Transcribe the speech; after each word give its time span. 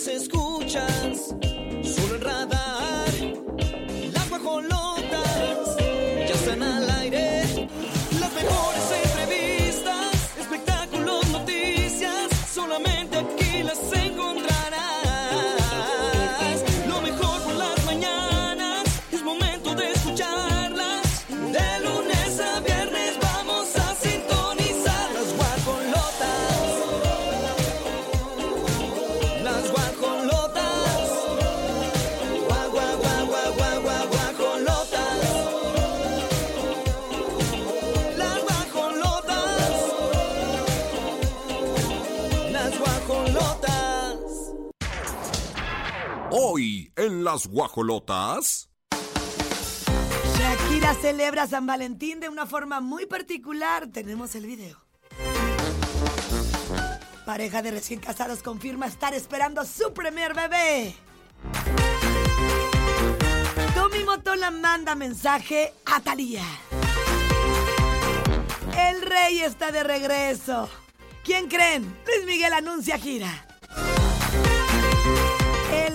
las 0.00 0.08
escuchas 0.08 1.34
guajolotas. 47.46 48.68
Shakira 50.36 50.94
celebra 50.94 51.46
San 51.46 51.66
Valentín 51.66 52.18
de 52.18 52.28
una 52.28 52.46
forma 52.46 52.80
muy 52.80 53.06
particular. 53.06 53.86
Tenemos 53.86 54.34
el 54.34 54.46
video. 54.46 54.78
Pareja 57.24 57.62
de 57.62 57.70
recién 57.70 58.00
casados 58.00 58.42
confirma 58.42 58.86
estar 58.86 59.14
esperando 59.14 59.64
su 59.64 59.92
primer 59.92 60.34
bebé. 60.34 60.96
Tommy 63.74 64.02
Motola 64.04 64.50
manda 64.50 64.96
mensaje 64.96 65.72
a 65.86 66.00
Thalía. 66.00 66.44
El 68.76 69.02
rey 69.02 69.40
está 69.40 69.70
de 69.70 69.84
regreso. 69.84 70.68
¿Quién 71.22 71.48
creen? 71.48 71.84
Luis 72.06 72.26
Miguel 72.26 72.52
anuncia 72.52 72.98
gira. 72.98 73.46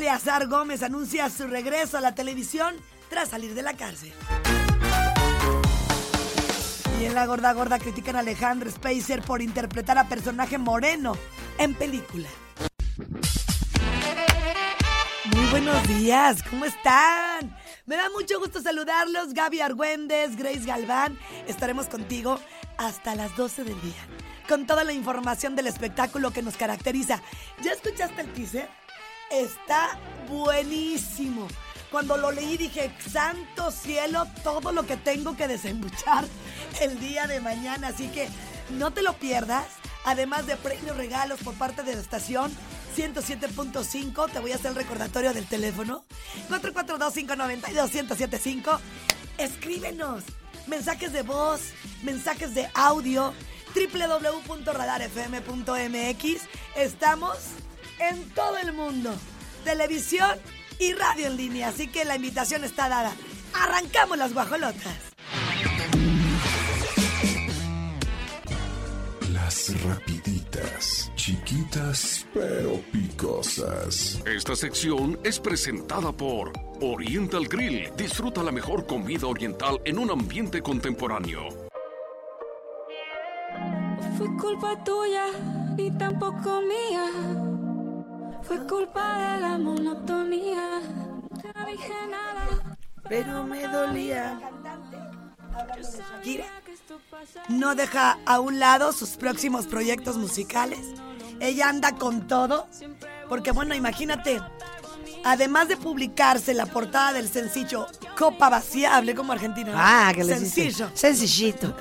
Eleazar 0.05 0.45
Gómez 0.45 0.83
anuncia 0.83 1.31
su 1.31 1.47
regreso 1.47 1.97
a 1.97 2.01
la 2.01 2.13
televisión 2.13 2.75
tras 3.09 3.29
salir 3.29 3.55
de 3.55 3.63
la 3.63 3.73
cárcel. 3.73 4.13
Y 7.01 7.05
en 7.05 7.15
la 7.15 7.25
gorda 7.25 7.51
gorda 7.53 7.79
critican 7.79 8.15
a 8.15 8.19
Alejandro 8.19 8.69
Spacer 8.69 9.23
por 9.23 9.41
interpretar 9.41 9.97
a 9.97 10.07
personaje 10.07 10.59
moreno 10.59 11.17
en 11.57 11.73
película. 11.73 12.29
Muy 15.35 15.45
buenos 15.49 15.87
días, 15.87 16.43
¿cómo 16.51 16.65
están? 16.65 17.57
Me 17.87 17.95
da 17.95 18.07
mucho 18.11 18.39
gusto 18.39 18.61
saludarlos, 18.61 19.33
Gaby 19.33 19.61
Argüendes, 19.61 20.35
Grace 20.35 20.65
Galván. 20.65 21.17
Estaremos 21.47 21.87
contigo 21.87 22.39
hasta 22.77 23.15
las 23.15 23.35
12 23.35 23.63
del 23.63 23.81
día, 23.81 24.07
con 24.47 24.67
toda 24.67 24.83
la 24.83 24.93
información 24.93 25.55
del 25.55 25.65
espectáculo 25.65 26.29
que 26.29 26.43
nos 26.43 26.57
caracteriza. 26.57 27.23
¿Ya 27.63 27.71
escuchaste 27.71 28.21
el 28.21 28.31
teaser? 28.33 28.84
Está 29.31 29.97
buenísimo. 30.29 31.47
Cuando 31.91 32.17
lo 32.17 32.31
leí 32.31 32.57
dije, 32.57 32.91
santo 33.09 33.71
cielo, 33.71 34.27
todo 34.43 34.71
lo 34.71 34.85
que 34.85 34.97
tengo 34.97 35.35
que 35.37 35.47
desembuchar 35.47 36.25
el 36.81 36.99
día 36.99 37.25
de 37.27 37.41
mañana. 37.41 37.89
Así 37.89 38.07
que 38.09 38.27
no 38.71 38.91
te 38.91 39.01
lo 39.01 39.13
pierdas. 39.13 39.65
Además 40.03 40.45
de 40.45 40.55
premios 40.55 40.97
regalos 40.97 41.39
por 41.41 41.55
parte 41.55 41.81
de 41.83 41.95
la 41.95 42.01
estación 42.01 42.51
107.5, 42.95 44.31
te 44.31 44.39
voy 44.39 44.51
a 44.51 44.55
hacer 44.55 44.71
el 44.71 44.75
recordatorio 44.75 45.33
del 45.33 45.47
teléfono. 45.47 46.05
442-592-1075. 46.49 48.79
Escríbenos. 49.37 50.23
Mensajes 50.67 51.13
de 51.13 51.23
voz, 51.23 51.61
mensajes 52.03 52.53
de 52.55 52.69
audio. 52.73 53.33
www.radarfm.mx. 53.73 56.41
Estamos 56.75 57.37
en 57.99 58.29
todo 58.31 58.57
el 58.57 58.73
mundo. 58.73 59.13
Televisión 59.63 60.37
y 60.79 60.93
radio 60.93 61.27
en 61.27 61.37
línea. 61.37 61.69
Así 61.69 61.87
que 61.87 62.05
la 62.05 62.15
invitación 62.15 62.63
está 62.63 62.89
dada. 62.89 63.13
Arrancamos 63.53 64.17
las 64.17 64.33
guajolotas. 64.33 64.95
Las 69.31 69.83
rapiditas, 69.83 71.11
chiquitas 71.15 72.25
pero 72.33 72.81
picosas. 72.91 74.21
Esta 74.25 74.55
sección 74.55 75.19
es 75.23 75.39
presentada 75.39 76.11
por 76.11 76.51
Oriental 76.81 77.47
Grill. 77.47 77.91
Disfruta 77.95 78.43
la 78.43 78.51
mejor 78.51 78.85
comida 78.85 79.27
oriental 79.27 79.79
en 79.85 79.99
un 79.99 80.11
ambiente 80.11 80.61
contemporáneo. 80.61 81.49
Fue 84.17 84.27
culpa 84.37 84.83
tuya 84.83 85.27
ni 85.77 85.91
tampoco 85.91 86.61
mía. 86.61 87.54
Fue 88.47 88.65
culpa 88.67 89.33
de 89.33 89.41
la 89.41 89.57
monotonía. 89.57 90.81
No 90.81 91.65
dije 91.65 91.93
nada. 92.09 92.77
Pero 93.07 93.43
me 93.43 93.67
dolía. 93.67 94.39
Shakira 95.81 96.45
no 97.49 97.75
deja 97.75 98.17
a 98.25 98.39
un 98.39 98.59
lado 98.59 98.91
sus 98.91 99.11
próximos 99.11 99.67
proyectos 99.67 100.17
musicales. 100.17 100.79
Ella 101.39 101.69
anda 101.69 101.93
con 101.93 102.27
todo. 102.27 102.67
Porque 103.29 103.51
bueno, 103.51 103.75
imagínate, 103.75 104.41
además 105.23 105.67
de 105.67 105.77
publicarse 105.77 106.53
la 106.53 106.65
portada 106.65 107.13
del 107.13 107.27
sencillo 107.27 107.87
Copa 108.17 108.49
Vacía, 108.49 108.95
hablé 108.95 109.15
como 109.15 109.33
argentino. 109.33 109.71
¿no? 109.71 109.77
Ah, 109.79 110.11
que 110.13 110.23
le 110.23 110.33
hiciste. 110.35 110.61
Sencillo. 110.61 110.91
Sencillito. 110.93 111.75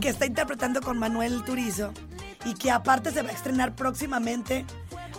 Que 0.00 0.08
está 0.08 0.26
interpretando 0.26 0.80
con 0.80 0.98
Manuel 0.98 1.44
Turizo. 1.44 1.92
Y 2.44 2.54
que 2.54 2.70
aparte 2.70 3.10
se 3.10 3.22
va 3.22 3.30
a 3.30 3.32
estrenar 3.32 3.74
próximamente. 3.74 4.64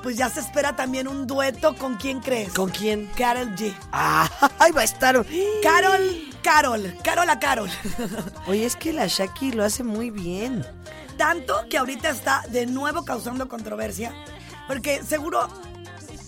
Pues 0.04 0.18
ya 0.18 0.30
se 0.30 0.40
espera 0.40 0.76
también 0.76 1.08
un 1.08 1.28
dueto 1.28 1.76
con 1.76 1.96
quién 1.96 2.20
crees. 2.22 2.54
¿Con 2.54 2.70
quién? 2.72 3.06
Carol 3.16 3.56
G. 3.56 3.74
Ah, 3.92 4.28
ahí 4.60 4.72
va 4.72 4.82
a 4.82 4.84
estar. 4.84 5.24
Carol, 5.62 6.02
Carol, 6.42 6.98
Carol 7.04 7.30
a 7.30 7.40
Carol. 7.40 7.70
Oye, 8.48 8.66
es 8.66 8.76
que 8.76 8.94
la 8.94 9.06
Shaki 9.08 9.52
lo 9.52 9.64
hace 9.64 9.84
muy 9.84 10.10
bien. 10.10 10.66
Tanto 11.18 11.56
que 11.70 11.78
ahorita 11.78 12.10
está 12.10 12.44
de 12.50 12.66
nuevo 12.66 13.06
causando 13.06 13.48
controversia. 13.48 14.12
Porque 14.68 15.04
seguro, 15.04 15.48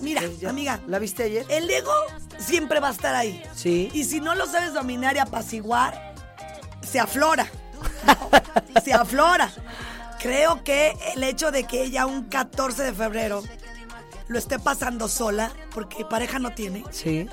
mira, 0.01 0.21
Eh, 0.21 0.37
ya- 0.39 0.49
amiga, 0.51 0.79
¿La 0.87 0.99
viste 0.99 1.23
ayer? 1.23 1.45
el 1.49 1.67
ego 1.69 1.91
siempre 2.37 2.79
va 2.79 2.89
a 2.89 2.91
estar 2.91 3.15
ahí. 3.15 3.41
Sí. 3.55 3.89
Y 3.93 4.03
si 4.03 4.19
no 4.21 4.35
lo 4.35 4.45
sabes 4.45 4.73
dominar 4.73 5.15
y 5.15 5.19
apaciguar, 5.19 6.13
se 6.87 6.99
aflora. 6.99 7.47
se 8.83 8.93
aflora. 8.93 9.51
Creo 10.19 10.63
que 10.63 10.95
el 11.15 11.23
hecho 11.23 11.51
de 11.51 11.63
que 11.65 11.83
ella 11.83 12.05
un 12.05 12.25
14 12.25 12.83
de 12.83 12.93
febrero 12.93 13.43
lo 14.33 14.39
esté 14.39 14.59
pasando 14.59 15.07
sola, 15.07 15.51
porque 15.73 16.03
pareja 16.05 16.39
no 16.39 16.49
tiene, 16.51 16.83
Sí. 16.91 17.27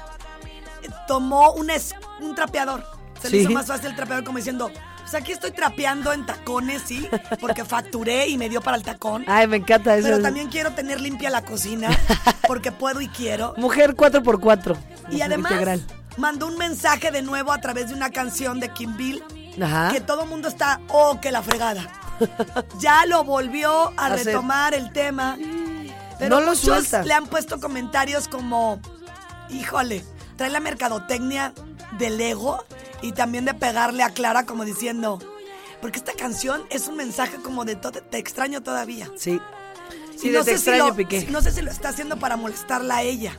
tomó 1.08 1.52
un, 1.52 1.70
es- 1.70 1.94
un 2.20 2.34
trapeador. 2.34 2.84
Se 3.20 3.28
le 3.30 3.38
hizo 3.38 3.50
más 3.50 3.66
fácil 3.66 3.86
el 3.90 3.96
trapeador 3.96 4.24
como 4.24 4.38
diciendo, 4.38 4.70
pues 5.00 5.14
aquí 5.14 5.32
estoy 5.32 5.50
trapeando 5.50 6.12
en 6.12 6.24
tacones, 6.24 6.82
sí, 6.86 7.06
porque 7.40 7.64
facturé 7.64 8.28
y 8.28 8.38
me 8.38 8.48
dio 8.48 8.60
para 8.62 8.76
el 8.76 8.82
tacón. 8.82 9.24
Ay, 9.26 9.46
me 9.46 9.56
encanta 9.58 9.94
eso. 9.96 10.04
Pero 10.08 10.22
también 10.22 10.48
quiero 10.48 10.72
tener 10.72 11.00
limpia 11.00 11.28
la 11.30 11.44
cocina, 11.44 11.90
porque 12.46 12.72
puedo 12.72 13.00
y 13.00 13.08
quiero. 13.08 13.54
Mujer 13.58 13.94
4x4. 13.94 14.76
Y 15.10 15.20
además 15.22 15.52
integral. 15.52 15.84
mandó 16.16 16.46
un 16.46 16.56
mensaje 16.56 17.10
de 17.10 17.22
nuevo 17.22 17.52
a 17.52 17.60
través 17.60 17.88
de 17.88 17.94
una 17.94 18.10
canción 18.10 18.58
de 18.60 18.68
Kim 18.70 18.96
Bill 18.96 19.22
Ajá. 19.60 19.90
que 19.92 20.00
todo 20.00 20.22
el 20.22 20.28
mundo 20.30 20.48
está, 20.48 20.80
oh, 20.88 21.20
que 21.20 21.30
la 21.32 21.42
fregada. 21.42 21.86
ya 22.78 23.04
lo 23.06 23.24
volvió 23.24 23.92
a 23.98 24.08
retomar 24.10 24.72
el 24.74 24.92
tema. 24.92 25.36
Pero 26.20 26.36
No 26.36 26.40
lo 26.42 26.52
muchos 26.52 26.60
suelta. 26.64 27.02
le 27.02 27.12
han 27.14 27.26
puesto 27.26 27.58
comentarios 27.58 28.28
como, 28.28 28.80
híjole, 29.50 30.04
trae 30.36 30.50
la 30.50 30.60
mercadotecnia 30.60 31.52
del 31.98 32.20
ego 32.20 32.64
y 33.02 33.12
también 33.12 33.44
de 33.44 33.54
pegarle 33.54 34.02
a 34.04 34.10
Clara 34.10 34.46
como 34.46 34.64
diciendo, 34.64 35.18
porque 35.80 35.98
esta 35.98 36.12
canción 36.12 36.62
es 36.70 36.86
un 36.86 36.96
mensaje 36.96 37.36
como 37.42 37.64
de 37.64 37.74
"To- 37.74 37.90
te 37.90 38.18
extraño 38.18 38.62
todavía. 38.62 39.10
Sí. 39.16 39.40
Sí, 40.16 40.28
Y 40.28 40.30
de 40.30 40.38
no 40.38 40.44
te 40.44 40.58
sé, 40.58 40.72
si 40.72 40.78
lo, 40.78 40.94
Piqué. 40.94 41.26
no 41.30 41.40
sé 41.40 41.50
si 41.50 41.62
lo 41.62 41.70
está 41.70 41.88
haciendo 41.88 42.18
para 42.18 42.36
molestarla 42.36 42.96
a 42.98 43.02
ella. 43.02 43.32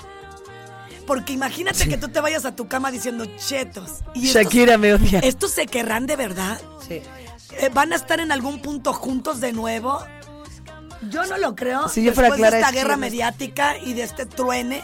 Porque 1.06 1.34
imagínate 1.34 1.88
que 1.88 1.98
tú 1.98 2.08
te 2.10 2.20
vayas 2.20 2.46
a 2.46 2.56
tu 2.56 2.68
cama 2.68 2.90
diciendo 2.92 3.26
chetos. 3.38 4.00
Y 4.16 4.28
estos- 4.28 4.44
Shakira 4.44 4.78
me 4.78 4.94
odia. 4.94 5.20
¿Estos 5.20 5.52
se 5.52 5.68
querrán 5.68 6.08
de 6.08 6.16
verdad? 6.16 6.60
Sí. 6.88 7.02
Eh, 7.60 7.70
¿Van 7.74 7.92
a 7.94 7.96
estar 7.96 8.20
en 8.20 8.32
algún 8.32 8.62
punto 8.62 8.94
juntos 8.94 9.40
de 9.42 9.52
nuevo? 9.54 10.04
Yo 11.10 11.26
no 11.26 11.38
lo 11.38 11.56
creo. 11.56 11.90
Si 11.90 12.04
yo 12.04 12.14
fuera 12.14 12.30
Después 12.30 12.40
Clara 12.40 12.58
de 12.58 12.62
esta 12.64 12.70
es 12.70 12.76
guerra 12.84 12.98
mediática 12.98 13.78
y 13.78 13.94
de 13.94 14.04
este 14.04 14.26
truene. 14.26 14.84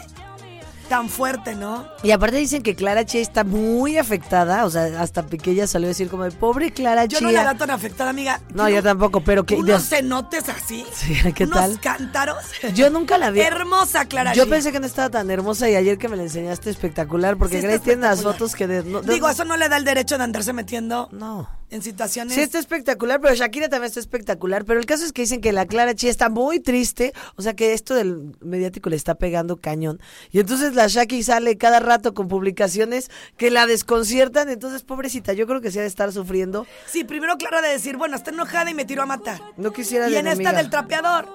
tan 0.88 1.10
fuerte, 1.10 1.54
¿no? 1.54 1.86
Y 2.02 2.12
aparte 2.12 2.36
dicen 2.38 2.62
que 2.62 2.74
Clara 2.74 3.04
Chía 3.04 3.20
está 3.20 3.44
muy 3.44 3.98
afectada, 3.98 4.64
o 4.64 4.70
sea, 4.70 5.02
hasta 5.02 5.22
Piqué 5.26 5.66
salió 5.66 5.86
a 5.86 5.90
decir 5.90 6.08
como, 6.08 6.26
pobre 6.30 6.70
Clara 6.72 7.04
Yo 7.04 7.18
Chía. 7.18 7.26
no 7.26 7.32
la 7.34 7.44
veo 7.44 7.56
tan 7.58 7.68
afectada, 7.70 8.08
amiga. 8.08 8.40
No, 8.54 8.70
yo 8.70 8.82
tampoco, 8.82 9.20
pero 9.20 9.44
que... 9.44 9.56
Unos 9.56 9.86
cenotes 9.86 10.48
así. 10.48 10.86
Sí, 10.94 11.14
¿qué 11.34 11.44
unos 11.44 11.58
tal? 11.58 11.80
cántaros. 11.80 12.38
yo 12.74 12.88
nunca 12.88 13.18
la 13.18 13.30
vi. 13.30 13.40
Hermosa, 13.40 14.06
Clara 14.06 14.32
Yo 14.32 14.44
Chía. 14.44 14.50
pensé 14.54 14.72
que 14.72 14.80
no 14.80 14.86
estaba 14.86 15.10
tan 15.10 15.30
hermosa 15.30 15.68
y 15.68 15.74
ayer 15.76 15.98
que 15.98 16.08
me 16.08 16.16
la 16.16 16.22
enseñaste 16.22 16.70
espectacular, 16.70 17.36
porque 17.36 17.56
Sí 17.60 17.66
Grace 17.66 17.80
tiene 17.80 18.00
las 18.02 18.22
fotos 18.22 18.54
que 18.56 18.66
de... 18.66 18.82
no- 18.82 19.02
de- 19.02 19.12
Digo, 19.12 19.28
eso 19.28 19.44
no 19.44 19.58
le 19.58 19.68
da 19.68 19.76
el 19.76 19.84
derecho 19.84 20.16
de 20.16 20.24
andarse 20.24 20.54
metiendo 20.54 21.10
No. 21.12 21.50
En 21.70 21.82
situaciones. 21.82 22.34
Sí, 22.34 22.40
está 22.40 22.58
espectacular, 22.58 23.20
pero 23.20 23.34
Shakira 23.34 23.68
también 23.68 23.88
está 23.88 24.00
espectacular. 24.00 24.64
Pero 24.64 24.80
el 24.80 24.86
caso 24.86 25.04
es 25.04 25.12
que 25.12 25.22
dicen 25.22 25.40
que 25.40 25.52
la 25.52 25.66
Clara 25.66 25.94
Chía 25.94 26.10
está 26.10 26.28
muy 26.28 26.60
triste. 26.60 27.12
O 27.36 27.42
sea 27.42 27.54
que 27.54 27.72
esto 27.72 27.94
del 27.94 28.36
mediático 28.40 28.88
le 28.90 28.96
está 28.96 29.16
pegando 29.16 29.56
cañón. 29.56 30.00
Y 30.30 30.40
entonces 30.40 30.74
la 30.74 30.86
Shaki 30.86 31.22
sale 31.22 31.58
cada 31.58 31.80
rato 31.80 32.14
con 32.14 32.28
publicaciones 32.28 33.10
que 33.36 33.50
la 33.50 33.66
desconciertan. 33.66 34.48
Entonces, 34.48 34.82
pobrecita, 34.82 35.32
yo 35.32 35.46
creo 35.46 35.60
que 35.60 35.70
sí 35.70 35.78
ha 35.78 35.82
de 35.82 35.88
estar 35.88 36.12
sufriendo. 36.12 36.66
Sí, 36.86 37.04
primero 37.04 37.36
Clara 37.36 37.60
de 37.60 37.68
decir, 37.68 37.96
bueno, 37.96 38.16
está 38.16 38.30
enojada 38.30 38.70
y 38.70 38.74
me 38.74 38.84
tiró 38.84 39.02
a 39.02 39.06
matar. 39.06 39.40
No 39.56 39.72
quisiera 39.72 40.08
Y 40.08 40.16
en 40.16 40.26
esta 40.26 40.52
del 40.52 40.70
trapeador. 40.70 41.28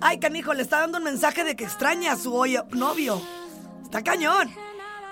Ay, 0.00 0.20
canijo, 0.20 0.54
le 0.54 0.62
está 0.62 0.80
dando 0.80 0.98
un 0.98 1.04
mensaje 1.04 1.42
de 1.42 1.56
que 1.56 1.64
extraña 1.64 2.12
a 2.12 2.16
su 2.16 2.30
novio. 2.70 3.20
Está 3.82 4.02
cañón. 4.02 4.48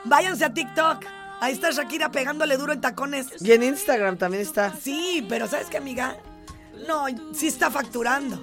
Váyanse 0.05 0.45
a 0.45 0.55
TikTok. 0.55 1.16
Ahí 1.41 1.53
está 1.53 1.71
Shakira 1.71 2.11
pegándole 2.11 2.57
duro 2.57 2.73
en 2.73 2.81
tacones. 2.81 3.27
Y 3.41 3.53
en 3.53 3.63
Instagram 3.63 4.17
también 4.17 4.43
está. 4.43 4.75
Sí, 4.81 5.25
pero 5.29 5.47
¿sabes 5.49 5.67
qué, 5.69 5.77
amiga? 5.77 6.17
No, 6.89 7.05
sí 7.35 7.47
está 7.49 7.71
facturando. 7.71 8.37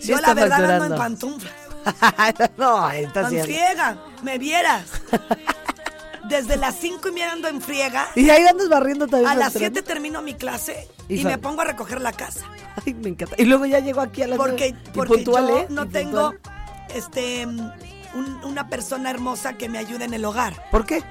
Sí 0.00 0.08
Yo 0.08 0.16
está 0.16 0.28
la 0.28 0.34
verdad 0.34 0.70
ando 0.80 0.84
en 0.86 0.96
facturando. 0.96 0.96
pantuflas. 0.96 2.50
no, 2.56 2.90
está 2.90 3.20
En 3.28 3.42
friega, 3.42 3.98
me 4.22 4.38
vieras. 4.38 4.86
Desde 6.28 6.56
las 6.56 6.76
cinco 6.76 7.08
y 7.08 7.12
media 7.12 7.32
ando 7.32 7.48
en 7.48 7.60
friega. 7.60 8.08
Y 8.14 8.30
ahí 8.30 8.46
andas 8.46 8.68
barriendo 8.70 9.06
también. 9.06 9.30
A 9.30 9.34
las 9.34 9.52
facturando. 9.52 9.80
7 9.80 9.82
termino 9.86 10.22
mi 10.22 10.32
clase 10.34 10.88
Y 11.08 11.22
me 11.24 11.36
pongo 11.36 11.60
a 11.60 11.64
recoger 11.64 12.00
la 12.00 12.12
casa. 12.12 12.46
Ay, 12.86 12.94
me 12.94 13.10
encanta. 13.10 13.36
Y 13.38 13.44
luego 13.44 13.66
ya 13.66 13.80
llego 13.80 14.00
aquí 14.00 14.22
a 14.22 14.28
las 14.28 14.38
Porque, 14.38 14.74
porque 14.94 15.14
puntual, 15.16 15.48
yo 15.48 15.58
¿eh? 15.58 15.66
no 15.68 15.86
tengo 15.88 16.30
puntual. 16.32 16.54
este 16.94 17.46
un- 17.46 18.40
una 18.44 18.68
persona 18.68 19.10
hermosa 19.10 19.52
que 19.58 19.68
me 19.68 19.76
ayude 19.78 20.04
en 20.04 20.14
el 20.14 20.24
hogar. 20.24 20.54
¿Por 20.70 20.86
qué? 20.86 21.02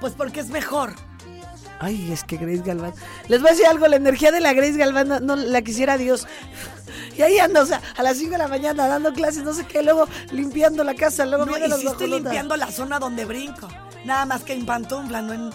Pues 0.00 0.14
porque 0.14 0.40
es 0.40 0.48
mejor. 0.48 0.94
Ay, 1.78 2.12
es 2.12 2.24
que 2.24 2.36
Grace 2.36 2.62
Galván. 2.62 2.92
Les 3.28 3.40
voy 3.40 3.48
a 3.48 3.52
decir 3.52 3.66
algo, 3.66 3.88
la 3.88 3.96
energía 3.96 4.30
de 4.32 4.40
la 4.40 4.52
Grace 4.52 4.76
Galván 4.76 5.08
no, 5.08 5.20
no 5.20 5.36
la 5.36 5.62
quisiera 5.62 5.96
Dios. 5.96 6.26
Y 7.16 7.22
ahí 7.22 7.38
anda, 7.38 7.62
o 7.62 7.66
sea, 7.66 7.80
a 7.96 8.02
las 8.02 8.16
5 8.16 8.32
de 8.32 8.38
la 8.38 8.48
mañana 8.48 8.86
dando 8.86 9.12
clases, 9.12 9.42
no 9.42 9.52
sé 9.52 9.64
qué, 9.66 9.82
luego 9.82 10.08
limpiando 10.32 10.84
la 10.84 10.94
casa, 10.94 11.26
luego 11.26 11.44
No, 11.44 11.52
viene 11.52 11.66
y 11.66 11.68
los 11.68 11.80
sí 11.80 11.86
estoy 11.86 12.08
limpiando 12.08 12.56
la 12.56 12.70
zona 12.70 12.98
donde 12.98 13.24
brinco. 13.26 13.68
Nada 14.04 14.24
más 14.26 14.42
que 14.42 14.54
en 14.54 14.64
pantufla, 14.64 15.20
no 15.20 15.32
en, 15.34 15.50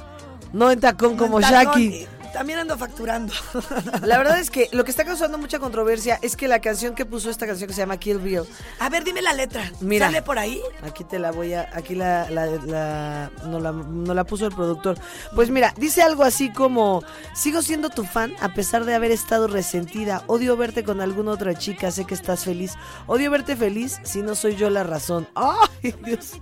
No 0.53 0.69
en 0.69 0.79
tacón 0.79 1.13
no 1.13 1.17
como 1.17 1.39
en 1.39 1.45
tacón. 1.49 1.81
Shaki. 1.81 2.07
También 2.35 2.59
ando 2.59 2.77
facturando. 2.77 3.33
La 4.01 4.17
verdad 4.17 4.37
es 4.37 4.49
que 4.49 4.67
lo 4.73 4.83
que 4.83 4.91
está 4.91 5.05
causando 5.05 5.37
mucha 5.37 5.57
controversia 5.57 6.19
es 6.21 6.35
que 6.35 6.49
la 6.49 6.59
canción 6.59 6.93
que 6.93 7.05
puso 7.05 7.29
esta 7.29 7.47
canción 7.47 7.69
que 7.69 7.73
se 7.73 7.79
llama 7.79 7.95
Kill 7.95 8.17
Bill, 8.17 8.41
A 8.79 8.89
ver, 8.89 9.05
dime 9.05 9.21
la 9.21 9.31
letra. 9.31 9.71
Mira. 9.79 10.07
¿Sale 10.07 10.21
por 10.21 10.37
ahí? 10.37 10.61
aquí 10.83 11.05
te 11.05 11.17
la 11.17 11.31
voy 11.31 11.53
a, 11.53 11.69
aquí 11.71 11.95
la, 11.95 12.29
la, 12.29 12.47
la, 12.47 13.31
no 13.45 13.61
la, 13.61 13.71
no 13.71 14.13
la 14.13 14.25
puso 14.25 14.47
el 14.47 14.53
productor. 14.53 14.99
Pues 15.33 15.49
mira, 15.49 15.73
dice 15.77 16.01
algo 16.01 16.23
así 16.23 16.51
como, 16.51 17.03
sigo 17.33 17.61
siendo 17.61 17.89
tu 17.89 18.03
fan 18.03 18.33
a 18.41 18.53
pesar 18.53 18.83
de 18.83 18.95
haber 18.95 19.11
estado 19.11 19.47
resentida, 19.47 20.25
odio 20.27 20.57
verte 20.57 20.83
con 20.83 20.99
alguna 20.99 21.31
otra 21.31 21.57
chica, 21.57 21.89
sé 21.89 22.03
que 22.03 22.15
estás 22.15 22.43
feliz, 22.43 22.73
odio 23.07 23.31
verte 23.31 23.55
feliz 23.55 24.01
si 24.03 24.21
no 24.21 24.35
soy 24.35 24.57
yo 24.57 24.69
la 24.69 24.83
razón. 24.83 25.25
¡Ay, 25.35 25.95
Dios! 26.03 26.33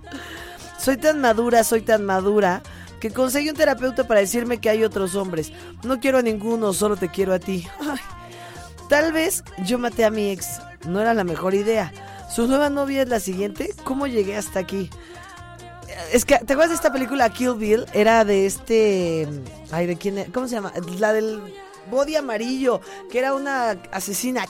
Soy 0.76 0.96
tan 0.96 1.20
madura, 1.20 1.62
soy 1.62 1.82
tan 1.82 2.04
madura 2.04 2.62
que 3.04 3.10
conseguí 3.10 3.50
un 3.50 3.54
terapeuta 3.54 4.04
para 4.08 4.20
decirme 4.20 4.56
que 4.56 4.70
hay 4.70 4.82
otros 4.82 5.14
hombres. 5.14 5.52
No 5.82 6.00
quiero 6.00 6.16
a 6.16 6.22
ninguno, 6.22 6.72
solo 6.72 6.96
te 6.96 7.10
quiero 7.10 7.34
a 7.34 7.38
ti. 7.38 7.68
Ay, 7.78 7.98
Tal 8.88 9.12
vez 9.12 9.44
yo 9.66 9.78
maté 9.78 10.06
a 10.06 10.10
mi 10.10 10.30
ex. 10.30 10.62
No 10.88 11.02
era 11.02 11.12
la 11.12 11.22
mejor 11.22 11.52
idea. 11.52 11.92
Su 12.34 12.48
nueva 12.48 12.70
novia 12.70 13.02
es 13.02 13.10
la 13.10 13.20
siguiente. 13.20 13.74
¿Cómo 13.84 14.06
llegué 14.06 14.38
hasta 14.38 14.58
aquí? 14.58 14.88
Es 16.14 16.24
que, 16.24 16.38
¿te 16.38 16.54
acuerdas 16.54 16.70
de 16.70 16.76
esta 16.76 16.94
película 16.94 17.28
Kill 17.28 17.56
Bill? 17.56 17.84
Era 17.92 18.24
de 18.24 18.46
este... 18.46 19.28
Ay, 19.70 19.84
¿de 19.84 19.96
quién 19.96 20.16
era? 20.16 20.32
¿Cómo 20.32 20.48
se 20.48 20.54
llama? 20.54 20.72
La 20.98 21.12
del 21.12 21.42
body 21.90 22.16
amarillo, 22.16 22.80
que 23.12 23.18
era 23.18 23.34
una 23.34 23.72
asesina. 23.92 24.46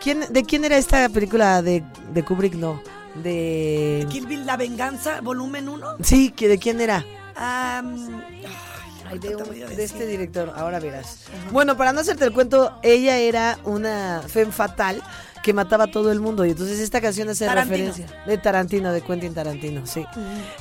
¿Quién, 0.00 0.24
¿De 0.30 0.44
quién 0.44 0.64
era 0.64 0.76
esta 0.76 1.08
película 1.08 1.62
de, 1.62 1.82
de 2.12 2.24
Kubrick? 2.24 2.54
No. 2.54 2.80
De... 3.24 4.06
Kill 4.08 4.28
Bill, 4.28 4.46
La 4.46 4.56
Venganza, 4.56 5.20
volumen 5.20 5.68
1. 5.68 5.96
Sí, 6.00 6.30
que 6.30 6.46
¿de 6.46 6.58
quién 6.58 6.80
era? 6.80 7.04
Ay, 7.36 9.18
de, 9.18 9.36
un- 9.36 9.54
este 9.78 10.06
director, 10.06 10.52
ahora 10.56 10.80
verás. 10.80 11.18
Bueno, 11.52 11.76
para 11.76 11.92
no 11.92 12.00
hacerte 12.00 12.24
el 12.24 12.32
cuento, 12.32 12.78
ella 12.82 13.16
era 13.18 13.58
una 13.64 14.22
femme 14.26 14.52
fatal 14.52 15.02
que 15.42 15.52
mataba 15.52 15.84
a 15.84 15.86
todo 15.88 16.10
el 16.10 16.20
mundo. 16.20 16.44
Y 16.46 16.52
entonces 16.52 16.78
esta 16.80 17.00
canción 17.02 17.28
hace 17.28 17.44
Tarantino. 17.44 17.76
referencia. 17.88 18.24
De 18.26 18.38
Tarantino, 18.38 18.92
de 18.92 19.02
Quentin 19.02 19.34
Tarantino, 19.34 19.86
sí. 19.86 20.04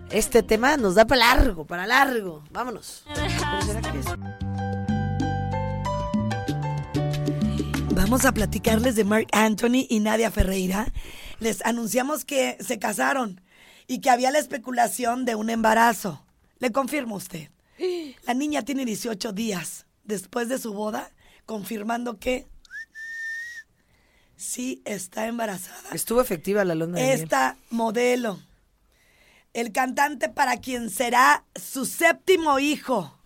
Este 0.10 0.42
tema 0.42 0.78
nos 0.78 0.96
da 0.96 1.06
para 1.06 1.36
largo, 1.36 1.66
para 1.66 1.86
largo. 1.86 2.44
Vámonos. 2.50 3.06
Vamos 7.92 8.26
a 8.26 8.32
platicarles 8.32 8.96
de 8.96 9.04
Mark 9.04 9.28
Anthony 9.32 9.86
y 9.88 10.00
Nadia 10.00 10.32
Ferreira. 10.32 10.88
Les 11.40 11.64
anunciamos 11.64 12.26
que 12.26 12.58
se 12.60 12.80
casaron 12.80 13.42
y 13.86 14.02
que 14.02 14.10
había 14.10 14.32
la 14.32 14.40
especulación 14.40 15.26
de 15.26 15.36
un 15.36 15.52
embarazo. 15.52 16.26
¿Le 16.58 16.72
confirma 16.72 17.14
usted? 17.16 17.50
La 18.24 18.34
niña 18.34 18.64
tiene 18.64 18.86
18 18.86 19.34
días 19.34 19.86
después 20.04 20.50
de 20.50 20.58
su 20.58 20.74
boda, 20.74 21.12
confirmando 21.46 22.20
que 22.20 22.48
sí 24.38 24.82
está 24.86 25.28
embarazada. 25.28 25.90
Estuvo 25.92 26.22
efectiva 26.22 26.64
la 26.64 26.76
luna 26.76 26.98
de 26.98 27.04
miel. 27.04 27.22
Esta 27.22 27.58
modelo, 27.70 28.40
el 29.54 29.72
cantante 29.72 30.30
para 30.30 30.58
quien 30.58 30.90
será 30.90 31.44
su 31.56 31.86
séptimo 31.86 32.60
hijo. 32.60 33.18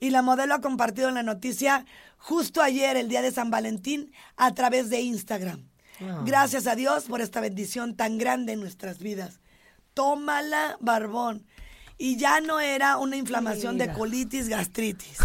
Y 0.00 0.10
la 0.10 0.22
modelo 0.22 0.54
ha 0.54 0.60
compartido 0.60 1.10
la 1.10 1.22
noticia 1.22 1.86
justo 2.18 2.60
ayer, 2.60 2.96
el 2.96 3.08
día 3.08 3.22
de 3.22 3.30
San 3.30 3.50
Valentín, 3.50 4.12
a 4.36 4.54
través 4.54 4.90
de 4.90 5.00
Instagram. 5.00 5.68
Gracias 6.24 6.66
a 6.66 6.74
Dios 6.74 7.04
por 7.04 7.20
esta 7.20 7.40
bendición 7.40 7.94
tan 7.94 8.18
grande 8.18 8.54
en 8.54 8.60
nuestras 8.60 8.98
vidas. 8.98 9.38
Tómala, 9.94 10.76
barbón. 10.80 11.46
Y 12.02 12.16
ya 12.16 12.40
no 12.40 12.58
era 12.58 12.98
una 12.98 13.16
inflamación 13.16 13.78
de 13.78 13.92
colitis, 13.92 14.48
gastritis. 14.48 15.18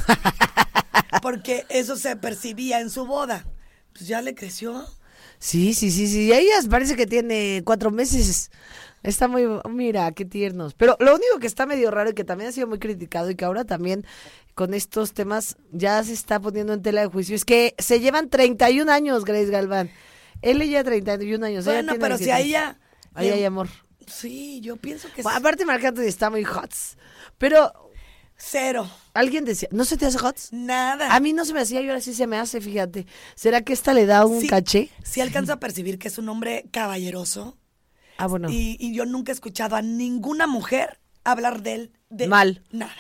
Porque 1.23 1.65
eso 1.69 1.95
se 1.95 2.15
percibía 2.15 2.81
en 2.81 2.91
su 2.91 3.07
boda. 3.07 3.47
Pues 3.93 4.05
ya 4.07 4.21
le 4.21 4.35
creció. 4.35 4.85
Sí, 5.39 5.73
sí, 5.73 5.89
sí, 5.89 6.05
sí. 6.05 6.31
Ella 6.31 6.53
parece 6.69 6.95
que 6.95 7.07
tiene 7.07 7.63
cuatro 7.65 7.89
meses. 7.89 8.51
Está 9.01 9.27
muy, 9.27 9.47
mira, 9.67 10.11
qué 10.11 10.23
tiernos. 10.23 10.75
Pero 10.75 10.95
lo 10.99 11.15
único 11.15 11.39
que 11.39 11.47
está 11.47 11.65
medio 11.65 11.89
raro 11.89 12.11
y 12.11 12.13
que 12.13 12.23
también 12.23 12.51
ha 12.51 12.53
sido 12.53 12.67
muy 12.67 12.77
criticado 12.77 13.31
y 13.31 13.35
que 13.35 13.45
ahora 13.45 13.65
también 13.65 14.05
con 14.53 14.75
estos 14.75 15.13
temas 15.13 15.57
ya 15.71 16.03
se 16.03 16.13
está 16.13 16.39
poniendo 16.39 16.73
en 16.73 16.83
tela 16.83 17.01
de 17.01 17.07
juicio 17.07 17.35
es 17.35 17.43
que 17.43 17.73
se 17.79 17.99
llevan 18.01 18.29
31 18.29 18.91
años, 18.91 19.25
Grace 19.25 19.49
Galván. 19.49 19.89
Él 20.43 20.61
ya 20.69 20.83
31 20.83 21.43
años. 21.43 21.65
ella 21.65 21.73
Bueno, 21.73 21.93
tiene 21.93 22.05
pero 22.05 22.17
si 22.19 22.25
23. 22.25 22.35
a 22.35 22.39
ella... 22.45 22.79
Ahí 23.15 23.29
hay 23.31 23.43
amor. 23.45 23.67
Sí, 24.07 24.61
yo 24.61 24.77
pienso 24.77 25.09
que 25.13 25.21
Bueno, 25.21 25.37
aparte, 25.37 25.65
Marc 25.65 25.83
Anthony 25.83 26.03
está 26.03 26.29
muy 26.29 26.43
hot. 26.43 26.71
Pero 27.37 27.91
cero. 28.35 28.89
alguien 29.13 29.45
decía, 29.45 29.67
¿no 29.71 29.85
se 29.85 29.97
te 29.97 30.05
hace 30.05 30.17
hot? 30.17 30.37
Nada. 30.51 31.13
A 31.13 31.19
mí 31.19 31.33
no 31.33 31.45
se 31.45 31.53
me 31.53 31.61
hacía 31.61 31.81
y 31.81 31.89
ahora 31.89 32.01
sí 32.01 32.13
se 32.13 32.25
me 32.27 32.37
hace, 32.37 32.61
fíjate. 32.61 33.05
¿Será 33.35 33.61
que 33.61 33.73
esta 33.73 33.93
le 33.93 34.05
da 34.05 34.25
un 34.25 34.41
Sí, 34.41 34.47
caché? 34.47 34.89
Sí 35.03 35.21
alcanzo 35.21 35.53
a 35.53 35.59
percibir 35.59 35.99
que 35.99 36.07
es 36.07 36.17
un 36.17 36.29
hombre 36.29 36.65
caballeroso. 36.71 37.57
Ah, 38.17 38.27
bueno. 38.27 38.49
Y, 38.49 38.77
y 38.79 38.95
yo 38.95 39.05
nunca 39.05 39.31
he 39.31 39.35
escuchado 39.35 39.75
a 39.75 39.81
ninguna 39.81 40.47
mujer 40.47 40.99
hablar 41.23 41.61
de 41.61 41.73
él 41.75 41.91
de 42.09 42.27
Mal. 42.27 42.63
Nada. 42.71 42.95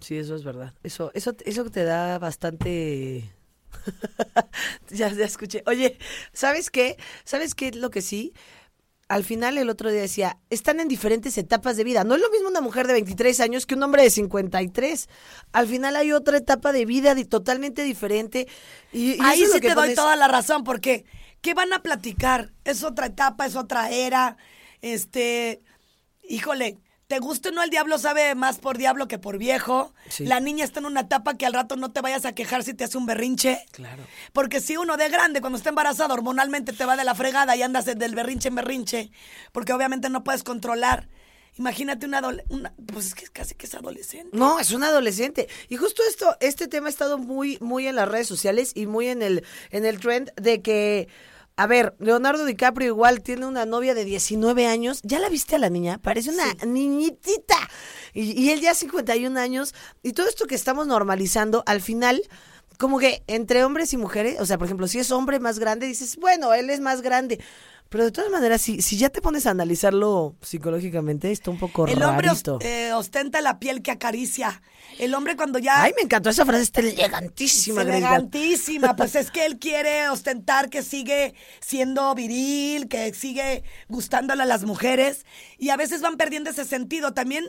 Sí, 0.00 0.16
eso 0.18 0.34
es 0.34 0.42
verdad. 0.42 0.74
Eso, 0.82 1.12
eso, 1.14 1.34
eso 1.44 1.64
te 1.70 1.84
da 1.84 2.18
bastante. 2.18 3.30
ya, 4.90 5.08
ya 5.12 5.24
escuché. 5.24 5.62
Oye, 5.66 5.96
¿sabes 6.32 6.70
qué? 6.70 6.96
¿Sabes 7.24 7.54
qué 7.54 7.68
es 7.68 7.76
lo 7.76 7.90
que 7.90 8.02
sí? 8.02 8.32
Al 9.12 9.24
final 9.24 9.58
el 9.58 9.68
otro 9.68 9.90
día 9.90 10.00
decía, 10.00 10.38
están 10.48 10.80
en 10.80 10.88
diferentes 10.88 11.36
etapas 11.36 11.76
de 11.76 11.84
vida. 11.84 12.02
No 12.02 12.14
es 12.14 12.22
lo 12.22 12.30
mismo 12.30 12.48
una 12.48 12.62
mujer 12.62 12.86
de 12.86 12.94
23 12.94 13.40
años 13.40 13.66
que 13.66 13.74
un 13.74 13.82
hombre 13.82 14.02
de 14.04 14.08
53. 14.08 15.06
Al 15.52 15.66
final 15.66 15.96
hay 15.96 16.12
otra 16.12 16.38
etapa 16.38 16.72
de 16.72 16.86
vida 16.86 17.14
totalmente 17.26 17.82
diferente. 17.82 18.48
Y, 18.90 19.16
y 19.16 19.18
Ahí 19.20 19.44
sí 19.44 19.60
te 19.60 19.74
doy 19.74 19.94
toda 19.94 20.16
la 20.16 20.28
razón, 20.28 20.64
porque 20.64 21.04
¿qué 21.42 21.52
van 21.52 21.74
a 21.74 21.82
platicar? 21.82 22.54
Es 22.64 22.84
otra 22.84 23.04
etapa, 23.04 23.44
es 23.44 23.54
otra 23.54 23.90
era. 23.90 24.38
Este, 24.80 25.60
híjole, 26.26 26.78
te 27.12 27.18
guste 27.18 27.50
o 27.50 27.52
no, 27.52 27.62
el 27.62 27.68
diablo 27.68 27.98
sabe 27.98 28.34
más 28.34 28.56
por 28.56 28.78
diablo 28.78 29.06
que 29.06 29.18
por 29.18 29.36
viejo. 29.36 29.92
Sí. 30.08 30.24
La 30.24 30.40
niña 30.40 30.64
está 30.64 30.80
en 30.80 30.86
una 30.86 31.00
etapa 31.00 31.36
que 31.36 31.44
al 31.44 31.52
rato 31.52 31.76
no 31.76 31.92
te 31.92 32.00
vayas 32.00 32.24
a 32.24 32.34
quejar 32.34 32.64
si 32.64 32.72
te 32.72 32.84
hace 32.84 32.96
un 32.96 33.04
berrinche. 33.04 33.66
Claro. 33.70 34.02
Porque 34.32 34.62
si 34.62 34.78
uno 34.78 34.96
de 34.96 35.10
grande, 35.10 35.42
cuando 35.42 35.58
está 35.58 35.68
embarazado, 35.68 36.14
hormonalmente 36.14 36.72
te 36.72 36.86
va 36.86 36.96
de 36.96 37.04
la 37.04 37.14
fregada 37.14 37.54
y 37.54 37.60
andas 37.60 37.84
del 37.84 38.14
berrinche 38.14 38.48
en 38.48 38.54
berrinche, 38.54 39.10
porque 39.52 39.74
obviamente 39.74 40.08
no 40.08 40.24
puedes 40.24 40.42
controlar. 40.42 41.10
Imagínate 41.58 42.06
una, 42.06 42.22
una 42.48 42.72
pues 42.90 43.08
es 43.08 43.14
que 43.14 43.26
casi 43.26 43.56
que 43.56 43.66
es 43.66 43.74
adolescente. 43.74 44.34
No, 44.34 44.58
es 44.58 44.70
un 44.70 44.82
adolescente. 44.82 45.48
Y 45.68 45.76
justo 45.76 46.02
esto, 46.08 46.34
este 46.40 46.66
tema 46.66 46.86
ha 46.86 46.90
estado 46.90 47.18
muy, 47.18 47.58
muy 47.60 47.88
en 47.88 47.96
las 47.96 48.08
redes 48.08 48.26
sociales 48.26 48.72
y 48.74 48.86
muy 48.86 49.08
en 49.08 49.20
el, 49.20 49.44
en 49.70 49.84
el 49.84 50.00
trend 50.00 50.32
de 50.36 50.62
que, 50.62 51.08
a 51.56 51.66
ver, 51.66 51.94
Leonardo 51.98 52.44
DiCaprio 52.44 52.88
igual 52.88 53.22
tiene 53.22 53.46
una 53.46 53.66
novia 53.66 53.94
de 53.94 54.04
19 54.04 54.66
años. 54.66 55.00
¿Ya 55.02 55.18
la 55.18 55.28
viste 55.28 55.56
a 55.56 55.58
la 55.58 55.70
niña? 55.70 55.98
Parece 55.98 56.30
una 56.30 56.54
niñitita. 56.66 57.56
Y, 58.14 58.40
y 58.40 58.50
él 58.50 58.60
ya 58.60 58.74
51 58.74 59.38
años. 59.38 59.74
Y 60.02 60.12
todo 60.12 60.28
esto 60.28 60.46
que 60.46 60.54
estamos 60.54 60.86
normalizando, 60.86 61.62
al 61.66 61.82
final, 61.82 62.22
como 62.78 62.98
que 62.98 63.22
entre 63.26 63.64
hombres 63.64 63.92
y 63.92 63.96
mujeres, 63.96 64.36
o 64.40 64.46
sea, 64.46 64.58
por 64.58 64.66
ejemplo, 64.66 64.86
si 64.88 64.98
es 64.98 65.10
hombre 65.10 65.40
más 65.40 65.58
grande, 65.58 65.86
dices, 65.86 66.16
bueno, 66.16 66.52
él 66.54 66.70
es 66.70 66.80
más 66.80 67.02
grande. 67.02 67.40
Pero 67.88 68.04
de 68.04 68.10
todas 68.10 68.30
maneras, 68.30 68.62
si, 68.62 68.80
si 68.80 68.96
ya 68.96 69.10
te 69.10 69.20
pones 69.20 69.44
a 69.46 69.50
analizarlo 69.50 70.34
psicológicamente, 70.40 71.30
está 71.30 71.50
un 71.50 71.58
poco 71.58 71.86
El 71.86 72.02
hombre 72.02 72.28
rarito. 72.28 72.58
eh, 72.62 72.90
ostenta 72.94 73.42
la 73.42 73.58
piel 73.58 73.82
que 73.82 73.90
acaricia. 73.90 74.62
El 74.98 75.14
hombre 75.14 75.36
cuando 75.36 75.58
ya... 75.58 75.82
Ay, 75.82 75.92
me 75.94 76.02
encantó 76.02 76.30
esa 76.30 76.46
frase, 76.46 76.62
está 76.62 76.80
elegantísima, 76.80 77.82
Es 77.82 77.88
elegantísima, 77.88 78.96
pues 78.96 79.14
es 79.14 79.30
que 79.30 79.44
él 79.44 79.58
quiere 79.58 80.08
ostentar 80.08 80.70
que 80.70 80.82
sigue 80.82 81.34
siendo 81.60 82.14
viril, 82.14 82.88
que 82.88 83.12
sigue 83.12 83.62
gustándole 83.88 84.42
a 84.44 84.46
las 84.46 84.64
mujeres 84.64 85.26
y 85.58 85.68
a 85.68 85.76
veces 85.76 86.00
van 86.00 86.16
perdiendo 86.16 86.48
ese 86.48 86.64
sentido. 86.64 87.12
También 87.12 87.44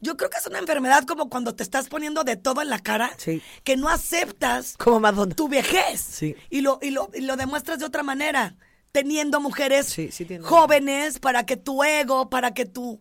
yo 0.00 0.16
creo 0.16 0.30
que 0.30 0.38
es 0.38 0.46
una 0.46 0.58
enfermedad 0.58 1.04
como 1.04 1.28
cuando 1.28 1.54
te 1.54 1.62
estás 1.62 1.88
poniendo 1.88 2.24
de 2.24 2.36
todo 2.36 2.62
en 2.62 2.70
la 2.70 2.78
cara, 2.78 3.10
Sí. 3.16 3.42
que 3.64 3.76
no 3.76 3.88
aceptas 3.88 4.76
Como 4.76 5.00
Madonna. 5.00 5.34
tu 5.34 5.48
vejez 5.48 6.00
Sí. 6.00 6.36
y, 6.50 6.60
lo, 6.60 6.78
y, 6.82 6.90
lo, 6.90 7.10
y 7.14 7.20
lo 7.22 7.36
demuestras 7.36 7.78
de 7.78 7.84
otra 7.84 8.02
manera, 8.02 8.56
teniendo 8.92 9.40
mujeres 9.40 9.86
Sí, 9.86 10.10
jóvenes 10.42 11.18
para 11.18 11.44
que 11.46 11.56
tu 11.56 11.82
ego, 11.84 12.30
para 12.30 12.54
que 12.54 12.64
tu 12.64 13.00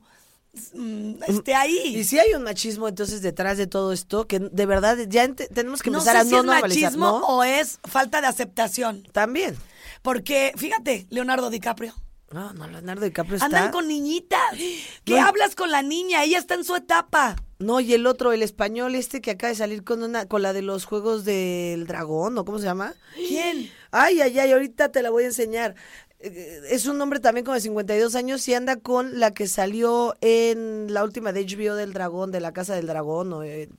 mm, 0.74 1.24
esté 1.28 1.54
ahí. 1.56 1.96
Y 1.98 2.04
si 2.04 2.18
hay 2.20 2.34
un 2.34 2.44
machismo 2.44 2.88
entonces 2.88 3.22
detrás 3.22 3.58
de 3.58 3.68
todo 3.68 3.94
esto, 3.94 4.26
que 4.28 4.40
de 4.40 4.66
verdad 4.66 4.98
ya 5.08 5.28
tenemos 5.34 5.82
que 5.82 5.92
no 5.92 6.00
empezar 6.00 6.16
sé 6.16 6.22
a 6.22 6.24
si 6.26 6.32
no 6.32 6.38
es 6.40 6.44
normalizar, 6.46 6.84
machismo 6.92 7.06
¿no? 7.20 7.26
o 7.28 7.44
es 7.44 7.80
falta 7.84 8.22
de 8.22 8.28
aceptación. 8.28 9.04
También. 9.12 9.56
Porque, 10.02 10.54
fíjate, 10.58 11.06
Leonardo 11.10 11.50
DiCaprio. 11.50 11.94
No, 12.32 12.52
no, 12.54 12.68
Leonardo 12.68 13.06
DiCaprio 13.06 13.36
está... 13.36 13.46
Andan 13.46 13.72
con 13.72 13.88
niñitas. 13.88 14.40
¿Qué 15.06 15.14
No. 15.20 15.26
hablas 15.26 15.56
con 15.56 15.72
la 15.72 15.82
niña? 15.82 16.24
Ella 16.24 16.38
está 16.40 16.56
en 16.56 16.64
su 16.66 16.76
etapa. 16.76 17.36
No, 17.60 17.80
y 17.80 17.94
el 17.94 18.06
otro, 18.06 18.34
el 18.34 18.44
español 18.44 18.94
este 18.96 19.22
que 19.22 19.32
acaba 19.32 19.50
de 19.50 19.56
salir 19.56 19.84
con 19.84 20.04
una 20.04 20.28
con 20.28 20.42
la 20.44 20.54
de 20.54 20.62
los 20.62 20.86
juegos 20.86 21.26
del 21.26 21.88
dragón, 21.88 22.38
¿o 22.38 22.46
cómo 22.46 22.60
se 22.60 22.66
llama? 22.66 22.94
¿Quién? 23.16 23.72
Ay, 23.92 24.22
ay, 24.22 24.38
ay, 24.38 24.52
ahorita 24.52 24.92
te 24.92 25.02
la 25.02 25.10
voy 25.10 25.24
a 25.24 25.28
enseñar. 25.28 25.74
Eh, 26.20 26.62
Es 26.70 26.86
un 26.86 27.00
hombre 27.02 27.20
también 27.20 27.46
como 27.46 27.56
de 27.56 27.62
52 27.62 28.14
años 28.16 28.48
y 28.48 28.54
anda 28.54 28.76
con 28.76 29.20
la 29.20 29.34
que 29.34 29.48
salió 29.48 30.14
en 30.22 30.94
la 30.94 31.04
última 31.04 31.32
de 31.32 31.46
HBO 31.46 31.76
del 31.76 31.94
dragón, 31.94 32.32
de 32.32 32.42
la 32.42 32.54
casa 32.54 32.76
del 32.76 32.86
dragón. 32.88 33.34
o, 33.34 33.42
eh, 33.44 33.70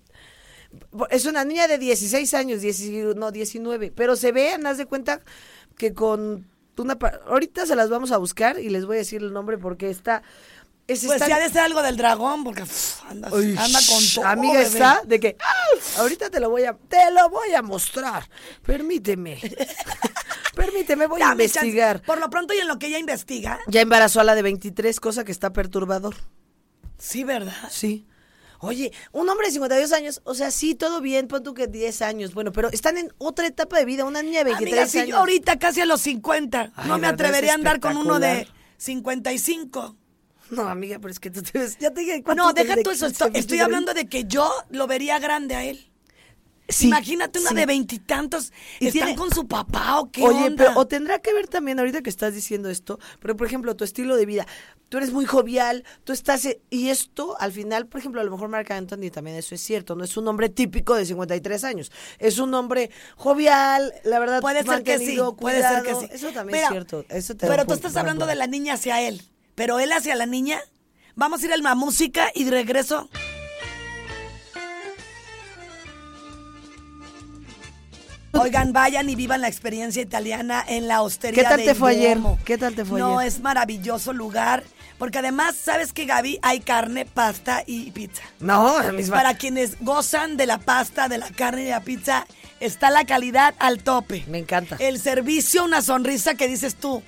es 1.11 1.25
una 1.27 1.45
niña 1.45 1.69
de 1.69 1.79
16 1.79 2.35
años, 2.35 2.61
10 2.61 3.15
no, 3.17 3.31
19, 3.31 3.93
pero 3.95 4.17
se 4.17 4.33
ve, 4.33 4.53
haz 4.65 4.79
de 4.79 4.87
cuenta 4.87 5.23
que 5.77 5.95
con 5.95 6.47
pa- 6.99 7.21
Ahorita 7.27 7.67
se 7.67 7.77
las 7.77 7.89
vamos 7.91 8.13
a 8.13 8.17
buscar 8.19 8.59
y 8.59 8.69
les 8.69 8.85
voy 8.87 8.97
a 8.97 8.99
decir 8.99 9.23
el 9.23 9.33
nombre 9.33 9.59
porque 9.59 9.91
está... 9.91 10.23
Es, 10.87 11.05
Pues 11.05 11.21
ha 11.21 11.39
de 11.39 11.51
ser 11.51 11.61
algo 11.61 11.83
del 11.83 11.99
dragón, 11.99 12.45
porque 12.45 12.65
anda, 13.11 13.29
Uy, 13.31 13.55
anda 13.59 13.79
con 13.87 14.03
todo. 14.15 14.25
Amiga 14.27 14.55
bebé. 14.55 14.65
está 14.65 15.03
de 15.05 15.21
que 15.21 15.37
"Ah, 15.39 16.01
ahorita 16.01 16.31
te 16.31 16.41
lo 16.41 16.49
voy 16.49 16.65
a 16.65 16.73
te 16.73 17.11
lo 17.11 17.29
voy 17.29 17.53
a 17.53 17.61
mostrar. 17.61 18.27
Permíteme. 18.65 19.39
Permíteme, 20.55 21.07
voy 21.07 21.21
a 21.21 21.27
chance. 21.27 21.43
investigar. 21.45 22.01
Por 22.03 22.19
lo 22.19 22.31
pronto 22.31 22.55
y 22.55 22.59
en 22.59 22.69
lo 22.69 22.79
que 22.79 22.87
ella 22.87 22.99
investiga. 22.99 23.59
Ya 23.67 23.83
embarazó 23.83 24.21
a 24.21 24.25
la 24.25 24.35
de 24.35 24.41
23, 24.41 24.99
cosa 24.99 25.25
que 25.25 25.33
está 25.33 25.53
perturbador. 25.53 26.15
Sí, 26.97 27.23
¿verdad? 27.23 27.53
Sí. 27.71 28.07
Oye, 28.61 28.93
un 29.13 29.29
hombre 29.29 29.47
de 29.47 29.53
52 29.53 29.93
años, 29.93 30.21
o 30.25 30.35
sea, 30.35 30.51
sí, 30.51 30.75
todo 30.75 31.01
bien, 31.01 31.29
pon 31.29 31.43
tú 31.45 31.55
que 31.55 31.69
10 31.69 32.03
años, 32.03 32.35
bueno, 32.35 32.51
pero 32.53 32.71
están 32.71 32.99
en 32.99 33.13
otra 33.19 33.47
etapa 33.47 33.79
de 33.79 33.85
vida, 33.85 34.05
una 34.05 34.23
niña 34.23 34.39
de 34.41 34.45
23 34.47 34.73
Amiga, 34.73 34.87
si 34.89 34.99
años. 34.99 35.11
yo 35.11 35.17
ahorita 35.19 35.59
casi 35.59 35.81
a 35.81 35.87
los 35.87 36.01
50, 36.01 36.73
Ay, 36.75 36.89
no 36.89 36.99
me 36.99 37.07
atrevería 37.07 37.53
a 37.53 37.55
andar 37.55 37.79
con 37.81 37.97
uno 37.97 38.19
de 38.19 38.33
espectacular. 38.33 38.59
55. 38.79 39.97
No, 40.51 40.63
amiga, 40.69 40.99
pero 40.99 41.11
es 41.13 41.21
que 41.21 41.31
tú 41.31 41.43
te 41.43 41.59
ves, 41.59 41.77
ya 41.79 41.91
te 41.93 42.01
dije, 42.01 42.23
¿cuántos 42.23 42.47
No, 42.47 42.53
deja 42.53 42.75
tú 42.83 42.91
eso. 42.91 43.07
15, 43.07 43.07
Estoy, 43.07 43.31
estoy 43.35 43.59
20? 43.59 43.63
hablando 43.65 43.95
de 43.95 44.07
que 44.09 44.25
yo 44.25 44.51
lo 44.71 44.87
vería 44.87 45.19
grande 45.19 45.55
a 45.55 45.65
él. 45.65 45.85
Sí, 46.71 46.89
Imagínate 46.89 47.39
una 47.39 47.51
sí. 47.51 47.55
de 47.55 47.65
veintitantos. 47.67 48.53
Y 48.81 48.89
¿Están 48.89 49.05
tiene- 49.05 49.17
con 49.17 49.31
su 49.33 49.47
papá 49.47 50.01
o 50.01 50.11
qué 50.11 50.23
Oye, 50.23 50.47
onda? 50.49 50.65
pero 50.67 50.79
o 50.81 50.87
tendrá 50.87 51.19
que 51.19 51.33
ver 51.33 51.49
también 51.49 51.79
ahorita 51.79 52.03
que 52.03 52.11
estás 52.11 52.35
diciendo 52.35 52.69
esto, 52.71 52.99
pero 53.21 53.37
por 53.37 53.47
ejemplo, 53.47 53.75
tu 53.77 53.85
estilo 53.85 54.17
de 54.17 54.27
vida, 54.27 54.47
tú 54.89 54.97
eres 54.99 55.13
muy 55.13 55.27
jovial, 55.27 55.85
tú 56.05 56.13
estás 56.13 56.45
eh, 56.45 56.61
y 56.71 56.89
esto 56.89 57.37
al 57.41 57.53
final, 57.53 57.87
por 57.87 58.01
ejemplo, 58.01 58.21
a 58.21 58.25
lo 58.25 58.31
mejor 58.31 58.49
Marc 58.49 58.71
Anthony 58.71 59.11
también 59.13 59.37
eso 59.37 59.55
es 59.55 59.61
cierto, 59.61 59.95
no 59.95 60.05
es 60.05 60.17
un 60.17 60.27
hombre 60.29 60.49
típico 60.49 60.95
de 60.95 61.05
53 61.05 61.65
años, 61.65 61.93
es 62.19 62.39
un 62.39 62.55
hombre 62.55 62.91
jovial, 63.17 63.93
la 64.05 64.19
verdad, 64.19 64.41
Puede 64.41 64.65
ser 64.65 64.83
que 64.83 64.99
sí, 64.99 65.19
puede 65.39 65.63
ser 65.63 65.83
que 65.83 65.95
sí. 65.95 66.09
Eso 66.11 66.33
también 66.33 66.59
Mira, 66.59 66.67
es 66.67 66.73
cierto, 66.73 67.05
eso 67.09 67.35
te 67.35 67.47
da 67.47 67.53
Pero 67.53 67.67
tú 67.67 67.75
estás 67.75 67.97
hablando 67.97 68.27
de 68.27 68.35
la 68.35 68.47
niña 68.47 68.75
hacia 68.75 69.01
él, 69.03 69.23
pero 69.55 69.81
él 69.81 69.93
hacia 69.93 70.15
la 70.15 70.27
niña. 70.27 70.61
Vamos 71.15 71.43
a 71.43 71.47
ir 71.47 71.53
a 71.53 71.57
la 71.57 71.75
música 71.75 72.31
y 72.33 72.45
de 72.45 72.53
regreso. 72.53 73.09
Oigan, 78.33 78.73
vayan 78.73 79.09
y 79.09 79.15
vivan 79.15 79.41
la 79.41 79.49
experiencia 79.49 80.03
italiana 80.03 80.65
en 80.67 80.87
la 80.87 81.03
hostería 81.03 81.43
¿Qué 81.43 81.49
tal 81.49 81.65
te 81.65 81.75
fue 81.75 81.91
ayer? 81.93 82.19
¿Qué 82.45 82.59
tal 82.59 82.75
te 82.75 82.85
fue 82.85 83.01
No, 83.01 83.19
ayer? 83.19 83.29
es 83.29 83.41
maravilloso 83.41 84.13
lugar, 84.13 84.63
porque 84.99 85.19
además, 85.19 85.55
¿sabes 85.57 85.93
que 85.93 86.07
Gaby? 86.07 86.41
Hay 86.43 86.61
carne, 86.61 87.07
pasta 87.07 87.63
y 87.67 87.93
pizza. 87.93 88.23
No, 88.41 88.83
la 88.83 88.93
misma. 88.93 89.17
Para 89.17 89.37
quienes 89.37 89.79
gozan 89.81 90.37
de 90.37 90.47
la 90.47 90.59
pasta, 90.59 91.09
de 91.09 91.19
la 91.19 91.31
carne 91.31 91.63
y 91.63 91.65
de 91.67 91.71
la 91.71 91.85
pizza, 91.85 92.27
está 92.59 92.91
la 92.91 93.05
calidad 93.05 93.55
al 93.61 93.83
tope. 93.85 94.25
Me 94.27 94.39
encanta. 94.39 94.77
El 94.81 95.01
servicio, 95.01 95.65
una 95.65 95.83
sonrisa 95.83 96.35
que 96.35 96.49
dices 96.49 96.75
tú, 96.75 97.03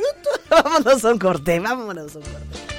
Vámonos 0.51 1.05
a 1.05 1.13
un 1.13 1.19
corte, 1.19 1.61
vámonos 1.61 2.17
a 2.17 2.19
un 2.19 2.25
corte. 2.25 2.72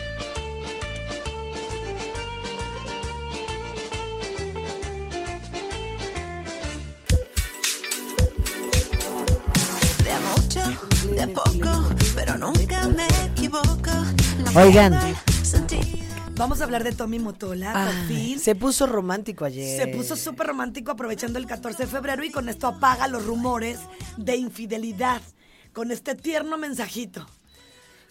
De 11.13 11.27
poco, 11.27 11.89
pero 12.15 12.37
nunca 12.37 12.87
me 12.87 13.07
equivoco. 13.25 13.91
Oigan. 14.55 14.99
Vamos 16.35 16.61
a 16.61 16.63
hablar 16.63 16.83
de 16.83 16.91
Tommy 16.91 17.19
Motola, 17.19 17.73
por 17.73 18.07
fin. 18.07 18.39
se 18.39 18.55
puso 18.55 18.87
romántico 18.87 19.45
ayer. 19.45 19.79
Se 19.79 19.87
puso 19.87 20.15
súper 20.15 20.47
romántico 20.47 20.91
aprovechando 20.91 21.37
el 21.37 21.45
14 21.45 21.83
de 21.83 21.87
febrero 21.87 22.23
y 22.23 22.31
con 22.31 22.49
esto 22.49 22.67
apaga 22.67 23.07
los 23.07 23.23
rumores 23.25 23.79
de 24.17 24.35
infidelidad 24.35 25.21
con 25.73 25.91
este 25.91 26.15
tierno 26.15 26.57
mensajito. 26.57 27.27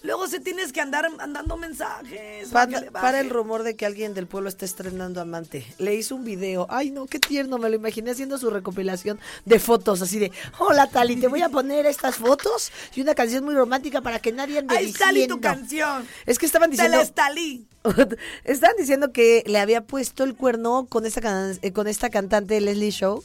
Luego 0.03 0.27
se 0.27 0.41
tienes 0.41 0.73
que 0.73 0.81
andar 0.81 1.09
andando 1.19 1.57
mensajes. 1.57 2.49
Pa- 2.49 2.69
para 2.93 3.21
el 3.21 3.31
rumor 3.31 3.63
de 3.63 3.77
que 3.77 3.87
alguien 3.87 4.15
del 4.15 4.27
pueblo 4.27 4.49
está 4.49 4.65
estrenando 4.65 5.21
amante. 5.21 5.65
Le 5.79 5.95
hizo 5.95 6.17
un 6.17 6.25
video. 6.25 6.67
Ay, 6.71 6.91
no, 6.91 7.07
qué 7.07 7.19
tierno. 7.19 7.59
Me 7.59 7.69
lo 7.71 7.77
imaginé 7.77 8.11
haciendo 8.11 8.37
su 8.39 8.51
recopilación 8.51 9.21
de 9.45 9.59
fotos. 9.59 10.03
Así 10.03 10.19
de: 10.19 10.33
Hola, 10.59 10.89
Tali, 10.89 11.17
te 11.17 11.29
voy 11.29 11.43
a 11.43 11.49
poner 11.49 11.87
estas 11.87 12.17
fotos 12.17 12.73
y 12.95 13.01
una 13.01 13.15
canción 13.15 13.45
muy 13.45 13.55
romántica 13.55 14.01
para 14.01 14.19
que 14.19 14.33
nadie 14.33 14.59
ande 14.59 14.77
Ahí 14.77 14.87
diciendo. 14.87 15.37
tu 15.37 15.41
canción. 15.41 16.07
Es 16.27 16.39
que 16.39 16.47
estaban 16.47 16.71
Te 16.71 16.77
diciendo. 16.77 16.97
la 16.97 17.03
estalí. 17.05 17.67
Estaban 18.45 18.77
diciendo 18.77 19.13
que 19.13 19.43
le 19.47 19.59
había 19.59 19.83
puesto 19.85 20.25
el 20.25 20.35
cuerno 20.37 20.87
con 20.89 21.05
esta, 21.07 21.21
can- 21.21 21.59
eh, 21.63 21.73
con 21.73 21.89
esta 21.89 22.11
cantante 22.11 22.61
Leslie 22.61 22.91
Show. 22.91 23.25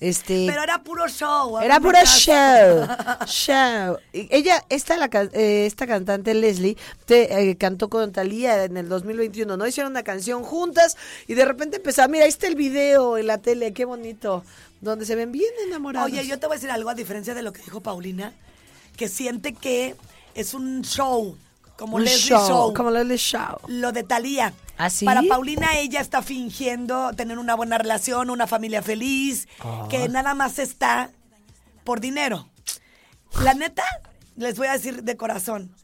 Este. 0.00 0.46
Pero 0.48 0.62
era 0.62 0.82
puro 0.82 1.08
show. 1.08 1.58
Era 1.60 1.80
puro 1.80 1.98
show, 2.04 2.86
show. 3.26 3.96
Y 4.12 4.28
Ella, 4.34 4.62
esta, 4.68 4.96
la, 4.96 5.08
eh, 5.32 5.66
esta 5.66 5.86
cantante 5.86 6.34
Leslie, 6.34 6.76
te, 7.06 7.50
eh, 7.50 7.56
cantó 7.56 7.88
con 7.88 8.12
Talía 8.12 8.64
en 8.64 8.76
el 8.76 8.88
2021, 8.88 9.56
¿no? 9.56 9.66
Hicieron 9.66 9.92
una 9.92 10.02
canción 10.02 10.42
juntas 10.42 10.96
y 11.26 11.34
de 11.34 11.44
repente 11.44 11.76
empezó, 11.78 12.06
mira, 12.08 12.24
ahí 12.24 12.28
está 12.30 12.46
el 12.48 12.54
video 12.56 13.16
en 13.18 13.26
la 13.26 13.38
tele, 13.38 13.72
qué 13.72 13.84
bonito, 13.84 14.44
donde 14.80 15.06
se 15.06 15.14
ven 15.16 15.32
bien 15.32 15.50
enamorados. 15.66 16.10
Oye, 16.10 16.26
yo 16.26 16.38
te 16.38 16.46
voy 16.46 16.54
a 16.54 16.58
decir 16.58 16.70
algo 16.70 16.90
a 16.90 16.94
diferencia 16.94 17.34
de 17.34 17.42
lo 17.42 17.52
que 17.52 17.62
dijo 17.62 17.80
Paulina, 17.80 18.32
que 18.96 19.08
siente 19.08 19.54
que 19.54 19.96
es 20.34 20.52
un 20.54 20.82
show, 20.82 21.36
como 21.78 21.96
Un 21.96 22.04
Leslie 22.04 22.18
show, 22.36 22.48
Show. 22.48 22.74
como 22.74 22.90
Leslie 22.90 23.16
Show. 23.18 23.58
Lo 23.68 23.92
de 23.92 24.02
Talía. 24.02 24.52
¿Ah, 24.78 24.90
sí? 24.90 25.04
Para 25.04 25.22
Paulina, 25.22 25.78
ella 25.78 26.00
está 26.00 26.22
fingiendo 26.22 27.12
tener 27.14 27.38
una 27.38 27.54
buena 27.54 27.78
relación, 27.78 28.30
una 28.30 28.46
familia 28.46 28.82
feliz, 28.82 29.48
Ah. 29.60 29.86
que 29.90 30.08
nada 30.08 30.34
más 30.34 30.58
está 30.58 31.10
por 31.84 32.00
dinero. 32.00 32.48
La 33.42 33.54
neta, 33.54 33.84
les 34.36 34.56
voy 34.56 34.66
a 34.68 34.72
decir 34.72 35.02
de 35.02 35.16
corazón, 35.16 35.74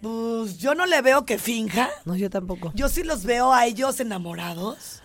pues 0.00 0.58
yo 0.58 0.74
no 0.74 0.86
le 0.86 1.02
veo 1.02 1.24
que 1.26 1.38
finja. 1.38 1.90
No, 2.04 2.16
yo 2.16 2.30
tampoco. 2.30 2.72
Yo 2.74 2.88
sí 2.88 3.02
los 3.02 3.24
veo 3.24 3.52
a 3.52 3.66
ellos 3.66 4.00
enamorados. 4.00 5.02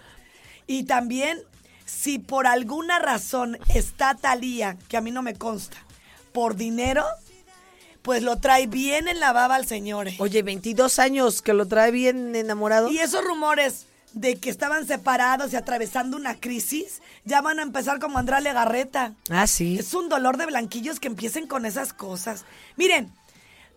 Y 0.67 0.83
también, 0.85 1.39
si 1.85 2.19
por 2.19 2.47
alguna 2.47 2.99
razón 2.99 3.57
está 3.73 4.15
Talía, 4.15 4.77
que 4.87 4.97
a 4.97 5.01
mí 5.01 5.11
no 5.11 5.21
me 5.21 5.35
consta, 5.35 5.77
por 6.31 6.55
dinero, 6.55 7.03
pues 8.05 8.23
lo 8.23 8.37
trae 8.37 8.67
bien 8.67 9.07
en 9.09 9.19
la 9.19 9.33
baba 9.33 9.55
al 9.55 9.65
señor. 9.65 10.07
eh. 10.07 10.15
Oye, 10.19 10.43
22 10.43 10.99
años 10.99 11.41
que 11.41 11.53
lo 11.53 11.67
trae 11.67 11.91
bien 11.91 12.35
enamorado. 12.35 12.89
Y 12.89 12.99
esos 12.99 13.23
rumores 13.25 13.87
de 14.13 14.37
que 14.37 14.49
estaban 14.49 14.87
separados 14.87 15.51
y 15.51 15.55
atravesando 15.57 16.15
una 16.15 16.39
crisis, 16.39 17.01
ya 17.25 17.41
van 17.41 17.59
a 17.59 17.63
empezar 17.63 17.99
como 17.99 18.17
Andrea 18.19 18.39
Legarreta. 18.39 19.13
Ah, 19.29 19.47
sí. 19.47 19.77
Es 19.79 19.93
un 19.93 20.07
dolor 20.07 20.37
de 20.37 20.45
blanquillos 20.45 20.99
que 21.01 21.07
empiecen 21.07 21.47
con 21.47 21.65
esas 21.65 21.91
cosas. 21.91 22.45
Miren, 22.77 23.11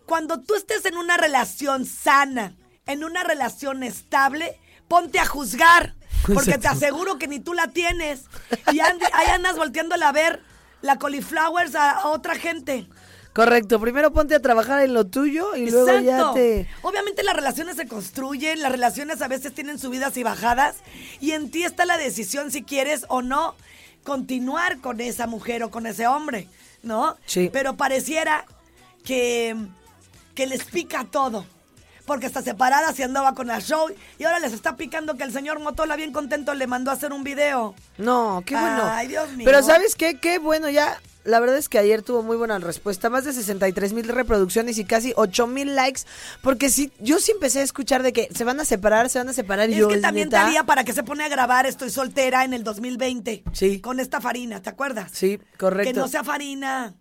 cuando 0.05 0.39
tú 0.39 0.55
estés 0.55 0.85
en 0.85 0.95
una 0.95 1.17
relación 1.17 1.85
sana, 1.85 2.55
en 2.85 3.03
una 3.03 3.23
relación 3.23 3.83
estable, 3.83 4.57
ponte 4.87 5.19
a 5.19 5.25
juzgar. 5.25 5.95
Porque 6.33 6.57
te 6.57 6.67
aseguro 6.67 7.17
que 7.17 7.27
ni 7.27 7.39
tú 7.39 7.53
la 7.53 7.67
tienes. 7.67 8.25
Y 8.71 8.79
and- 8.79 9.01
ahí 9.13 9.27
andas 9.33 9.55
volteándola 9.57 10.09
a 10.09 10.11
ver 10.11 10.41
la 10.81 10.97
cauliflowers 10.99 11.75
a, 11.75 11.91
a 11.91 12.07
otra 12.07 12.35
gente. 12.35 12.87
Correcto, 13.33 13.79
primero 13.79 14.11
ponte 14.11 14.35
a 14.35 14.41
trabajar 14.41 14.81
en 14.83 14.93
lo 14.93 15.05
tuyo 15.05 15.55
y 15.55 15.69
luego 15.69 15.99
ya 15.99 16.33
te... 16.33 16.67
Obviamente 16.81 17.23
las 17.23 17.35
relaciones 17.35 17.75
se 17.75 17.87
construyen, 17.87 18.61
las 18.61 18.71
relaciones 18.71 19.21
a 19.21 19.27
veces 19.27 19.53
tienen 19.53 19.77
subidas 19.77 20.17
y 20.17 20.23
bajadas 20.23 20.77
y 21.19 21.31
en 21.31 21.51
ti 21.51 21.63
está 21.63 21.85
la 21.85 21.97
decisión 21.97 22.51
si 22.51 22.63
quieres 22.63 23.05
o 23.07 23.21
no 23.21 23.55
continuar 24.03 24.79
con 24.79 24.99
esa 24.99 25.27
mujer 25.27 25.63
o 25.63 25.69
con 25.69 25.85
ese 25.85 26.07
hombre, 26.07 26.47
¿no? 26.81 27.17
Sí. 27.25 27.49
Pero 27.53 27.77
pareciera 27.77 28.45
que, 29.03 29.55
que 30.33 30.47
les 30.47 30.65
pica 30.65 31.05
todo. 31.09 31.45
Porque 32.05 32.25
está 32.25 32.41
separada, 32.41 32.91
se 32.93 33.03
andaba 33.03 33.35
con 33.35 33.45
la 33.45 33.61
show 33.61 33.87
y 34.17 34.23
ahora 34.23 34.39
les 34.39 34.51
está 34.51 34.75
picando 34.75 35.15
que 35.15 35.23
el 35.23 35.31
señor 35.31 35.59
Motola 35.59 35.95
bien 35.95 36.11
contento 36.11 36.55
le 36.55 36.65
mandó 36.65 36.89
a 36.89 36.95
hacer 36.95 37.13
un 37.13 37.23
video. 37.23 37.75
No, 37.99 38.41
qué 38.43 38.55
bueno. 38.55 38.81
Ay, 38.85 39.07
Dios 39.09 39.31
mío. 39.33 39.45
Pero 39.45 39.61
¿sabes 39.61 39.93
qué? 39.93 40.19
Qué 40.19 40.39
bueno, 40.39 40.71
ya. 40.71 40.99
La 41.25 41.39
verdad 41.41 41.57
es 41.57 41.67
que 41.67 41.77
ayer 41.77 42.01
tuvo 42.01 42.23
muy 42.23 42.37
buena 42.37 42.57
respuesta, 42.59 43.09
más 43.09 43.25
de 43.25 43.33
63 43.33 43.91
mil 43.93 44.07
reproducciones 44.07 44.77
y 44.77 44.85
casi 44.85 45.11
8 45.15 45.47
mil 45.47 45.75
likes, 45.75 46.01
porque 46.41 46.69
sí, 46.69 46.91
yo 46.99 47.19
sí 47.19 47.31
empecé 47.33 47.59
a 47.59 47.63
escuchar 47.63 48.03
de 48.03 48.13
que 48.13 48.29
se 48.33 48.45
van 48.45 48.59
a 48.59 48.65
separar, 48.65 49.09
se 49.09 49.19
van 49.19 49.27
a 49.29 49.33
separar 49.33 49.69
y 49.69 49.73
Es 49.73 49.79
yo, 49.79 49.87
que 49.89 49.95
¿es 49.95 50.01
también? 50.01 50.29
Talía 50.29 50.63
para 50.63 50.83
que 50.85 50.93
se 50.93 51.03
pone 51.03 51.23
a 51.25 51.27
grabar 51.29 51.65
Estoy 51.65 51.89
soltera 51.89 52.45
en 52.45 52.53
el 52.53 52.63
2020. 52.63 53.43
Sí. 53.51 53.81
Con 53.81 53.99
esta 53.99 54.21
farina, 54.21 54.61
¿te 54.61 54.69
acuerdas? 54.69 55.11
Sí, 55.13 55.39
correcto. 55.57 55.93
Que 55.93 55.99
no 55.99 56.07
sea 56.07 56.23
farina. 56.23 56.95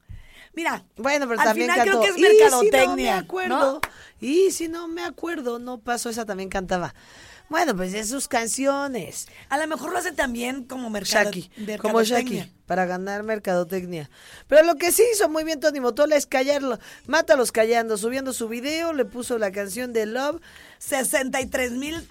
Mira, 0.55 0.85
Bueno, 0.97 1.29
pero 1.29 1.41
al 1.41 1.47
también 1.47 1.71
final 1.71 1.87
cantó. 1.87 2.01
creo 2.01 2.15
que 2.15 2.21
es 2.21 2.33
"Y 2.33 2.35
si 2.37 2.41
mercadotecnia. 2.43 2.87
no 2.87 2.97
me 2.97 3.11
acuerdo. 3.25 3.73
¿no? 3.75 3.81
Y 4.21 4.51
si 4.51 4.67
no 4.67 4.89
me 4.89 5.05
acuerdo, 5.05 5.61
no 5.61 5.79
pasó, 5.79 6.11
esa 6.11 6.25
también 6.27 6.49
cantaba. 6.49 6.93
Bueno, 7.49 7.75
pues 7.75 7.95
es 7.95 8.09
sus 8.09 8.29
canciones. 8.29 9.27
A 9.49 9.57
lo 9.57 9.67
mejor 9.67 9.93
lo 9.93 9.99
hace 9.99 10.13
también 10.13 10.65
como 10.65 10.91
mercado, 10.91 11.31
Shaki, 11.31 11.79
como. 11.79 12.03
Shaki, 12.03 12.53
para 12.67 12.85
ganar 12.85 13.23
mercadotecnia. 13.23 14.11
Pero 14.49 14.65
lo 14.65 14.77
que 14.77 14.93
sí 14.93 15.03
hizo 15.15 15.29
muy 15.29 15.45
bien 15.45 15.59
Tony 15.59 15.81
Motola 15.81 16.17
es 16.17 16.27
callarlo. 16.27 16.79
Mátalos 17.07 17.51
callando, 17.51 17.97
subiendo 17.97 18.33
su 18.33 18.49
video, 18.49 18.93
le 18.93 19.07
puso 19.07 19.39
la 19.39 19.51
canción 19.51 19.93
de 19.93 20.07
Love. 20.07 20.41
63 20.79 21.73
mil 21.73 22.07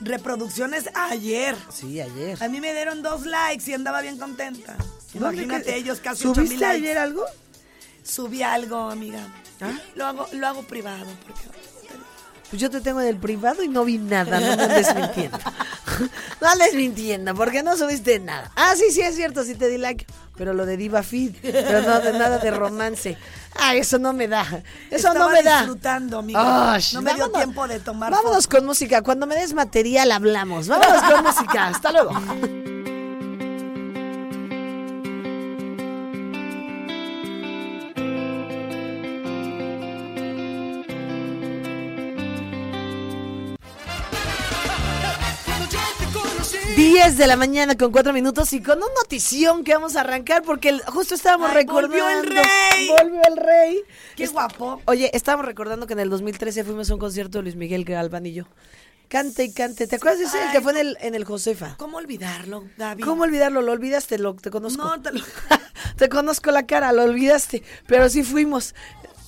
reproducciones 0.00 0.88
ayer. 0.94 1.54
Sí, 1.70 2.00
ayer. 2.00 2.42
A 2.42 2.48
mí 2.48 2.60
me 2.60 2.72
dieron 2.72 3.02
dos 3.02 3.26
likes 3.26 3.70
y 3.70 3.74
andaba 3.74 4.00
bien 4.00 4.18
contenta. 4.18 4.76
¿Dónde 5.12 5.42
Imagínate 5.42 5.76
ellos 5.76 6.00
casi 6.00 6.26
8 6.26 6.40
mil 6.40 6.48
¿Subiste 6.48 6.64
likes. 6.66 6.76
ayer 6.76 6.98
algo? 6.98 7.24
Subí 8.02 8.42
algo, 8.42 8.90
amiga. 8.90 9.26
¿Ah? 9.60 9.78
Lo 9.96 10.06
hago, 10.06 10.26
lo 10.32 10.46
hago 10.46 10.62
privado. 10.62 11.06
Porque... 11.26 11.42
Pues 12.50 12.62
yo 12.62 12.70
te 12.70 12.80
tengo 12.80 13.00
en 13.00 13.08
el 13.08 13.16
privado 13.16 13.62
y 13.62 13.68
no 13.68 13.84
vi 13.84 13.98
nada, 13.98 14.40
no 14.40 14.56
me 14.56 14.62
andes 14.62 14.94
mintiendo. 14.94 15.38
no 16.40 16.48
andes 16.48 16.74
mintiendo, 16.74 17.34
porque 17.34 17.62
no 17.62 17.76
subiste 17.76 18.18
nada. 18.20 18.50
Ah, 18.56 18.72
sí, 18.74 18.90
sí, 18.90 19.02
es 19.02 19.16
cierto, 19.16 19.44
sí 19.44 19.54
te 19.54 19.68
di 19.68 19.76
like. 19.76 20.06
Pero 20.36 20.54
lo 20.54 20.64
de 20.64 20.76
Diva 20.76 21.02
Feed, 21.02 21.34
pero 21.42 21.82
no 21.82 22.00
de 22.00 22.12
nada 22.18 22.38
de 22.38 22.50
romance. 22.52 23.18
Ah, 23.60 23.74
eso 23.74 23.98
no 23.98 24.12
me 24.12 24.28
da. 24.28 24.42
Eso 24.88 25.08
Estaba 25.08 25.18
no 25.18 25.28
me 25.30 25.42
da. 25.42 25.58
disfrutando, 25.58 26.18
amiga. 26.20 26.72
Ay, 26.74 26.82
no 26.94 27.02
me 27.02 27.12
dio 27.14 27.24
vámonos. 27.24 27.42
tiempo 27.44 27.68
de 27.68 27.80
tomar 27.80 28.12
Vámonos 28.12 28.44
fotos. 28.44 28.46
con 28.46 28.64
música. 28.66 29.02
Cuando 29.02 29.26
me 29.26 29.34
des 29.34 29.52
material 29.52 30.12
hablamos. 30.12 30.68
Vámonos 30.68 31.02
con 31.02 31.24
música. 31.24 31.66
Hasta 31.66 31.90
luego. 31.92 32.12
Diez 46.78 47.16
de 47.16 47.26
la 47.26 47.34
mañana 47.36 47.76
con 47.76 47.90
cuatro 47.90 48.12
minutos 48.12 48.52
y 48.52 48.62
con 48.62 48.78
una 48.78 48.86
notición 49.02 49.64
que 49.64 49.74
vamos 49.74 49.96
a 49.96 50.02
arrancar 50.02 50.42
porque 50.44 50.68
el- 50.68 50.80
justo 50.82 51.16
estábamos 51.16 51.50
Ay, 51.50 51.56
recordando. 51.64 51.88
volvió 51.96 52.08
el 52.20 52.24
rey. 52.24 52.88
Volvió 52.88 53.20
el 53.28 53.36
rey. 53.36 53.80
Qué 54.14 54.28
guapo. 54.28 54.80
Oye, 54.84 55.10
estábamos 55.12 55.44
recordando 55.46 55.88
que 55.88 55.94
en 55.94 55.98
el 55.98 56.08
2013 56.08 56.62
fuimos 56.62 56.88
a 56.88 56.94
un 56.94 57.00
concierto 57.00 57.38
de 57.38 57.42
Luis 57.42 57.56
Miguel 57.56 57.84
Galván 57.84 58.26
y 58.26 58.32
yo. 58.32 58.44
Cante 59.08 59.42
y 59.42 59.52
cante. 59.52 59.88
¿Te 59.88 59.96
acuerdas 59.96 60.20
de 60.20 60.26
ese? 60.26 60.40
El 60.40 60.50
que 60.52 60.58
Ay, 60.58 60.62
fue 60.62 60.70
en 60.70 60.78
el, 60.78 60.98
en 61.00 61.14
el 61.16 61.24
Josefa. 61.24 61.74
¿Cómo 61.78 61.96
olvidarlo, 61.96 62.68
David? 62.76 63.02
¿Cómo 63.04 63.24
olvidarlo? 63.24 63.60
Lo 63.60 63.72
olvidaste, 63.72 64.16
lo, 64.18 64.34
te 64.36 64.50
conozco. 64.50 64.84
No, 64.84 65.02
te 65.02 65.10
lo... 65.10 65.20
te 65.96 66.08
conozco 66.08 66.52
la 66.52 66.64
cara, 66.64 66.92
lo 66.92 67.02
olvidaste. 67.02 67.64
Pero 67.88 68.08
sí 68.08 68.22
fuimos. 68.22 68.76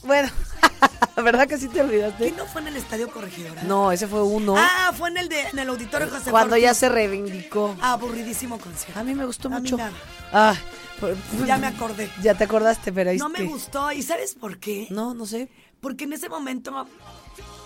Bueno, 0.03 0.31
¿verdad 1.17 1.47
que 1.47 1.59
sí 1.59 1.69
te 1.69 1.75
¿Qué 1.75 1.81
olvidaste? 1.83 2.31
no 2.33 2.47
fue 2.47 2.61
en 2.63 2.69
el 2.69 2.77
Estadio 2.77 3.11
Corregidora? 3.11 3.63
No, 3.65 3.93
ese 3.93 4.07
fue 4.07 4.23
uno. 4.23 4.55
Ah, 4.57 4.93
fue 4.97 5.11
en 5.11 5.19
el, 5.19 5.29
de, 5.29 5.41
en 5.43 5.59
el 5.59 5.69
auditorio 5.69 6.09
José 6.09 6.31
cuando 6.31 6.55
Ortiz. 6.55 6.65
ya 6.65 6.75
se 6.75 6.89
reivindicó. 6.89 7.77
Aburridísimo 7.81 8.59
concierto. 8.59 8.99
A 8.99 9.05
mí 9.05 9.15
me 9.15 9.25
gustó 9.27 9.49
A 9.49 9.53
mí 9.53 9.61
mucho. 9.63 9.77
nada. 9.77 9.93
Ah, 10.33 10.55
por- 10.99 11.17
Ya 11.47 11.59
me 11.59 11.67
acordé. 11.67 12.11
Ya 12.23 12.35
te 12.35 12.45
acordaste, 12.45 12.93
pero 12.93 13.11
ahí 13.11 13.19
No 13.19 13.29
me 13.29 13.39
que- 13.41 13.45
gustó. 13.45 13.93
¿Y 13.93 14.03
sabes 14.03 14.35
por 14.35 14.59
qué? 14.59 14.87
No, 14.91 15.13
no 15.15 15.27
sé. 15.27 15.49
Porque 15.81 16.05
en 16.05 16.13
ese 16.15 16.29
momento... 16.29 16.71
me 16.73 16.85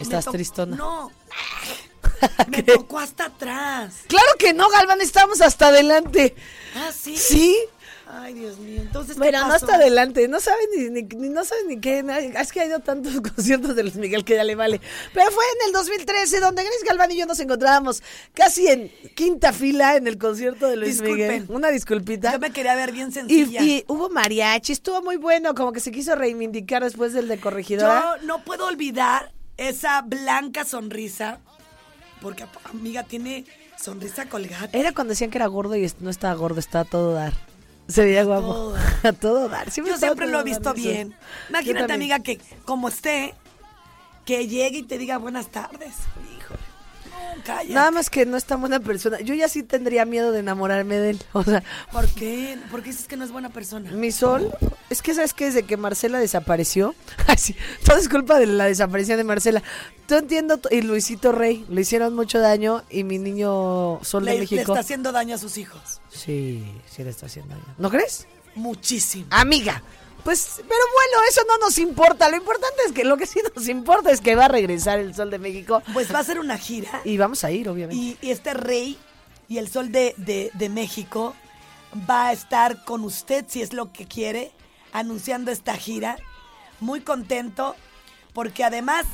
Estás 0.01 0.25
to- 0.25 0.33
tristona. 0.33 0.77
No. 0.77 1.11
Me 2.49 2.63
tocó 2.63 2.99
hasta 2.99 3.27
atrás. 3.27 3.95
Claro 4.07 4.29
que 4.39 4.55
no, 4.55 4.69
Galván, 4.71 5.01
estamos 5.01 5.41
hasta 5.41 5.69
adelante. 5.69 6.35
Ah, 6.77 6.91
sí. 6.97 7.17
¿Sí? 7.17 7.57
Ay, 8.07 8.35
Dios 8.35 8.59
mío. 8.59 8.83
Entonces, 8.83 9.15
¿qué 9.15 9.19
Bueno, 9.19 9.39
no 9.41 9.49
pasó? 9.49 9.65
hasta 9.65 9.77
adelante, 9.77 10.29
no 10.29 10.39
saben 10.39 10.67
ni, 10.77 10.91
ni- 10.91 11.03
ni- 11.17 11.29
no 11.31 11.43
saben 11.45 11.69
ni 11.69 11.81
qué, 11.81 12.05
es 12.39 12.53
que 12.53 12.61
ha 12.61 12.67
ido 12.67 12.81
tantos 12.81 13.13
conciertos 13.35 13.75
de 13.75 13.83
Luis 13.83 13.97
Miguel 13.97 14.25
que 14.25 14.35
ya 14.35 14.45
le 14.45 14.55
vale. 14.55 14.81
Pero 15.15 15.31
fue 15.31 15.43
en 15.61 15.69
el 15.69 15.73
2013 15.73 16.41
donde 16.41 16.63
Grace 16.65 16.85
Galván 16.87 17.11
y 17.13 17.17
yo 17.17 17.25
nos 17.27 17.41
encontrábamos 17.41 18.03
casi 18.35 18.67
en 18.69 18.93
quinta 19.15 19.53
fila 19.55 19.97
en 19.97 20.07
el 20.07 20.19
concierto 20.19 20.69
de 20.69 20.77
Luis 20.77 21.01
Disculpen. 21.01 21.17
Miguel. 21.43 21.47
Una 21.49 21.71
disculpita. 21.71 22.33
Yo 22.33 22.39
me 22.39 22.53
quería 22.53 22.75
ver 22.75 22.93
bien 22.93 23.11
sencilla. 23.11 23.63
y 23.63 23.85
hubo 23.89 24.11
mariachi, 24.11 24.73
estuvo 24.73 25.01
muy 25.01 25.17
bueno, 25.17 25.55
como 25.55 25.73
que 25.73 25.81
se 25.81 25.91
quiso 25.91 26.15
reivindicar 26.15 26.85
después 26.85 27.15
del 27.15 27.27
de 27.27 27.41
Corregidora. 27.41 28.19
Yo 28.21 28.27
no 28.27 28.45
puedo 28.45 28.67
olvidar 28.67 29.33
esa 29.57 30.03
blanca 30.03 30.65
sonrisa, 30.67 31.41
porque 32.21 32.45
amiga 32.71 33.03
tiene 33.05 33.47
sonrisa 33.81 34.29
colgada. 34.29 34.69
Era 34.73 34.93
cuando 34.93 35.13
decían 35.13 35.31
que 35.31 35.39
era 35.39 35.47
gordo 35.47 35.75
y 35.75 35.91
no 36.01 36.11
estaba 36.11 36.35
gordo, 36.35 36.61
estaba 36.61 36.85
todo 36.85 37.13
dar. 37.15 37.33
Se 37.89 38.05
veía 38.05 38.25
guapo. 38.25 38.47
todo 38.47 38.77
A 39.03 39.13
todo 39.13 39.49
dar. 39.49 39.71
Siempre 39.71 39.93
Yo 39.93 39.99
siempre 39.99 40.27
lo 40.27 40.41
he 40.41 40.45
visto 40.45 40.73
bien. 40.75 41.15
Imagínate, 41.51 41.93
amiga, 41.93 42.19
que 42.21 42.41
como 42.65 42.89
esté, 42.89 43.35
que 44.25 44.47
llegue 44.49 44.79
y 44.79 44.83
te 44.83 44.99
diga 44.99 45.19
buenas 45.19 45.49
tardes. 45.49 45.95
Cállate. 47.45 47.73
Nada 47.73 47.91
más 47.91 48.11
que 48.11 48.27
no 48.27 48.37
es 48.37 48.45
tan 48.45 48.61
buena 48.61 48.81
persona. 48.81 49.21
Yo 49.21 49.35
ya 49.35 49.49
sí 49.49 49.63
tendría 49.63 50.05
miedo 50.05 50.33
de 50.33 50.41
enamorarme 50.41 50.97
de 50.97 51.11
él. 51.11 51.23
O 51.33 51.43
sea, 51.43 51.63
¿Por 51.93 52.07
qué? 52.09 52.59
¿Por 52.71 52.83
qué 52.83 52.91
dices 52.91 53.07
que 53.07 53.17
no 53.17 53.25
es 53.25 53.33
buena 53.33 53.51
persona? 53.51 53.91
mi 53.93 54.13
sol, 54.13 54.53
es 54.91 55.03
que 55.03 55.15
sabes 55.15 55.35
que 55.35 55.47
desde 55.47 55.65
que 55.65 55.77
Marcela 55.77 56.19
desapareció, 56.19 56.95
ay, 57.27 57.37
sí, 57.39 57.57
todo 57.85 57.97
es 57.97 58.09
culpa 58.09 58.39
de 58.39 58.47
la 58.47 58.65
desaparición 58.67 59.19
de 59.19 59.25
Marcela. 59.25 59.63
Tú 60.07 60.15
entiendo, 60.17 60.61
y 60.71 60.83
Luisito 60.83 61.33
Rey, 61.33 61.65
le 61.69 61.81
hicieron 61.81 62.15
mucho 62.15 62.39
daño 62.41 62.83
y 62.91 63.05
mi 63.05 63.19
niño 63.19 63.99
Sol 64.03 64.25
Le, 64.25 64.33
de 64.33 64.37
le 64.37 64.41
México. 64.43 64.73
está 64.73 64.81
haciendo 64.81 65.13
daño 65.13 65.35
a 65.35 65.39
sus 65.39 65.57
hijos. 65.59 66.01
Sí, 66.11 66.65
sí 66.91 67.03
le 67.03 67.11
está 67.11 67.27
haciendo 67.27 67.55
daño. 67.55 67.75
¿No 67.79 67.91
crees? 67.91 68.27
Muchísimo. 68.55 69.27
Amiga. 69.31 69.83
Pues, 70.25 70.55
pero 70.57 70.67
bueno, 70.69 71.29
eso 71.29 71.43
no 71.47 71.59
nos 71.59 71.79
importa. 71.79 72.29
Lo 72.31 72.37
importante 72.37 72.77
es 72.87 72.93
que 72.93 73.05
lo 73.05 73.17
que 73.17 73.27
sí 73.27 73.41
nos 73.55 73.69
importa 73.69 74.11
es 74.11 74.21
que 74.21 74.35
va 74.35 74.47
a 74.47 74.49
regresar 74.49 74.99
el 74.99 75.15
Sol 75.15 75.31
de 75.31 75.39
México. 75.39 75.83
Pues 75.93 76.13
va 76.15 76.21
a 76.21 76.25
ser 76.25 76.39
una 76.41 76.57
gira. 76.59 77.03
Y 77.05 77.19
vamos 77.19 77.45
a 77.45 77.51
ir, 77.51 77.69
obviamente. 77.69 78.03
Y, 78.03 78.19
y 78.23 78.31
este 78.31 78.55
rey 78.55 78.99
y 79.49 79.59
el 79.59 79.69
sol 79.71 79.93
de, 79.93 80.15
de- 80.17 80.51
de 80.55 80.69
México 80.71 81.35
va 82.09 82.29
a 82.29 82.33
estar 82.33 82.85
con 82.85 83.05
usted, 83.05 83.45
si 83.47 83.61
es 83.61 83.75
lo 83.75 83.93
que 83.93 84.07
quiere, 84.07 84.51
anunciando 84.93 85.51
esta 85.51 85.77
gira. 85.77 86.17
Muy 86.81 87.03
contento, 87.03 87.77
porque 88.33 88.65
además 88.65 89.05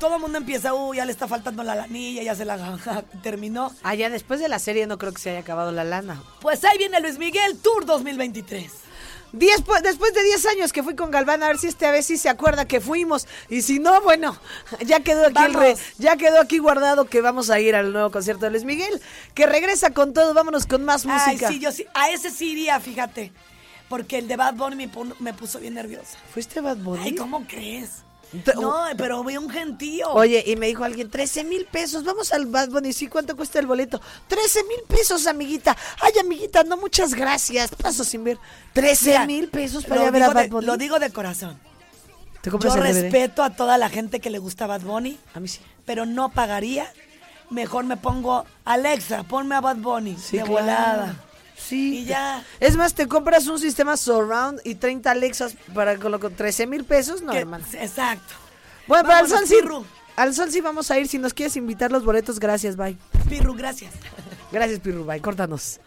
todo 0.00 0.16
el 0.16 0.20
mundo 0.20 0.38
empieza, 0.38 0.74
uy, 0.74 0.96
ya 0.96 1.04
le 1.04 1.12
está 1.12 1.28
faltando 1.28 1.62
la 1.62 1.76
lanilla, 1.76 2.22
ya 2.24 2.34
se 2.34 2.44
la 2.44 3.04
terminó. 3.22 3.72
Ah, 3.84 3.94
ya 3.94 4.10
después 4.10 4.40
de 4.40 4.48
la 4.48 4.58
serie 4.58 4.86
no 4.88 4.98
creo 4.98 5.12
que 5.12 5.20
se 5.22 5.30
haya 5.30 5.38
acabado 5.40 5.70
la 5.70 5.84
lana. 5.84 6.20
Pues 6.40 6.64
ahí 6.64 6.76
viene 6.76 7.00
Luis 7.00 7.18
Miguel 7.18 7.56
Tour 7.58 7.86
2023. 7.86 8.72
Diez, 9.32 9.62
pu- 9.64 9.80
después 9.82 10.14
de 10.14 10.22
10 10.24 10.46
años 10.46 10.72
que 10.72 10.82
fui 10.82 10.96
con 10.96 11.10
Galván, 11.10 11.42
a 11.42 11.48
ver 11.48 11.58
si 11.58 11.66
esta 11.66 11.90
vez 11.90 12.06
sí 12.06 12.16
se 12.16 12.28
acuerda 12.28 12.66
que 12.66 12.80
fuimos. 12.80 13.26
Y 13.50 13.62
si 13.62 13.78
no, 13.78 14.00
bueno, 14.00 14.38
ya 14.86 15.00
quedó 15.00 15.26
aquí 15.26 15.42
el 15.44 15.54
re- 15.54 15.76
ya 15.98 16.16
quedó 16.16 16.40
aquí 16.40 16.58
guardado 16.58 17.04
que 17.04 17.20
vamos 17.20 17.50
a 17.50 17.60
ir 17.60 17.74
al 17.76 17.92
nuevo 17.92 18.10
concierto 18.10 18.46
de 18.46 18.50
Luis 18.52 18.64
Miguel, 18.64 19.00
que 19.34 19.46
regresa 19.46 19.90
con 19.90 20.12
todo. 20.14 20.32
Vámonos 20.34 20.66
con 20.66 20.84
más 20.84 21.04
Ay, 21.06 21.12
música. 21.34 21.48
sí, 21.48 21.58
yo 21.58 21.72
sí, 21.72 21.86
a 21.94 22.10
ese 22.10 22.30
sí 22.30 22.52
iría, 22.52 22.80
fíjate. 22.80 23.32
Porque 23.88 24.18
el 24.18 24.28
de 24.28 24.36
Bad 24.36 24.54
Bunny 24.54 24.76
me, 24.76 24.88
pon- 24.88 25.14
me 25.18 25.32
puso 25.32 25.58
bien 25.60 25.74
nerviosa. 25.74 26.18
¿Fuiste 26.32 26.60
Bad 26.60 26.76
Bunny? 26.78 27.02
Ay, 27.04 27.14
¿cómo 27.14 27.46
crees? 27.46 28.02
No, 28.56 28.84
pero 28.96 29.24
vi 29.24 29.36
un 29.36 29.48
gentío. 29.48 30.08
Oye, 30.10 30.42
y 30.46 30.56
me 30.56 30.66
dijo 30.66 30.84
alguien, 30.84 31.10
13 31.10 31.44
mil 31.44 31.64
pesos, 31.66 32.04
vamos 32.04 32.32
al 32.32 32.46
Bad 32.46 32.68
Bunny, 32.68 32.92
sí, 32.92 33.06
¿cuánto 33.08 33.36
cuesta 33.36 33.58
el 33.58 33.66
boleto? 33.66 34.00
13 34.28 34.64
mil 34.64 34.80
pesos, 34.86 35.26
amiguita. 35.26 35.76
Ay, 36.00 36.12
amiguita, 36.20 36.62
no, 36.64 36.76
muchas 36.76 37.14
gracias. 37.14 37.70
Paso 37.70 38.04
sin 38.04 38.24
ver. 38.24 38.38
13 38.74 39.06
Mira, 39.10 39.26
mil 39.26 39.48
pesos 39.48 39.84
para 39.84 40.02
lo 40.02 40.02
ir 40.02 40.08
a 40.08 40.10
ver 40.12 40.22
a 40.24 40.28
Bad 40.28 40.42
de- 40.42 40.48
Bunny. 40.50 40.66
Lo 40.66 40.76
digo 40.76 40.98
de 40.98 41.10
corazón. 41.10 41.58
¿Te 42.42 42.50
Yo 42.50 42.58
respeto 42.76 43.42
a 43.42 43.50
toda 43.50 43.78
la 43.78 43.88
gente 43.88 44.20
que 44.20 44.30
le 44.30 44.38
gusta 44.38 44.66
Bad 44.66 44.82
Bunny, 44.82 45.18
A 45.34 45.40
mí 45.40 45.48
sí. 45.48 45.60
pero 45.84 46.06
no 46.06 46.28
pagaría. 46.30 46.90
Mejor 47.50 47.84
me 47.84 47.96
pongo, 47.96 48.44
Alexa, 48.66 49.22
ponme 49.24 49.54
a 49.54 49.60
Bad 49.62 49.76
Bunny 49.76 50.16
Sí, 50.18 50.36
de 50.36 50.42
claro. 50.44 50.52
volada. 50.52 51.24
Sí. 51.58 51.98
Y 52.00 52.04
ya. 52.06 52.44
Es 52.60 52.76
más, 52.76 52.94
te 52.94 53.06
compras 53.06 53.46
un 53.46 53.58
sistema 53.58 53.96
surround 53.96 54.60
y 54.64 54.76
30 54.76 55.10
Alexas 55.10 55.54
para 55.74 55.96
con 55.96 56.12
lo 56.12 56.20
con 56.20 56.34
13 56.34 56.66
mil 56.66 56.84
pesos, 56.84 57.20
no, 57.22 57.32
Que- 57.32 57.38
hermano. 57.40 57.64
Exacto. 57.74 58.34
Bueno, 58.86 59.04
pero 59.06 59.18
al 59.18 59.28
sol 59.28 59.46
sí. 59.46 59.56
Pirru. 59.60 59.84
Al 60.16 60.34
sol 60.34 60.50
sí 60.50 60.60
vamos 60.60 60.90
a 60.90 60.98
ir. 60.98 61.06
Si 61.08 61.18
nos 61.18 61.34
quieres 61.34 61.56
invitar 61.56 61.92
los 61.92 62.04
boletos, 62.04 62.40
gracias, 62.40 62.76
bye. 62.76 62.96
Pirru, 63.28 63.54
gracias. 63.54 63.92
Gracias, 64.50 64.80
Pirru, 64.80 65.04
bye. 65.04 65.20
Córtanos. 65.20 65.78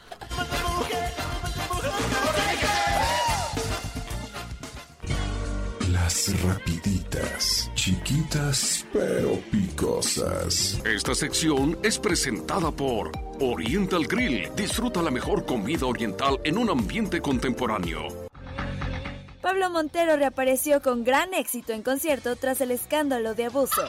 Las 6.12 6.44
rapiditas, 6.44 7.72
chiquitas 7.74 8.86
pero 8.92 9.40
picosas. 9.50 10.82
Esta 10.84 11.16
sección 11.16 11.80
es 11.84 11.98
presentada 11.98 12.70
por 12.70 13.14
Oriental 13.40 14.06
Grill. 14.08 14.54
Disfruta 14.54 15.02
la 15.02 15.10
mejor 15.10 15.46
comida 15.46 15.86
oriental 15.86 16.38
en 16.44 16.58
un 16.58 16.70
ambiente 16.70 17.22
contemporáneo. 17.22 18.28
Pablo 19.42 19.70
Montero 19.70 20.18
reapareció 20.18 20.82
con 20.82 21.06
gran 21.06 21.34
éxito 21.34 21.72
en 21.72 21.82
concierto 21.82 22.36
tras 22.36 22.60
el 22.60 22.72
escándalo 22.72 23.34
de 23.34 23.46
abuso. 23.46 23.84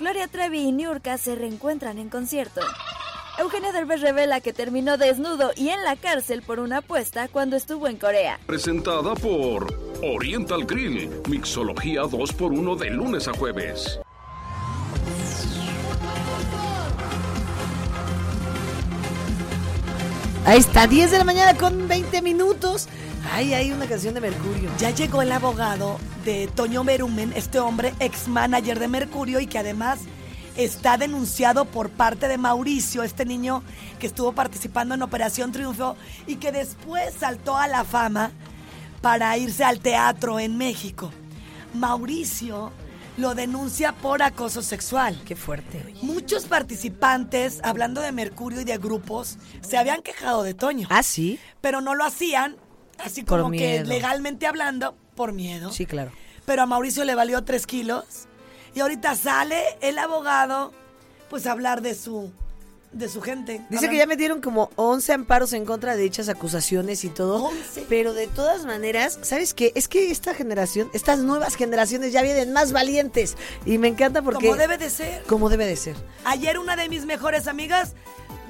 Gloria 0.00 0.28
Trevi 0.28 0.60
y 0.60 0.72
Niurka 0.72 1.16
se 1.16 1.34
reencuentran 1.34 1.96
en 1.96 2.10
concierto. 2.10 2.60
Eugenio 3.38 3.72
Derbez 3.72 4.02
revela 4.02 4.42
que 4.42 4.52
terminó 4.52 4.98
desnudo 4.98 5.52
y 5.56 5.70
en 5.70 5.82
la 5.82 5.96
cárcel 5.96 6.42
por 6.42 6.60
una 6.60 6.78
apuesta 6.78 7.28
cuando 7.28 7.56
estuvo 7.56 7.88
en 7.88 7.96
Corea. 7.96 8.38
Presentada 8.46 9.14
por 9.14 9.91
Oriental 10.02 10.64
Grill. 10.64 11.08
Mixología 11.28 12.02
2x1 12.02 12.76
de 12.76 12.90
lunes 12.90 13.28
a 13.28 13.32
jueves. 13.32 14.00
Ahí 20.44 20.58
está, 20.58 20.88
10 20.88 21.12
de 21.12 21.18
la 21.18 21.24
mañana 21.24 21.56
con 21.56 21.86
20 21.86 22.20
minutos. 22.20 22.88
Ay, 23.32 23.54
hay 23.54 23.70
una 23.70 23.86
canción 23.86 24.14
de 24.14 24.20
Mercurio. 24.20 24.70
Ya 24.76 24.90
llegó 24.90 25.22
el 25.22 25.30
abogado 25.30 26.00
de 26.24 26.48
Toño 26.48 26.82
Berumen, 26.82 27.32
este 27.36 27.60
hombre 27.60 27.94
ex 28.00 28.26
manager 28.26 28.80
de 28.80 28.88
Mercurio 28.88 29.38
y 29.38 29.46
que 29.46 29.58
además 29.58 30.00
está 30.56 30.98
denunciado 30.98 31.64
por 31.64 31.90
parte 31.90 32.26
de 32.26 32.38
Mauricio, 32.38 33.04
este 33.04 33.24
niño 33.24 33.62
que 34.00 34.08
estuvo 34.08 34.32
participando 34.32 34.96
en 34.96 35.02
Operación 35.02 35.52
Triunfo 35.52 35.96
y 36.26 36.36
que 36.36 36.50
después 36.50 37.14
saltó 37.14 37.56
a 37.56 37.68
la 37.68 37.84
fama 37.84 38.32
para 39.02 39.36
irse 39.36 39.64
al 39.64 39.80
teatro 39.80 40.38
en 40.40 40.56
México. 40.56 41.12
Mauricio 41.74 42.72
lo 43.18 43.34
denuncia 43.34 43.92
por 43.92 44.22
acoso 44.22 44.62
sexual. 44.62 45.20
Qué 45.26 45.36
fuerte, 45.36 45.82
oye. 45.86 45.98
Muchos 46.02 46.46
participantes, 46.46 47.60
hablando 47.62 48.00
de 48.00 48.12
Mercurio 48.12 48.60
y 48.60 48.64
de 48.64 48.78
grupos, 48.78 49.36
se 49.60 49.76
habían 49.76 50.00
quejado 50.02 50.42
de 50.42 50.54
Toño, 50.54 50.86
Ah, 50.90 51.02
sí. 51.02 51.38
pero 51.60 51.80
no 51.80 51.94
lo 51.94 52.04
hacían, 52.04 52.56
así 53.04 53.22
Por 53.22 53.40
como 53.42 53.52
que 53.52 53.84
legalmente 53.84 54.46
hablando, 54.46 54.96
por 55.14 55.32
miedo. 55.32 55.70
Sí, 55.72 55.84
claro. 55.84 56.12
Pero 56.46 56.62
a 56.62 56.66
Mauricio 56.66 57.04
le 57.04 57.14
valió 57.14 57.42
tres 57.44 57.66
kilos. 57.66 58.04
Y 58.74 58.80
ahorita 58.80 59.14
sale 59.16 59.62
el 59.82 59.98
abogado, 59.98 60.72
pues 61.28 61.46
a 61.46 61.52
hablar 61.52 61.82
de 61.82 61.94
su, 61.94 62.32
de 62.92 63.08
su 63.08 63.20
gente. 63.20 63.60
Dice 63.68 63.88
que 63.88 63.96
ya 63.96 64.06
metieron 64.06 64.40
como 64.40 64.70
11 64.76 65.12
amparos 65.12 65.52
en 65.52 65.64
contra 65.64 65.96
de 65.96 66.02
dichas 66.02 66.28
acusaciones 66.28 67.04
y 67.04 67.08
todo. 67.08 67.44
11. 67.44 67.86
Pero 67.88 68.12
de 68.12 68.26
todas 68.26 68.64
maneras, 68.64 69.18
¿sabes 69.22 69.54
qué? 69.54 69.72
Es 69.74 69.88
que 69.88 70.10
esta 70.10 70.34
generación, 70.34 70.90
estas 70.92 71.20
nuevas 71.20 71.56
generaciones 71.56 72.12
ya 72.12 72.22
vienen 72.22 72.52
más 72.52 72.72
valientes. 72.72 73.36
Y 73.64 73.78
me 73.78 73.88
encanta 73.88 74.22
porque... 74.22 74.46
Como 74.46 74.58
debe 74.58 74.78
de 74.78 74.90
ser. 74.90 75.22
Como 75.24 75.48
debe 75.48 75.66
de 75.66 75.76
ser. 75.76 75.96
Ayer 76.24 76.58
una 76.58 76.76
de 76.76 76.88
mis 76.88 77.06
mejores 77.06 77.46
amigas 77.46 77.94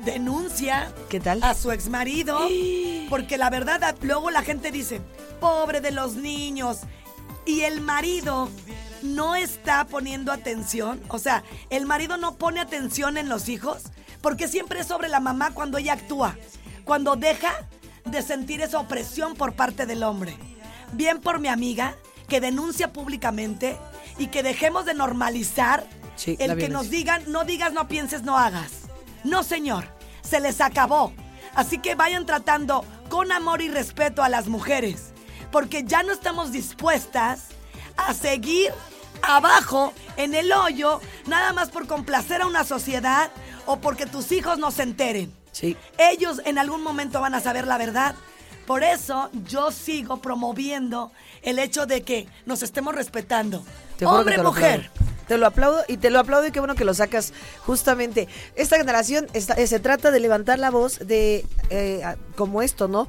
denuncia 0.05 0.93
¿Qué 1.09 1.21
tal? 1.21 1.43
a 1.43 1.55
su 1.55 1.71
ex 1.71 1.89
marido 1.89 2.37
porque 3.09 3.39
la 3.39 3.51
verdad 3.51 3.95
luego 4.03 4.33
la 4.33 4.43
gente 4.43 4.73
dice 4.73 5.01
pobre 5.39 5.81
de 5.81 5.93
los 5.93 6.17
niños 6.17 6.79
y 7.47 7.61
el 7.61 7.81
marido 7.81 8.49
no 9.03 9.35
está 9.35 9.85
poniendo 9.87 10.33
atención 10.33 11.01
o 11.09 11.19
sea 11.19 11.43
el 11.71 11.87
marido 11.87 12.17
no 12.17 12.37
pone 12.37 12.61
atención 12.61 13.17
en 13.17 13.29
los 13.29 13.49
hijos 13.49 13.85
porque 14.21 14.49
siempre 14.49 14.81
es 14.81 14.87
sobre 14.87 15.09
la 15.09 15.21
mamá 15.21 15.53
cuando 15.53 15.79
ella 15.79 15.95
actúa 15.95 16.37
cuando 16.85 17.17
deja 17.17 17.53
de 18.05 18.23
sentir 18.23 18.61
esa 18.61 18.79
opresión 18.79 19.35
por 19.35 19.55
parte 19.55 19.87
del 19.87 20.03
hombre. 20.03 20.37
Bien 20.93 21.21
por 21.21 21.39
mi 21.39 21.49
amiga 21.49 21.97
que 22.29 22.41
denuncia 22.41 22.93
públicamente 22.93 23.79
y 24.19 24.29
que 24.29 24.43
dejemos 24.43 24.85
de 24.85 24.95
normalizar 24.95 25.87
Sí, 26.17 26.37
el 26.39 26.59
que 26.59 26.69
nos 26.69 26.91
digan 26.91 27.23
no 27.29 27.45
digas 27.45 27.73
no 27.73 27.89
pienses 27.89 28.23
no 28.23 28.37
hagas. 28.37 28.83
No, 29.25 29.43
señor, 29.43 29.87
se 30.23 30.41
les 30.41 30.61
acabó. 30.61 31.13
Así 31.55 31.79
que 31.79 31.95
vayan 31.95 32.27
tratando 32.27 32.85
con 33.09 33.33
amor 33.33 33.63
y 33.63 33.69
respeto 33.69 34.23
a 34.23 34.29
las 34.29 34.49
mujeres, 34.49 35.13
porque 35.51 35.85
ya 35.85 36.03
no 36.03 36.13
estamos 36.13 36.51
dispuestas 36.51 37.49
a 37.97 38.15
seguir 38.15 38.73
abajo 39.23 39.93
en 40.17 40.35
el 40.35 40.53
hoyo 40.53 41.01
nada 41.27 41.53
más 41.53 41.71
por 41.71 41.87
complacer 41.87 42.43
a 42.43 42.47
una 42.47 42.65
sociedad 42.65 43.31
o 43.67 43.77
porque 43.81 44.07
tus 44.07 44.33
hijos 44.33 44.59
no 44.59 44.71
se 44.71 44.83
enteren. 44.83 45.33
Sí. 45.53 45.77
Ellos 45.99 46.41
en 46.45 46.59
algún 46.59 46.83
momento 46.83 47.21
van 47.21 47.35
a 47.35 47.41
saber 47.41 47.67
la 47.67 47.79
verdad. 47.79 48.15
Por 48.67 48.85
eso 48.85 49.29
yo 49.47 49.71
sigo 49.73 50.19
promoviendo 50.23 51.13
el 51.43 51.59
hecho 51.59 51.87
de 51.87 52.03
que 52.03 52.29
nos 52.47 52.63
estemos 52.63 52.95
respetando. 52.95 53.65
Te 53.99 54.07
Hombre, 54.07 54.37
te 54.37 54.43
mujer. 54.43 54.91
Te 55.29 55.39
lo 55.39 55.47
aplaudo 55.47 55.83
y 55.89 55.97
te 55.99 56.11
lo 56.11 56.19
aplaudo 56.19 56.47
y 56.47 56.51
qué 56.51 56.59
bueno 56.61 56.75
que 56.75 56.85
lo 56.85 56.95
sacas 56.95 57.33
justamente. 57.65 58.29
Esta 58.55 58.77
generación 58.77 59.29
está- 59.33 59.55
eh, 59.55 59.67
se 59.67 59.79
trata 59.79 60.11
de 60.11 60.21
levantar 60.21 60.59
la 60.59 60.71
voz 60.71 60.99
de 60.99 61.47
eh, 61.71 62.03
como 62.37 62.61
esto, 62.63 62.89
¿no? 62.89 63.09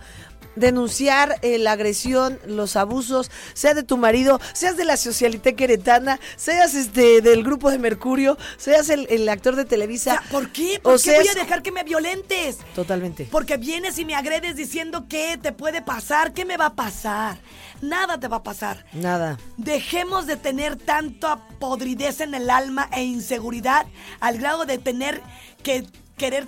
Denunciar 0.55 1.37
eh, 1.41 1.57
la 1.57 1.73
agresión, 1.73 2.39
los 2.45 2.75
abusos, 2.75 3.31
sea 3.53 3.73
de 3.73 3.83
tu 3.83 3.97
marido, 3.97 4.39
seas 4.53 4.77
de 4.77 4.85
la 4.85 4.97
socialité 4.97 5.55
queretana, 5.55 6.19
seas 6.35 6.75
este 6.75 7.21
del 7.21 7.43
grupo 7.43 7.71
de 7.71 7.79
Mercurio, 7.79 8.37
seas 8.57 8.89
el, 8.89 9.07
el 9.09 9.27
actor 9.29 9.55
de 9.55 9.65
Televisa. 9.65 10.21
¿Por 10.31 10.51
qué? 10.51 10.79
¿Por 10.81 10.95
o 10.95 10.97
qué 10.97 11.15
voy 11.17 11.27
a 11.27 11.33
dejar 11.33 11.61
que 11.61 11.71
me 11.71 11.83
violentes? 11.83 12.57
Totalmente. 12.75 13.27
Porque 13.31 13.57
vienes 13.57 13.97
y 13.97 14.05
me 14.05 14.15
agredes 14.15 14.55
diciendo 14.55 15.07
que 15.07 15.37
te 15.41 15.51
puede 15.51 15.81
pasar. 15.81 16.33
¿Qué 16.33 16.45
me 16.45 16.57
va 16.57 16.67
a 16.67 16.75
pasar? 16.75 17.37
Nada 17.81 18.19
te 18.19 18.27
va 18.27 18.37
a 18.37 18.43
pasar. 18.43 18.85
Nada. 18.93 19.37
Dejemos 19.57 20.25
de 20.25 20.37
tener 20.37 20.77
tanta 20.77 21.47
podridez 21.59 22.21
en 22.21 22.33
el 22.33 22.49
alma 22.49 22.89
e 22.93 23.03
inseguridad 23.03 23.85
al 24.19 24.37
grado 24.37 24.65
de 24.65 24.77
tener 24.77 25.21
que 25.63 25.85
querer 26.17 26.45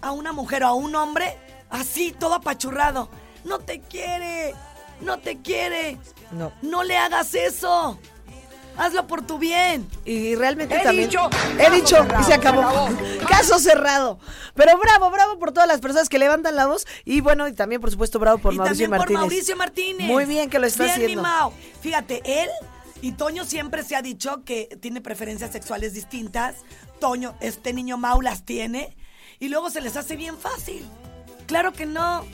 a 0.00 0.12
una 0.12 0.32
mujer 0.32 0.64
o 0.64 0.68
a 0.68 0.74
un 0.74 0.94
hombre 0.94 1.36
así, 1.70 2.12
todo 2.18 2.34
apachurrado. 2.34 3.08
No 3.44 3.58
te 3.60 3.80
quiere, 3.80 4.54
no 5.00 5.18
te 5.18 5.38
quiere. 5.40 5.98
No. 6.32 6.52
No 6.62 6.82
le 6.82 6.96
hagas 6.96 7.34
eso. 7.34 7.98
Hazlo 8.78 9.06
por 9.06 9.22
tu 9.26 9.38
bien. 9.38 9.88
Y 10.04 10.34
realmente 10.34 10.76
He 10.76 10.82
también. 10.82 11.08
dicho, 11.08 11.30
he 11.58 11.70
dicho 11.70 11.96
cerrado, 11.96 12.20
y 12.20 12.24
se 12.24 12.34
acabó. 12.34 12.60
se 12.60 12.68
acabó. 12.92 13.26
Caso 13.28 13.58
cerrado. 13.58 14.18
Pero 14.54 14.76
bravo, 14.78 15.10
bravo 15.10 15.38
por 15.38 15.52
todas 15.52 15.66
las 15.66 15.80
personas 15.80 16.10
que 16.10 16.18
levantan 16.18 16.56
la 16.56 16.66
voz. 16.66 16.86
Y 17.06 17.22
bueno, 17.22 17.48
y 17.48 17.54
también, 17.54 17.80
por 17.80 17.90
supuesto, 17.90 18.18
bravo 18.18 18.36
por 18.38 18.52
y 18.52 18.58
Mauricio 18.58 18.84
también 18.84 18.90
Martínez. 18.90 19.14
por 19.20 19.20
Mauricio 19.30 19.56
Martínez. 19.56 20.06
Muy 20.08 20.24
bien 20.26 20.50
que 20.50 20.58
lo 20.58 20.66
está 20.66 20.84
Bien, 20.84 20.94
haciendo. 20.96 21.22
mi 21.22 21.28
Mau. 21.28 21.52
Fíjate, 21.80 22.20
él 22.42 22.50
y 23.00 23.12
Toño 23.12 23.44
siempre 23.46 23.82
se 23.82 23.96
ha 23.96 24.02
dicho 24.02 24.44
que 24.44 24.68
tiene 24.82 25.00
preferencias 25.00 25.52
sexuales 25.52 25.94
distintas. 25.94 26.56
Toño, 27.00 27.34
este 27.40 27.72
niño 27.72 27.96
Mau 27.96 28.20
las 28.20 28.44
tiene. 28.44 28.94
Y 29.38 29.48
luego 29.48 29.70
se 29.70 29.80
les 29.80 29.96
hace 29.96 30.16
bien 30.16 30.36
fácil. 30.36 30.86
Claro 31.46 31.72
que 31.72 31.86
no. 31.86 32.24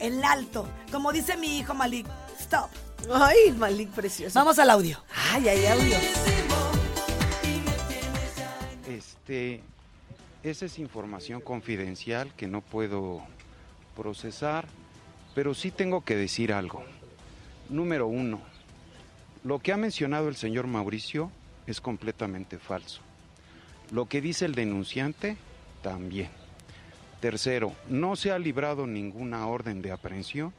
El 0.00 0.24
alto. 0.24 0.68
Como 0.90 1.12
dice 1.12 1.36
mi 1.36 1.58
hijo 1.58 1.74
Malik. 1.74 2.06
Stop. 2.40 2.70
Ay, 3.12 3.52
Malik 3.52 3.90
precioso. 3.90 4.38
Vamos 4.38 4.58
al 4.58 4.70
audio. 4.70 5.02
Ay, 5.32 5.48
ay, 5.48 5.66
audio. 5.66 5.96
Este, 8.88 9.62
esa 10.42 10.66
es 10.66 10.78
información 10.78 11.40
confidencial 11.40 12.32
que 12.34 12.48
no 12.48 12.60
puedo 12.60 13.22
procesar, 13.96 14.66
pero 15.34 15.54
sí 15.54 15.70
tengo 15.70 16.04
que 16.04 16.16
decir 16.16 16.52
algo. 16.52 16.82
Número 17.68 18.06
uno, 18.06 18.40
lo 19.44 19.58
que 19.60 19.72
ha 19.72 19.76
mencionado 19.76 20.28
el 20.28 20.36
señor 20.36 20.66
Mauricio 20.66 21.30
es 21.66 21.80
completamente 21.80 22.58
falso. 22.58 23.00
Lo 23.90 24.06
que 24.06 24.20
dice 24.20 24.44
el 24.44 24.54
denunciante, 24.54 25.36
también. 25.82 26.41
Tercero, 27.22 27.72
no 27.88 28.16
se 28.16 28.32
ha 28.32 28.38
librado 28.40 28.84
ninguna 28.84 29.46
orden 29.46 29.80
de 29.80 29.92
aprehensión 29.92 30.52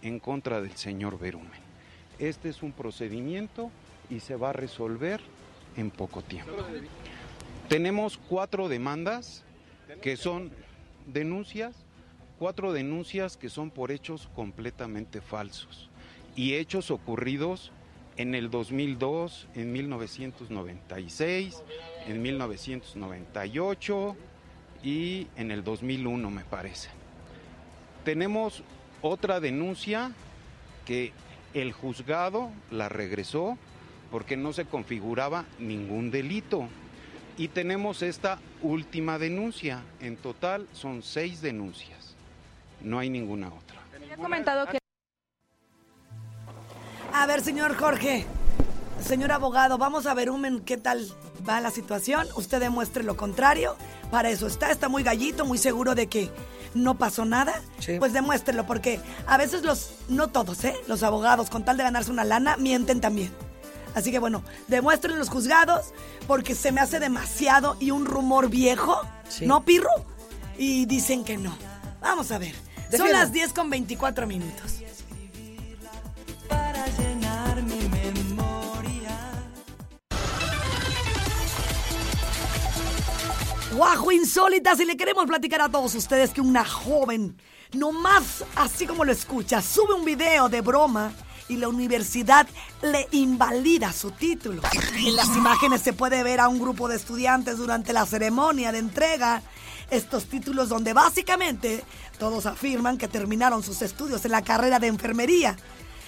en 0.00 0.20
contra 0.20 0.60
del 0.62 0.76
señor 0.76 1.18
Berumen. 1.18 1.60
Este 2.20 2.48
es 2.50 2.62
un 2.62 2.70
procedimiento 2.70 3.72
y 4.08 4.20
se 4.20 4.36
va 4.36 4.50
a 4.50 4.52
resolver 4.52 5.20
en 5.76 5.90
poco 5.90 6.22
tiempo. 6.22 6.52
Tenemos 7.68 8.16
cuatro 8.16 8.68
demandas 8.68 9.42
que 10.02 10.16
son 10.16 10.52
denuncias, 11.12 11.74
cuatro 12.38 12.72
denuncias 12.72 13.36
que 13.36 13.48
son 13.48 13.72
por 13.72 13.90
hechos 13.90 14.30
completamente 14.36 15.20
falsos 15.20 15.90
y 16.36 16.54
hechos 16.54 16.92
ocurridos 16.92 17.72
en 18.16 18.36
el 18.36 18.52
2002, 18.52 19.48
en 19.56 19.72
1996, 19.72 21.64
en 22.06 22.22
1998 22.22 24.16
y 24.84 25.26
en 25.36 25.50
el 25.50 25.64
2001 25.64 26.30
me 26.30 26.44
parece. 26.44 26.90
Tenemos 28.04 28.62
otra 29.00 29.40
denuncia 29.40 30.12
que 30.84 31.12
el 31.54 31.72
juzgado 31.72 32.50
la 32.70 32.90
regresó 32.90 33.56
porque 34.10 34.36
no 34.36 34.52
se 34.52 34.66
configuraba 34.66 35.46
ningún 35.58 36.10
delito. 36.10 36.68
Y 37.36 37.48
tenemos 37.48 38.02
esta 38.02 38.38
última 38.62 39.18
denuncia. 39.18 39.82
En 40.00 40.16
total 40.16 40.68
son 40.72 41.02
seis 41.02 41.40
denuncias. 41.40 42.14
No 42.80 42.98
hay 42.98 43.08
ninguna 43.08 43.48
otra. 43.48 43.80
Había 43.96 44.16
comentado 44.16 44.66
que 44.66 44.78
A 47.12 47.26
ver, 47.26 47.40
señor 47.40 47.74
Jorge. 47.76 48.26
Señor 49.06 49.32
abogado, 49.32 49.76
vamos 49.78 50.06
a 50.06 50.14
ver, 50.14 50.30
Umen, 50.30 50.60
qué 50.60 50.76
tal 50.76 51.06
va 51.46 51.60
la 51.60 51.70
situación. 51.70 52.26
Usted 52.36 52.58
demuestre 52.60 53.04
lo 53.04 53.16
contrario. 53.16 53.76
Para 54.10 54.30
eso 54.30 54.46
está, 54.46 54.70
está 54.70 54.88
muy 54.88 55.02
gallito, 55.02 55.44
muy 55.44 55.58
seguro 55.58 55.94
de 55.94 56.06
que 56.06 56.30
no 56.74 56.96
pasó 56.96 57.24
nada. 57.24 57.60
Sí. 57.80 57.98
Pues 57.98 58.12
demuéstrelo, 58.12 58.66
porque 58.66 59.00
a 59.26 59.36
veces 59.36 59.62
los, 59.62 59.90
no 60.08 60.28
todos, 60.28 60.64
¿eh? 60.64 60.74
Los 60.88 61.02
abogados, 61.02 61.50
con 61.50 61.64
tal 61.64 61.76
de 61.76 61.82
ganarse 61.82 62.10
una 62.10 62.24
lana, 62.24 62.56
mienten 62.56 63.00
también. 63.00 63.30
Así 63.94 64.10
que 64.10 64.18
bueno, 64.18 64.42
demuestren 64.68 65.18
los 65.18 65.28
juzgados, 65.28 65.86
porque 66.26 66.54
se 66.54 66.72
me 66.72 66.80
hace 66.80 66.98
demasiado 66.98 67.76
y 67.78 67.90
un 67.90 68.06
rumor 68.06 68.48
viejo, 68.48 69.00
Sí. 69.28 69.46
¿no, 69.46 69.64
Pirro? 69.64 69.90
Y 70.58 70.86
dicen 70.86 71.24
que 71.24 71.36
no. 71.36 71.56
Vamos 72.00 72.30
a 72.32 72.38
ver. 72.38 72.54
Son 72.96 73.10
las 73.10 73.32
10 73.32 73.52
con 73.52 73.70
24 73.70 74.26
minutos. 74.26 74.80
Guajo 83.74 84.12
insólita, 84.12 84.76
si 84.76 84.84
le 84.84 84.96
queremos 84.96 85.26
platicar 85.26 85.60
a 85.60 85.68
todos 85.68 85.96
ustedes 85.96 86.30
que 86.30 86.40
una 86.40 86.64
joven, 86.64 87.36
nomás 87.72 88.44
así 88.54 88.86
como 88.86 89.04
lo 89.04 89.10
escucha, 89.10 89.60
sube 89.60 89.94
un 89.94 90.04
video 90.04 90.48
de 90.48 90.60
broma 90.60 91.12
y 91.48 91.56
la 91.56 91.66
universidad 91.66 92.46
le 92.82 93.08
invalida 93.10 93.92
su 93.92 94.12
título. 94.12 94.62
En 94.94 95.16
las 95.16 95.26
imágenes 95.36 95.82
se 95.82 95.92
puede 95.92 96.22
ver 96.22 96.38
a 96.38 96.48
un 96.48 96.60
grupo 96.60 96.86
de 96.86 96.94
estudiantes 96.94 97.58
durante 97.58 97.92
la 97.92 98.06
ceremonia 98.06 98.70
de 98.70 98.78
entrega. 98.78 99.42
Estos 99.90 100.26
títulos 100.26 100.68
donde 100.68 100.92
básicamente 100.92 101.82
todos 102.16 102.46
afirman 102.46 102.96
que 102.96 103.08
terminaron 103.08 103.64
sus 103.64 103.82
estudios 103.82 104.24
en 104.24 104.30
la 104.30 104.42
carrera 104.42 104.78
de 104.78 104.86
enfermería 104.86 105.56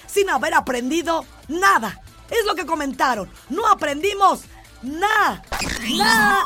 sin 0.06 0.30
haber 0.30 0.54
aprendido 0.54 1.24
nada. 1.48 2.00
Es 2.30 2.46
lo 2.46 2.54
que 2.54 2.64
comentaron. 2.64 3.28
No 3.48 3.66
aprendimos 3.66 4.42
nada. 4.82 5.42
Nada 5.96 6.44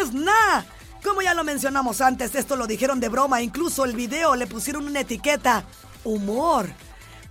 es 0.00 0.12
nada. 0.12 0.66
Como 1.02 1.20
ya 1.20 1.34
lo 1.34 1.44
mencionamos 1.44 2.00
antes, 2.00 2.34
esto 2.34 2.56
lo 2.56 2.66
dijeron 2.66 3.00
de 3.00 3.08
broma. 3.08 3.42
Incluso 3.42 3.84
el 3.84 3.94
video 3.94 4.34
le 4.36 4.46
pusieron 4.46 4.86
una 4.86 5.00
etiqueta. 5.00 5.64
Humor. 6.04 6.70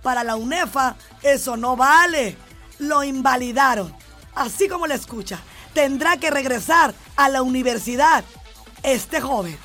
Para 0.02 0.22
la 0.22 0.36
UNEFA, 0.36 0.96
eso 1.22 1.56
no 1.56 1.76
vale. 1.76 2.36
Lo 2.78 3.02
invalidaron. 3.02 3.94
Así 4.34 4.68
como 4.68 4.86
le 4.86 4.94
escucha. 4.94 5.40
Tendrá 5.72 6.16
que 6.18 6.30
regresar 6.30 6.94
a 7.16 7.28
la 7.28 7.42
universidad. 7.42 8.24
Este 8.82 9.20
joven. 9.20 9.58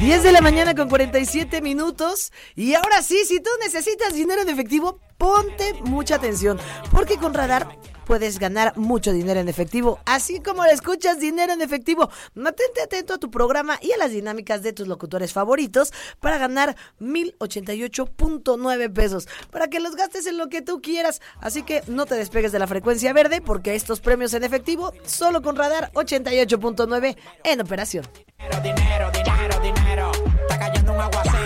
10 0.00 0.22
de 0.22 0.32
la 0.32 0.42
mañana 0.42 0.74
con 0.74 0.90
47 0.90 1.62
minutos. 1.62 2.30
Y 2.54 2.74
ahora 2.74 3.02
sí, 3.02 3.24
si 3.24 3.40
tú 3.40 3.48
necesitas 3.60 4.14
dinero 4.14 4.42
en 4.42 4.50
efectivo, 4.50 5.00
ponte 5.16 5.72
mucha 5.84 6.16
atención. 6.16 6.58
Porque 6.90 7.16
con 7.16 7.32
Radar 7.32 7.78
puedes 8.06 8.38
ganar 8.38 8.74
mucho 8.78 9.12
dinero 9.12 9.40
en 9.40 9.48
efectivo. 9.48 9.98
Así 10.06 10.40
como 10.40 10.64
lo 10.64 10.70
escuchas, 10.70 11.20
dinero 11.20 11.52
en 11.52 11.60
efectivo. 11.60 12.08
Mantente 12.34 12.80
atento 12.80 13.14
a 13.14 13.18
tu 13.18 13.30
programa 13.30 13.78
y 13.82 13.92
a 13.92 13.98
las 13.98 14.12
dinámicas 14.12 14.62
de 14.62 14.72
tus 14.72 14.88
locutores 14.88 15.32
favoritos 15.32 15.92
para 16.20 16.38
ganar 16.38 16.76
1088.9 17.00 18.92
pesos. 18.92 19.28
Para 19.50 19.68
que 19.68 19.80
los 19.80 19.96
gastes 19.96 20.26
en 20.26 20.38
lo 20.38 20.48
que 20.48 20.62
tú 20.62 20.80
quieras. 20.80 21.20
Así 21.40 21.62
que 21.62 21.82
no 21.88 22.06
te 22.06 22.14
despegues 22.14 22.52
de 22.52 22.60
la 22.60 22.66
frecuencia 22.66 23.12
verde 23.12 23.42
porque 23.42 23.74
estos 23.74 24.00
premios 24.00 24.32
en 24.32 24.44
efectivo 24.44 24.92
solo 25.04 25.42
con 25.42 25.56
Radar 25.56 25.90
88.9 25.92 27.16
en 27.44 27.60
operación. 27.60 28.06
Dinero, 28.62 29.10
dinero, 29.10 29.60
dinero. 29.60 30.12
Está 30.42 30.58
cayendo 30.58 30.92
un 30.92 31.00
aguacero. 31.00 31.45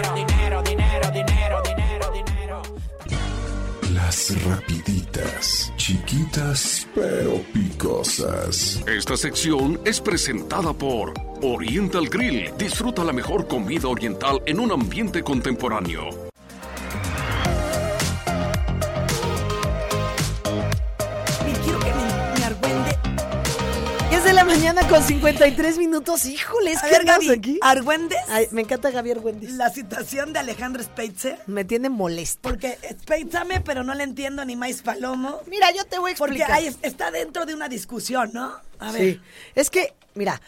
Rapiditas, 4.29 5.73
chiquitas 5.77 6.87
pero 6.95 7.43
picosas. 7.55 8.83
Esta 8.87 9.17
sección 9.17 9.81
es 9.87 9.99
presentada 9.99 10.75
por 10.75 11.15
Oriental 11.41 12.07
Grill. 12.09 12.53
Disfruta 12.59 13.03
la 13.03 13.15
mejor 13.15 13.49
comida 13.49 13.89
oriental 13.89 14.43
en 14.45 14.61
un 14.61 14.73
ambiente 14.73 15.23
contemporáneo. 15.23 16.31
Mañana 24.51 24.87
con 24.89 25.01
53 25.01 25.79
minutos. 25.79 26.27
Híjoles, 26.27 26.79
A 26.79 26.83
¿qué 26.83 26.91
ver, 26.91 27.01
andamos 27.03 27.27
Gaby, 27.27 27.39
aquí? 27.39 27.59
Argüendes, 27.63 28.19
Ay, 28.29 28.49
me 28.51 28.63
encanta 28.63 28.91
Gaby 28.91 29.13
Argüendis. 29.13 29.53
la 29.53 29.71
situación 29.71 30.33
de 30.33 30.41
Alejandro 30.41 30.83
Speitzer. 30.83 31.39
Me 31.47 31.65
tiene 31.65 31.89
molesta. 31.89 32.41
Porque 32.49 32.77
Speitzame, 33.03 33.61
pero 33.61 33.85
no 33.85 33.95
le 33.95 34.03
entiendo 34.03 34.45
ni 34.45 34.57
más 34.57 34.83
palomo. 34.83 35.41
Mira, 35.47 35.69
yo 35.73 35.85
te 35.85 35.99
voy 36.01 36.13
a 36.13 36.17
Porque 36.17 36.39
explicar. 36.39 36.59
ahí 36.59 36.77
está 36.83 37.13
dentro 37.13 37.47
de 37.47 37.55
una 37.55 37.69
discusión, 37.69 38.31
¿no? 38.33 38.53
A 38.81 38.91
ver. 38.91 39.01
Sí. 39.15 39.21
Es 39.55 39.71
que, 39.71 39.95
mira, 40.15 40.41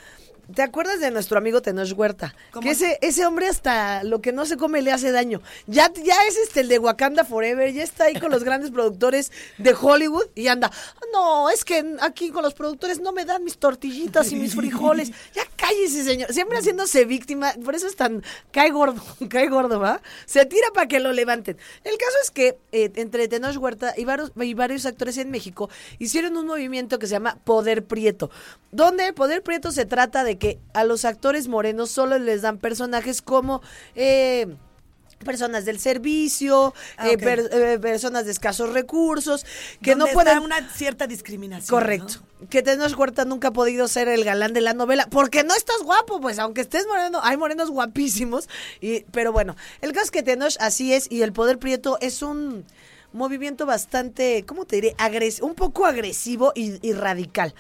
¿te 0.55 0.63
acuerdas 0.63 1.01
de 1.01 1.11
nuestro 1.11 1.39
amigo 1.39 1.63
Tenoch 1.63 1.93
Huerta? 1.97 2.35
¿Cómo? 2.51 2.63
Que 2.63 2.73
ese, 2.73 2.99
ese 3.03 3.27
hombre 3.27 3.49
hasta 3.49 4.05
lo 4.05 4.21
que 4.21 4.33
no 4.33 4.47
se 4.47 4.57
come 4.57 4.83
le 4.83 4.93
hace 4.93 5.13
daño. 5.13 5.41
Ya, 5.67 5.91
ya 5.93 6.25
es 6.29 6.37
este 6.37 6.61
el 6.61 6.69
de 6.69 6.79
Wakanda 6.79 7.25
Forever, 7.25 7.73
ya 7.73 7.83
está 7.83 8.05
ahí 8.05 8.19
con 8.19 8.31
los 8.31 8.45
grandes 8.45 8.71
productores 8.73 9.33
de 9.59 9.75
Hollywood 9.79 10.27
y 10.35 10.49
anda. 10.49 10.71
No, 11.13 11.51
es 11.51 11.65
que 11.65 11.97
aquí 12.01 12.31
con 12.31 12.43
los 12.43 12.55
productores 12.55 13.01
no 13.01 13.13
me 13.13 13.25
dan 13.25 13.45
mis 13.45 13.59
tortillitas 13.59 14.33
y 14.33 14.37
mis 14.37 14.55
frijoles. 14.55 15.13
Ya 15.35 15.43
cállese, 15.57 16.05
señor. 16.05 16.33
Siempre 16.33 16.59
haciéndose 16.59 17.05
víctima, 17.05 17.55
por 17.65 17.75
eso 17.75 17.87
es 17.87 17.97
tan. 17.97 18.23
cae 18.51 18.71
gordo, 18.71 19.03
cae 19.31 19.49
gordo, 19.49 19.81
¿va? 19.81 20.03
Se 20.27 20.45
tira 20.45 20.67
para 20.75 20.89
que 20.89 21.01
lo 21.01 21.13
levanten. 21.13 21.57
El 21.85 21.97
caso 21.97 22.17
es 22.23 22.31
que 22.31 22.59
eh, 22.73 22.93
entre 22.97 23.29
Tenoch 23.29 23.57
Huerta 23.57 23.95
y 23.97 24.05
varios, 24.05 24.33
y 24.37 24.55
varios 24.55 24.85
actores 24.85 25.17
en 25.19 25.31
México 25.31 25.71
hicieron 25.99 26.37
un 26.37 26.47
movimiento 26.47 26.99
que 26.99 27.07
se 27.07 27.13
llama 27.13 27.39
Poder 27.45 27.85
Prieto, 27.85 28.31
donde 28.73 29.13
Poder 29.13 29.43
Prieto 29.43 29.73
se 29.73 29.87
trata 29.87 30.25
de 30.25 30.32
que 30.37 30.59
a 30.75 30.85
los 30.85 31.05
actores 31.05 31.49
morenos 31.49 31.91
solo 31.91 32.19
les 32.19 32.43
dan 32.43 32.59
personajes 32.59 33.23
como... 33.23 33.63
eh, 33.95 34.47
personas 35.25 35.65
del 35.65 35.79
servicio, 35.79 36.75
Ah, 36.97 37.09
eh, 37.11 37.17
per- 37.17 37.49
eh, 37.53 37.79
personas 37.79 38.25
de 38.25 38.33
escasos 38.33 38.73
recursos, 38.73 39.47
que 39.81 39.95
no 39.95 40.07
pueden... 40.09 40.33
está 40.39 40.45
una 40.45 40.69
cierta 40.69 41.07
discriminación. 41.07 41.79
Correcto. 41.79 42.15
¿no? 42.41 42.49
Que 42.49 42.61
Tenoch 42.61 42.99
Huerta 42.99 43.25
nunca 43.25 43.47
ha 43.49 43.53
podido 43.53 43.87
ser 43.87 44.09
el 44.09 44.25
galán 44.25 44.53
de 44.53 44.61
la 44.61 44.75
novela. 44.75 45.07
Porque 45.09 45.45
no 45.45 45.55
estás 45.55 45.77
guapo, 45.85 46.21
pues, 46.21 46.41
aunque 46.41 46.61
estés 46.61 46.89
moreno, 46.89 47.21
hay 47.23 47.37
morenos 47.37 47.71
guapísimos. 47.71 48.49
Y, 48.81 49.03
pero 49.13 49.31
bueno, 49.31 49.55
el 49.81 49.93
caso 49.93 50.07
es 50.07 50.11
que 50.11 50.25
Tenoch 50.25 50.57
así 50.59 50.93
es 50.93 51.07
y 51.09 51.23
el 51.23 51.33
poder 51.33 51.61
prieto 51.61 51.99
es 52.01 52.23
un 52.23 52.65
movimiento 53.13 53.65
bastante, 53.65 54.45
¿cómo 54.45 54.65
te 54.65 54.75
diré? 54.75 54.97
Agres 54.99 55.41
un 55.41 55.55
poco 55.55 55.87
agresivo 55.87 56.51
y, 56.57 56.85
y 56.85 56.95
radical. 56.95 57.55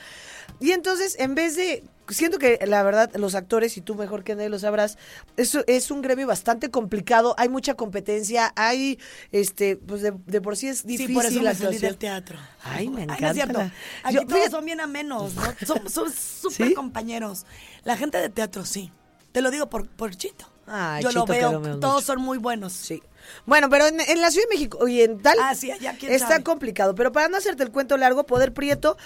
Y 0.59 0.73
entonces, 0.73 1.15
en 1.21 1.37
vez 1.37 1.55
de. 1.55 1.85
Siento 2.09 2.39
que 2.39 2.59
la 2.67 2.83
verdad, 2.83 3.11
los 3.15 3.35
actores, 3.35 3.77
y 3.77 3.81
tú 3.81 3.95
mejor 3.95 4.25
que 4.25 4.35
nadie 4.35 4.49
lo 4.49 4.59
sabrás, 4.59 4.99
es, 5.37 5.55
es 5.67 5.91
un 5.91 6.03
gremio 6.03 6.27
bastante 6.27 6.71
complicado, 6.71 7.35
hay 7.39 7.49
mucha 7.49 7.75
competencia, 7.75 8.53
hay, 8.57 8.99
este, 9.31 9.77
pues 9.77 10.03
de, 10.03 10.13
de 10.27 10.41
por 10.41 10.57
sí 10.57 10.69
es 10.69 10.85
difícil 10.85 11.09
Sí, 11.09 11.15
por 11.15 11.25
eso 11.27 11.41
la 11.43 11.51
me 11.51 11.57
salí 11.57 11.79
del 11.79 11.97
teatro. 11.97 12.39
Ay, 12.65 12.89
me 12.89 13.07
no 13.07 13.15
encanta 13.15 13.29
es 13.29 13.35
cierto. 13.35 13.61
Aquí 14.03 14.15
Yo- 14.17 14.21
todos 14.23 14.33
fíjate- 14.35 14.51
son 14.51 14.65
bien 14.65 14.81
amenos, 14.81 15.35
¿no? 15.35 15.43
Son 15.67 15.89
son 15.89 16.13
súper 16.13 16.69
¿Sí? 16.69 16.75
compañeros. 16.75 17.47
La 17.85 17.97
gente 17.97 18.19
de 18.19 18.29
teatro, 18.29 18.65
sí. 18.65 18.93
Te 19.31 19.41
lo 19.41 19.51
digo 19.51 19.71
por, 19.71 19.89
por 19.89 20.15
Chito. 20.15 20.47
Ay, 20.67 21.03
Yo 21.03 21.09
Chito, 21.11 21.21
lo 21.21 21.27
veo, 21.27 21.53
lo 21.61 21.81
todos 21.81 21.95
mucho. 21.95 22.07
son 22.07 22.21
muy 22.21 22.39
buenos. 22.39 22.73
Sí. 22.73 23.03
Bueno, 23.47 23.71
pero 23.71 23.87
en, 23.87 24.01
en 24.01 24.21
la 24.21 24.31
Ciudad 24.31 24.49
de 24.49 24.55
México 24.57 24.79
Oriental 24.81 25.37
Ah, 25.41 25.55
sí, 25.55 25.71
allá, 25.71 25.97
está 26.03 26.29
sabe. 26.29 26.43
complicado. 26.45 26.95
Pero 26.95 27.13
para 27.13 27.29
no 27.29 27.37
hacerte 27.37 27.63
el 27.63 27.71
cuento 27.71 27.97
largo, 27.97 28.27
Poder 28.27 28.53
Prieto, 28.53 28.97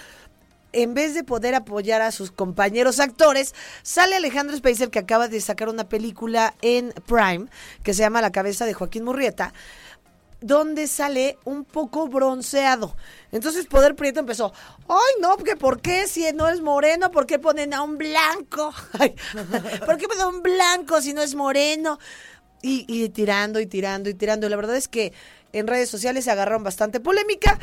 en 0.77 0.93
vez 0.93 1.15
de 1.15 1.23
poder 1.23 1.55
apoyar 1.55 2.03
a 2.03 2.11
sus 2.11 2.29
compañeros 2.29 2.99
actores, 2.99 3.55
sale 3.81 4.15
Alejandro 4.15 4.55
Spacer 4.55 4.91
que 4.91 4.99
acaba 4.99 5.27
de 5.27 5.41
sacar 5.41 5.69
una 5.69 5.89
película 5.89 6.53
en 6.61 6.93
Prime 7.07 7.47
que 7.81 7.95
se 7.95 8.01
llama 8.01 8.21
La 8.21 8.31
cabeza 8.31 8.65
de 8.65 8.75
Joaquín 8.75 9.03
Murrieta 9.03 9.53
donde 10.39 10.85
sale 10.85 11.39
un 11.45 11.65
poco 11.65 12.07
bronceado. 12.07 12.95
Entonces 13.31 13.65
Poder 13.65 13.95
Prieto 13.95 14.19
empezó, 14.19 14.53
ay 14.87 15.19
no, 15.19 15.35
porque 15.35 15.55
¿por 15.55 15.81
qué 15.81 16.05
si 16.05 16.31
no 16.33 16.47
es 16.47 16.61
moreno? 16.61 17.09
¿Por 17.09 17.25
qué 17.25 17.39
ponen 17.39 17.73
a 17.73 17.81
un 17.81 17.97
blanco? 17.97 18.71
¿Por 19.85 19.97
qué 19.97 20.07
ponen 20.07 20.21
a 20.21 20.27
un 20.27 20.43
blanco 20.43 21.01
si 21.01 21.13
no 21.13 21.23
es 21.23 21.33
moreno? 21.33 21.97
Y 22.61 23.09
tirando 23.09 23.59
y 23.59 23.65
tirando 23.65 24.09
y 24.09 24.13
tirando. 24.13 24.47
La 24.47 24.57
verdad 24.57 24.75
es 24.75 24.87
que 24.87 25.11
en 25.53 25.65
redes 25.65 25.89
sociales 25.89 26.25
se 26.25 26.31
agarraron 26.31 26.63
bastante 26.63 26.99
polémica 26.99 27.57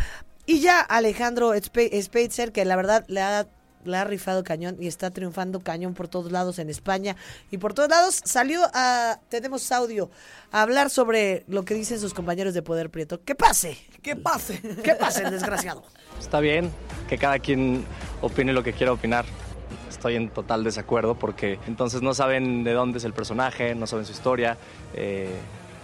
y 0.47 0.61
ya 0.61 0.81
Alejandro 0.81 1.55
Spe- 1.55 2.01
Spitzer, 2.03 2.53
que 2.53 2.65
la 2.65 2.77
verdad 2.77 3.05
le 3.09 3.21
ha, 3.23 3.47
le 3.85 3.97
ha 3.97 4.05
rifado 4.05 4.45
cañón 4.45 4.77
y 4.81 4.87
está 4.87 5.11
triunfando 5.11 5.61
cañón 5.61 5.95
por 5.95 6.09
todos 6.09 6.33
lados 6.33 6.59
en 6.59 6.71
España 6.71 7.17
y 7.51 7.59
por 7.59 7.75
todos 7.75 7.89
lados, 7.91 8.21
salió 8.25 8.61
a, 8.75 9.19
tenemos 9.29 9.71
audio, 9.73 10.11
a 10.53 10.63
hablar 10.63 10.91
sobre 10.91 11.45
lo 11.49 11.65
que 11.65 11.75
dicen 11.75 11.99
sus 12.01 12.15
compañeros 12.15 12.55
de 12.55 12.63
Poder 12.63 12.91
Prieto. 12.91 13.23
¡Que 13.23 13.35
pase! 13.35 13.77
¿Qué 14.03 14.17
pase? 14.17 14.61
¿Qué 14.83 14.95
pase, 14.95 15.29
desgraciado? 15.31 15.83
Está 16.21 16.41
bien 16.41 16.71
que 17.09 17.19
cada 17.19 17.39
quien 17.39 17.85
opine 18.23 18.53
lo 18.53 18.63
que 18.63 18.73
quiera 18.73 18.93
opinar. 18.93 19.25
Estoy 19.89 20.17
en 20.17 20.29
total 20.29 20.65
desacuerdo 20.65 21.15
porque 21.19 21.59
entonces 21.67 22.03
no 22.03 22.13
saben 22.15 22.65
de 22.65 22.73
dónde 22.73 22.99
es 22.99 23.05
el 23.05 23.13
personaje, 23.15 23.75
no 23.75 23.87
saben 23.87 24.05
su 24.05 24.13
historia. 24.13 24.59
Eh, 24.95 25.31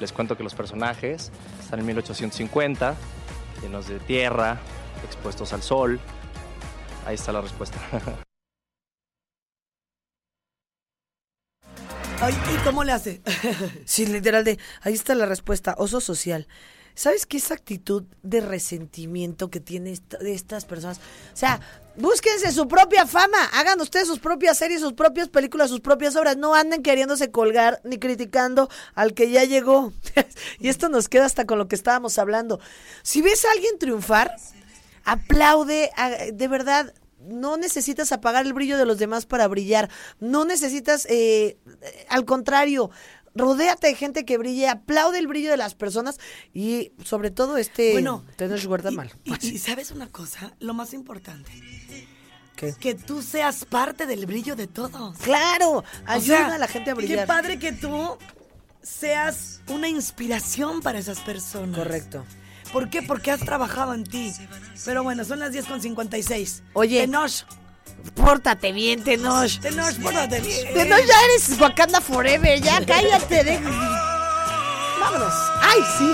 les 0.01 0.13
cuento 0.13 0.37
que 0.37 0.43
los 0.43 0.55
personajes 0.55 1.31
están 1.63 1.81
en 1.81 1.87
1850, 1.87 2.95
llenos 3.63 3.89
de 3.89 3.99
tierra, 4.01 4.59
expuestos 5.05 5.53
al 5.53 5.63
sol. 5.63 6.01
Ahí 7.07 7.15
está 7.15 7.33
la 7.33 7.41
respuesta. 7.41 7.79
¿Y 12.29 12.65
cómo 12.65 12.85
le 12.85 12.93
hace? 12.93 13.23
Sí, 13.87 14.07
literal 14.07 14.45
de, 14.45 14.59
ahí 14.83 14.93
está 14.93 15.15
la 15.15 15.27
respuesta, 15.27 15.75
oso 15.79 16.01
social. 16.01 16.47
¿Sabes 17.01 17.25
qué 17.25 17.39
esa 17.39 17.55
actitud 17.55 18.03
de 18.23 18.43
resentimiento 18.43 19.49
que 19.49 19.59
tiene 19.59 19.91
esta- 19.91 20.19
de 20.19 20.35
estas 20.35 20.67
personas? 20.67 20.99
O 21.33 21.37
sea, 21.37 21.59
búsquense 21.97 22.53
su 22.53 22.69
propia 22.69 23.07
fama, 23.07 23.39
hagan 23.55 23.81
ustedes 23.81 24.07
sus 24.07 24.19
propias 24.19 24.59
series, 24.59 24.83
sus 24.83 24.93
propias 24.93 25.31
películas, 25.31 25.71
sus 25.71 25.81
propias 25.81 26.15
obras, 26.17 26.37
no 26.37 26.55
anden 26.55 26.83
queriéndose 26.83 27.31
colgar 27.31 27.81
ni 27.85 27.97
criticando 27.99 28.69
al 28.95 29.15
que 29.15 29.31
ya 29.31 29.45
llegó. 29.45 29.95
y 30.61 30.69
esto 30.69 30.91
nos 30.91 31.09
queda 31.09 31.25
hasta 31.25 31.47
con 31.47 31.57
lo 31.57 31.69
que 31.69 31.75
estábamos 31.75 32.19
hablando. 32.19 32.61
Si 33.03 33.23
ves 33.23 33.47
a 33.47 33.53
alguien 33.53 33.79
triunfar, 33.79 34.37
aplaude, 35.05 35.91
a- 35.97 36.11
de 36.33 36.49
verdad. 36.49 36.93
No 37.23 37.59
necesitas 37.59 38.13
apagar 38.13 38.47
el 38.47 38.55
brillo 38.55 38.79
de 38.79 38.87
los 38.87 38.97
demás 38.97 39.27
para 39.27 39.47
brillar. 39.47 39.91
No 40.21 40.47
necesitas, 40.47 41.07
eh, 41.11 41.59
al 42.09 42.25
contrario, 42.25 42.91
rodéate 43.41 43.87
de 43.89 43.95
gente 43.95 44.25
que 44.25 44.39
brille, 44.39 44.69
aplaude 44.69 45.19
el 45.19 45.27
brillo 45.27 45.51
de 45.51 45.57
las 45.57 45.75
personas 45.75 46.19
y 46.55 46.93
sobre 47.05 47.31
todo 47.31 47.57
este 47.57 47.93
Bueno, 47.93 48.25
Huerta 48.67 48.91
y- 48.93 48.97
mal. 48.97 49.13
Y, 49.25 49.47
y 49.55 49.59
sabes 49.59 49.91
una 49.91 50.09
cosa, 50.11 50.55
lo 50.61 50.75
más 50.75 50.93
importante, 50.95 51.51
¿Qué? 52.57 52.75
que 52.79 52.95
tú 52.95 53.23
seas 53.23 53.65
parte 53.65 54.07
del 54.07 54.27
brillo 54.27 54.55
de 54.57 54.67
todos. 54.67 55.17
Claro, 55.19 55.79
O 55.79 55.85
ayuda 56.07 56.37
sea, 56.47 56.55
a 56.55 56.59
la 56.59 56.69
gente 56.69 56.91
a 56.91 56.95
brillar. 56.95 57.21
Qué 57.21 57.27
padre 57.27 57.59
que 57.59 57.73
tú 57.73 58.17
seas 58.83 59.61
una 59.69 59.89
inspiración 59.89 60.81
para 60.81 60.99
esas 60.99 61.21
personas. 61.21 61.79
Correcto. 61.79 62.25
¿Por 62.73 62.89
qué? 62.89 63.03
Porque 63.03 63.31
has 63.31 63.41
trabajado 63.41 63.95
en 63.95 64.05
ti. 64.05 64.33
Pero 64.85 65.03
bueno, 65.03 65.25
son 65.25 65.39
las 65.41 65.53
10 65.53 65.67
con 65.67 65.83
56. 65.83 66.63
Oye. 66.75 67.01
Tenoch. 67.01 67.45
Pórtate 68.15 68.73
bien, 68.73 69.03
Tenoch. 69.05 69.61
Tenoch, 69.61 69.95
pórtate 70.03 70.41
bien. 70.41 70.75
Tenoch, 70.75 70.99
ya 71.07 71.25
eres 71.25 71.61
Wakanda 71.61 72.01
Forever. 72.01 72.61
Ya 72.61 72.85
cállate. 72.85 73.45
de- 73.45 73.59
Vámonos. 75.01 75.33
Ay, 75.63 75.81
sí. 75.99 76.13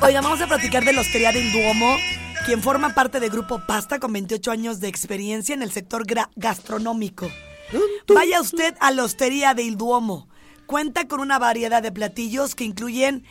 Oiga, 0.02 0.20
vamos 0.20 0.40
a 0.40 0.46
platicar 0.46 0.84
de 0.84 0.92
la 0.92 1.00
Hostería 1.02 1.30
del 1.32 1.52
Duomo, 1.52 1.96
quien 2.44 2.62
forma 2.62 2.94
parte 2.94 3.20
del 3.20 3.30
Grupo 3.30 3.60
Pasta 3.66 3.98
con 4.00 4.12
28 4.12 4.50
años 4.50 4.80
de 4.80 4.88
experiencia 4.88 5.54
en 5.54 5.62
el 5.62 5.70
sector 5.70 6.04
gastronómico. 6.34 7.30
Vaya 8.08 8.40
usted 8.40 8.74
a 8.80 8.90
la 8.90 9.04
Hostería 9.04 9.54
del 9.54 9.76
Duomo. 9.76 10.28
Cuenta 10.66 11.06
con 11.06 11.20
una 11.20 11.38
variedad 11.38 11.82
de 11.82 11.92
platillos 11.92 12.54
que 12.56 12.64
incluyen 12.64 13.24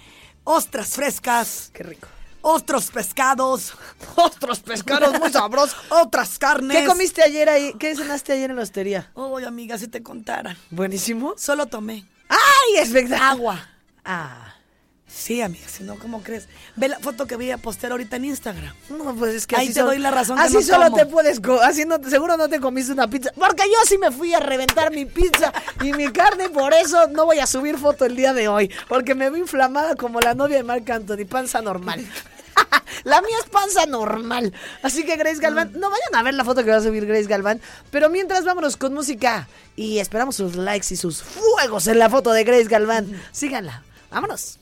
ostras 0.46 0.90
frescas. 0.96 1.72
Qué 1.74 1.84
rico. 1.84 2.08
Otros 2.48 2.92
pescados. 2.92 3.74
Otros 4.16 4.60
pescados 4.60 5.20
muy 5.20 5.32
sabrosos. 5.32 5.76
Otras 5.90 6.38
carnes. 6.38 6.78
¿Qué 6.78 6.86
comiste 6.86 7.24
ayer 7.24 7.50
ahí? 7.50 7.74
¿Qué 7.80 7.96
cenaste 7.96 8.34
ayer 8.34 8.52
en 8.52 8.58
la 8.58 8.62
hostería? 8.62 9.10
Oye, 9.16 9.48
amiga, 9.48 9.80
si 9.80 9.88
te 9.88 10.04
contara. 10.04 10.56
Buenísimo. 10.70 11.34
Solo 11.38 11.66
tomé. 11.66 12.06
¡Ay, 12.30 12.84
espectacular! 12.84 13.32
Agua. 13.32 13.70
Ah. 14.04 14.54
Sí, 15.08 15.42
amiga, 15.42 15.68
si 15.68 15.84
no, 15.84 15.96
¿cómo 15.98 16.22
crees? 16.22 16.48
Ve 16.76 16.88
la 16.88 17.00
foto 17.00 17.26
que 17.26 17.36
voy 17.36 17.50
a 17.50 17.58
postear 17.58 17.94
ahorita 17.94 18.18
en 18.18 18.26
Instagram. 18.26 18.76
No, 18.90 19.16
pues 19.16 19.34
es 19.34 19.48
que 19.48 19.56
Ahí 19.56 19.66
así 19.66 19.74
te 19.74 19.80
solo- 19.80 19.94
doy 19.94 20.00
la 20.00 20.12
razón 20.12 20.38
que 20.38 20.44
Así 20.44 20.56
no 20.56 20.62
solo 20.62 20.92
te 20.92 21.06
puedes 21.08 21.42
así 21.64 21.86
no, 21.86 21.98
seguro 22.08 22.38
no 22.38 22.48
te 22.48 22.60
comiste 22.60 22.92
una 22.92 23.08
pizza. 23.08 23.32
Porque 23.36 23.64
yo 23.64 23.78
sí 23.88 23.98
me 23.98 24.12
fui 24.12 24.36
a 24.36 24.40
reventar 24.40 24.92
mi 24.92 25.06
pizza 25.06 25.52
y 25.82 25.94
mi 25.94 26.12
carne, 26.12 26.50
por 26.50 26.76
eso 26.76 27.08
no 27.08 27.26
voy 27.26 27.40
a 27.40 27.48
subir 27.48 27.80
foto 27.80 28.06
el 28.06 28.16
día 28.16 28.34
de 28.34 28.48
hoy. 28.50 28.72
Porque 28.88 29.16
me 29.16 29.32
veo 29.32 29.40
inflamada 29.40 29.96
como 29.96 30.20
la 30.20 30.36
novia 30.36 30.58
de 30.58 30.64
Marc 30.64 30.88
Anthony, 30.92 31.26
panza 31.28 31.60
normal. 31.64 32.06
La 33.04 33.22
mía 33.22 33.38
es 33.44 33.50
panza 33.50 33.86
normal. 33.86 34.54
Así 34.82 35.06
que 35.06 35.16
Grace 35.16 35.40
Galván, 35.40 35.72
no 35.74 35.90
vayan 35.90 36.16
a 36.16 36.24
ver 36.24 36.34
la 36.34 36.44
foto 36.44 36.64
que 36.64 36.72
va 36.72 36.78
a 36.78 36.82
subir 36.82 37.06
Grace 37.06 37.28
Galván. 37.28 37.62
Pero 37.92 38.10
mientras 38.10 38.46
vámonos 38.46 38.78
con 38.78 38.94
música 38.94 39.48
y 39.76 40.00
esperamos 40.00 40.36
sus 40.36 40.56
likes 40.56 40.94
y 40.94 40.98
sus 40.98 41.22
fuegos 41.22 41.88
en 41.88 42.00
la 42.00 42.10
foto 42.10 42.32
de 42.32 42.44
Grace 42.44 42.66
Galván. 42.66 43.22
Síganla. 43.32 43.84
Vámonos. 44.10 44.60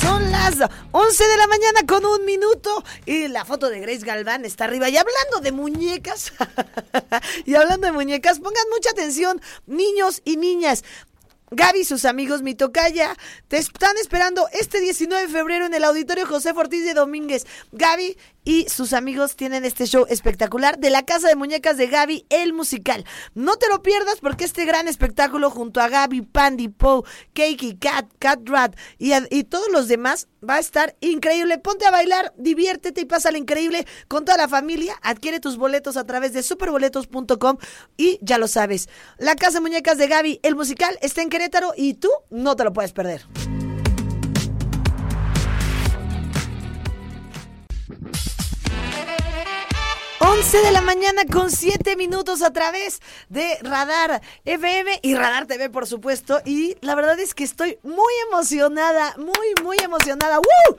Son 0.00 0.30
las 0.30 0.54
11 0.92 1.24
de 1.26 1.36
la 1.36 1.46
mañana 1.48 1.80
con 1.86 2.06
un 2.06 2.24
minuto 2.24 2.84
y 3.04 3.26
la 3.28 3.44
foto 3.44 3.68
de 3.68 3.80
Grace 3.80 4.06
Galván 4.06 4.44
está 4.44 4.64
arriba. 4.64 4.88
Y 4.88 4.96
hablando 4.96 5.40
de 5.42 5.50
muñecas, 5.50 6.32
y 7.44 7.54
hablando 7.56 7.88
de 7.88 7.92
muñecas, 7.92 8.38
pongan 8.38 8.64
mucha 8.70 8.90
atención, 8.90 9.42
niños 9.66 10.22
y 10.24 10.36
niñas. 10.36 10.84
Gaby 11.50 11.80
y 11.80 11.84
sus 11.84 12.04
amigos, 12.04 12.42
mi 12.42 12.54
tocaya, 12.54 13.16
te 13.48 13.56
están 13.56 13.96
esperando 13.96 14.48
este 14.52 14.80
19 14.80 15.26
de 15.26 15.32
febrero 15.32 15.66
en 15.66 15.74
el 15.74 15.84
Auditorio 15.84 16.26
José 16.26 16.52
Ortiz 16.54 16.84
de 16.84 16.94
Domínguez. 16.94 17.46
Gaby 17.72 18.16
y 18.48 18.66
sus 18.70 18.94
amigos 18.94 19.36
tienen 19.36 19.66
este 19.66 19.84
show 19.84 20.06
espectacular 20.08 20.78
de 20.78 20.88
la 20.88 21.04
Casa 21.04 21.28
de 21.28 21.36
Muñecas 21.36 21.76
de 21.76 21.86
Gaby, 21.86 22.24
el 22.30 22.54
musical. 22.54 23.04
No 23.34 23.56
te 23.56 23.68
lo 23.68 23.82
pierdas 23.82 24.20
porque 24.22 24.46
este 24.46 24.64
gran 24.64 24.88
espectáculo 24.88 25.50
junto 25.50 25.82
a 25.82 25.90
Gaby, 25.90 26.22
Pandy, 26.22 26.68
Poe, 26.68 27.02
Cakey, 27.34 27.76
Cat, 27.76 28.06
Cat 28.18 28.48
Rat 28.48 28.74
y, 28.96 29.12
y 29.28 29.44
todos 29.44 29.68
los 29.70 29.86
demás 29.86 30.28
va 30.42 30.54
a 30.54 30.60
estar 30.60 30.96
increíble. 31.00 31.58
Ponte 31.58 31.84
a 31.84 31.90
bailar, 31.90 32.32
diviértete 32.38 33.02
y 33.02 33.04
pásala 33.04 33.36
increíble 33.36 33.86
con 34.08 34.24
toda 34.24 34.38
la 34.38 34.48
familia. 34.48 34.94
Adquiere 35.02 35.40
tus 35.40 35.58
boletos 35.58 35.98
a 35.98 36.06
través 36.06 36.32
de 36.32 36.42
superboletos.com 36.42 37.58
y 37.98 38.18
ya 38.22 38.38
lo 38.38 38.48
sabes. 38.48 38.88
La 39.18 39.36
Casa 39.36 39.58
de 39.58 39.60
Muñecas 39.60 39.98
de 39.98 40.08
Gaby, 40.08 40.40
el 40.42 40.56
musical, 40.56 40.96
está 41.02 41.20
en 41.20 41.28
Querétaro 41.28 41.74
y 41.76 41.94
tú 41.94 42.08
no 42.30 42.56
te 42.56 42.64
lo 42.64 42.72
puedes 42.72 42.94
perder. 42.94 43.26
Once 50.30 50.58
de 50.60 50.72
la 50.72 50.80
mañana 50.82 51.22
con 51.30 51.50
7 51.50 51.96
minutos 51.96 52.42
a 52.42 52.52
través 52.52 53.00
de 53.28 53.56
Radar 53.62 54.20
FM 54.44 55.00
y 55.02 55.14
Radar 55.14 55.46
TV, 55.46 55.70
por 55.70 55.86
supuesto. 55.86 56.40
Y 56.44 56.76
la 56.80 56.94
verdad 56.94 57.18
es 57.18 57.34
que 57.34 57.44
estoy 57.44 57.78
muy 57.82 58.12
emocionada, 58.28 59.14
muy, 59.16 59.54
muy 59.62 59.76
emocionada. 59.82 60.38
¡Woo! 60.38 60.76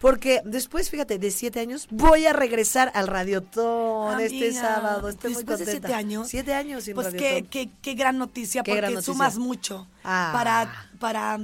Porque 0.00 0.40
después, 0.44 0.90
fíjate, 0.90 1.18
de 1.18 1.30
7 1.30 1.60
años 1.60 1.86
voy 1.90 2.26
a 2.26 2.32
regresar 2.32 2.90
al 2.94 3.06
Radiotón 3.06 4.20
este 4.20 4.48
Amiga, 4.48 4.60
sábado. 4.60 5.08
Estoy 5.08 5.32
muy 5.32 5.42
después 5.42 5.58
de 5.60 5.64
contenta. 5.66 5.88
siete 5.88 5.94
años. 5.98 6.28
Siete 6.28 6.54
años 6.54 6.84
sin 6.84 6.94
Pues 6.94 7.14
qué, 7.14 7.46
qué, 7.48 7.70
qué 7.82 7.94
gran 7.94 8.18
noticia, 8.18 8.62
Qué 8.62 8.70
porque 8.72 8.80
gran 8.80 8.94
noticia. 8.94 9.12
sumas 9.12 9.38
mucho 9.38 9.86
Ah. 10.04 10.30
para, 10.32 10.88
para 10.98 11.38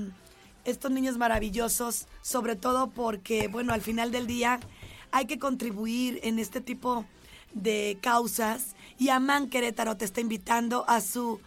estos 0.65 0.91
niños 0.91 1.19
maravillosos, 1.19 2.07
sobre 2.23 2.57
todo 2.57 2.89
porque, 2.91 3.49
bueno, 3.49 3.73
al 3.73 3.81
final 3.83 4.11
del 4.11 4.27
día 4.27 4.61
hay 5.13 5.27
que 5.27 5.39
contribuir 5.39 6.19
en 6.25 6.39
este 6.39 6.61
tipo 6.61 7.01
de 7.01 7.15
causas 8.01 8.75
y 8.99 9.09
Amán 9.09 9.49
Querétaro 9.49 9.97
te 9.97 10.05
está 10.05 10.21
invitando 10.21 10.85
a 10.89 11.01
su... 11.01 11.41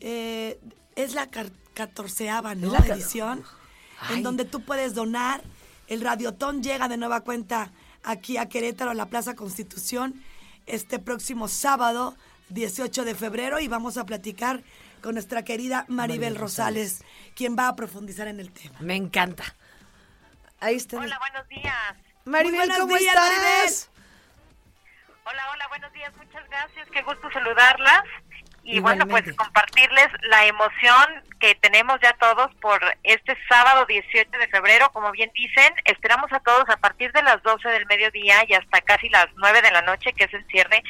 eh, 0.00 0.58
es 0.96 1.14
la 1.14 1.28
catorceava, 1.74 2.54
¿no? 2.54 2.72
La 2.72 2.78
edición, 2.80 3.44
Ay. 4.00 4.16
en 4.16 4.22
donde 4.22 4.44
tú 4.44 4.62
puedes 4.62 4.94
donar. 4.94 5.42
El 5.86 6.00
Radiotón 6.02 6.62
llega 6.62 6.88
de 6.88 6.96
nueva 6.96 7.20
cuenta 7.22 7.70
aquí 8.02 8.36
a 8.36 8.46
Querétaro, 8.48 8.90
a 8.90 8.94
la 8.94 9.06
Plaza 9.06 9.34
Constitución, 9.34 10.22
este 10.66 10.98
próximo 10.98 11.48
sábado, 11.48 12.16
18 12.50 13.04
de 13.04 13.14
febrero, 13.14 13.60
y 13.60 13.68
vamos 13.68 13.96
a 13.96 14.04
platicar 14.04 14.62
con 15.02 15.14
nuestra 15.14 15.42
querida 15.44 15.86
Maribel, 15.88 15.96
Maribel 15.96 16.36
Rosales, 16.36 17.02
quien 17.34 17.56
va 17.56 17.68
a 17.68 17.76
profundizar 17.76 18.28
en 18.28 18.40
el 18.40 18.50
tema. 18.52 18.78
Me 18.80 18.96
encanta. 18.96 19.56
Ahí 20.60 20.76
está. 20.76 20.98
Hola, 20.98 21.18
buenos 21.18 21.48
días. 21.48 21.74
Maribel, 22.26 22.58
buenos 22.58 22.78
¿cómo 22.78 22.96
días, 22.96 23.14
estás? 23.14 23.89
Hola, 25.24 25.42
hola, 25.52 25.68
buenos 25.68 25.92
días. 25.92 26.16
Muchas 26.16 26.48
gracias. 26.48 26.88
Qué 26.90 27.02
gusto 27.02 27.30
saludarlas. 27.30 28.02
Y 28.62 28.78
bueno, 28.78 29.06
pues 29.06 29.24
compartirles 29.34 30.08
la 30.22 30.46
emoción 30.46 31.24
que 31.40 31.54
tenemos 31.54 31.98
ya 32.02 32.12
todos 32.14 32.54
por 32.56 32.80
este 33.02 33.36
sábado 33.48 33.86
18 33.86 34.30
de 34.38 34.48
febrero. 34.48 34.90
Como 34.92 35.10
bien 35.10 35.30
dicen, 35.34 35.72
esperamos 35.86 36.30
a 36.32 36.40
todos 36.40 36.68
a 36.68 36.76
partir 36.76 37.10
de 37.12 37.22
las 37.22 37.42
12 37.42 37.68
del 37.68 37.86
mediodía 37.86 38.44
y 38.46 38.52
hasta 38.52 38.80
casi 38.82 39.08
las 39.08 39.26
9 39.36 39.62
de 39.62 39.70
la 39.70 39.82
noche, 39.82 40.12
que 40.12 40.24
es 40.24 40.34
el 40.34 40.46
cierre, 40.46 40.82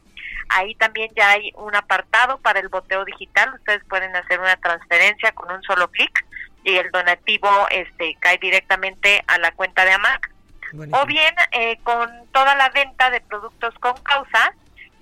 Ahí 0.49 0.75
también 0.77 1.11
ya 1.15 1.33
hay 1.33 1.53
un 1.57 1.77
apartado 1.77 2.39
para 2.39 2.61
el 2.61 2.69
boteo 2.69 3.05
digital, 3.05 3.53
ustedes 3.53 3.85
pueden 3.85 4.17
hacer 4.17 4.41
una 4.41 4.57
transferencia 4.57 5.33
con 5.33 5.53
un 5.53 5.63
solo 5.65 5.91
clic 5.91 6.25
y 6.65 6.77
el 6.77 6.91
donativo 6.93 7.51
este 7.71 8.17
cae 8.21 8.39
directamente 8.39 9.23
a 9.27 9.37
la 9.39 9.53
cuenta 9.53 9.85
de 9.85 9.93
Amac. 9.93 10.31
O 10.93 11.05
bien 11.05 11.35
eh, 11.53 11.77
con 11.83 12.09
toda 12.33 12.55
la 12.57 12.71
venta 12.71 13.11
de 13.11 13.21
productos 13.21 13.75
con 13.81 13.93
causa, 14.03 14.55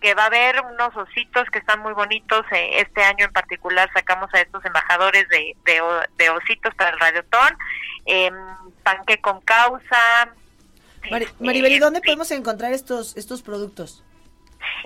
que 0.05 0.13
va 0.13 0.25
a 0.25 0.27
haber 0.27 0.61
unos 0.61 0.95
ositos 0.95 1.49
que 1.51 1.61
están 1.61 1.81
muy 1.81 1.95
bonitos. 1.95 2.45
eh, 2.53 2.81
este 2.83 3.03
año 3.03 3.25
en 3.25 3.33
particular 3.33 3.89
sacamos 3.95 4.29
a 4.35 4.41
estos 4.43 4.63
embajadores 4.67 5.27
de, 5.31 5.57
de, 5.65 6.29
ositos 6.31 6.75
para 6.75 6.91
el 6.91 7.01
Radiotón, 7.01 7.57
eh, 8.05 8.31
panque 8.83 9.17
con 9.23 9.41
causa. 9.41 10.29
Mari- 11.11 11.25
este, 11.25 11.43
Maribel, 11.43 11.73
¿y 11.73 11.79
dónde 11.79 12.03
podemos 12.03 12.31
encontrar 12.33 12.75
estos, 12.75 13.17
estos 13.17 13.41
productos? 13.41 14.05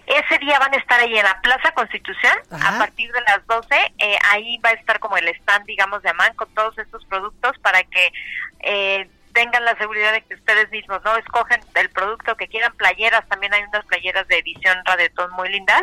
Ese 0.06 0.38
día 0.38 0.56
van 0.60 0.72
a 0.72 0.76
estar 0.76 1.00
ahí 1.00 1.16
en 1.18 1.24
la 1.24 1.40
Plaza 1.40 1.72
Constitución 1.72 2.34
Ajá. 2.52 2.76
a 2.76 2.78
partir 2.78 3.10
de 3.10 3.20
las 3.22 3.44
12. 3.48 3.74
eh, 3.98 4.16
ahí 4.30 4.58
va 4.58 4.68
a 4.70 4.74
estar 4.74 5.00
como 5.00 5.16
el 5.16 5.26
stand, 5.26 5.66
digamos, 5.66 6.00
de 6.04 6.10
AMAN 6.10 6.32
con 6.36 6.48
todos 6.54 6.78
estos 6.78 7.04
productos 7.06 7.58
para 7.58 7.82
que 7.82 8.12
eh, 8.60 9.10
tengan 9.38 9.64
la 9.64 9.78
seguridad 9.78 10.12
de 10.12 10.22
que 10.22 10.34
ustedes 10.34 10.68
mismos 10.72 11.00
no 11.04 11.16
escogen 11.16 11.60
el 11.76 11.90
producto 11.90 12.36
que 12.36 12.48
quieran. 12.48 12.72
Playeras, 12.76 13.24
también 13.28 13.54
hay 13.54 13.62
unas 13.62 13.86
playeras 13.86 14.26
de 14.26 14.38
edición 14.38 14.76
Radetón 14.84 15.30
muy 15.34 15.48
lindas 15.48 15.82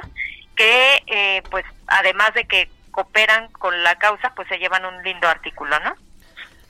que, 0.57 1.01
eh, 1.07 1.41
pues, 1.49 1.63
además 1.87 2.33
de 2.33 2.43
que 2.43 2.69
cooperan 2.91 3.49
con 3.53 3.81
la 3.81 3.95
causa, 3.95 4.33
pues 4.35 4.49
se 4.49 4.57
llevan 4.57 4.83
un 4.83 5.01
lindo 5.03 5.29
artículo, 5.29 5.79
¿no? 5.79 5.95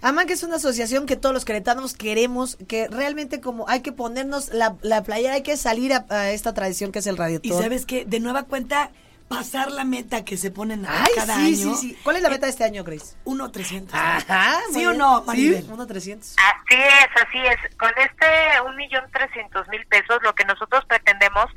Aman 0.04 0.28
que 0.28 0.34
es 0.34 0.44
una 0.44 0.58
asociación 0.58 1.08
que 1.08 1.16
todos 1.16 1.34
los 1.34 1.44
queretanos 1.44 1.96
queremos, 1.96 2.56
que 2.68 2.88
realmente 2.88 3.42
como 3.42 3.68
hay 3.68 3.82
que 3.82 3.92
ponernos 3.92 4.50
la, 4.50 4.76
la 4.84 5.02
playera, 5.02 5.34
hay 5.34 5.44
que 5.44 5.58
salir 5.58 5.92
a, 5.92 6.06
a 6.10 6.30
esta 6.30 6.54
tradición 6.54 6.92
que 6.92 7.00
es 7.00 7.08
el 7.08 7.18
radio. 7.18 7.40
Y 7.42 7.50
sabes 7.50 7.88
que 7.88 8.06
de 8.06 8.20
nueva 8.20 8.44
cuenta 8.44 8.92
pasar 9.28 9.72
la 9.72 9.84
meta 9.84 10.24
que 10.24 10.38
se 10.38 10.52
ponen 10.52 10.86
a 10.86 11.04
Ay, 11.04 11.12
cada 11.16 11.36
sí, 11.36 11.42
año. 11.64 11.76
sí, 11.76 11.90
sí. 11.90 11.98
¿Cuál 12.04 12.18
es 12.18 12.22
la 12.22 12.30
meta 12.30 12.46
de 12.46 12.52
este 12.52 12.64
año, 12.64 12.84
Grace? 12.84 13.16
1.300. 13.26 13.90
Ajá. 13.94 14.60
¿Sí 14.72 14.86
o 14.86 14.94
no, 14.94 15.20
Sí, 15.22 15.26
Maribel? 15.28 15.66
uno 15.70 15.88
300. 15.88 16.36
Así 16.38 16.76
es, 16.76 17.24
así 17.24 17.40
es. 17.40 17.76
Con 17.78 17.92
este 17.98 18.62
un 18.66 18.76
millón 18.76 19.04
trescientos 19.12 19.68
mil 19.70 19.86
pesos, 19.88 20.20
lo 20.24 20.34
que 20.36 20.46
nosotros 20.46 20.86
pretendemos 20.86 21.48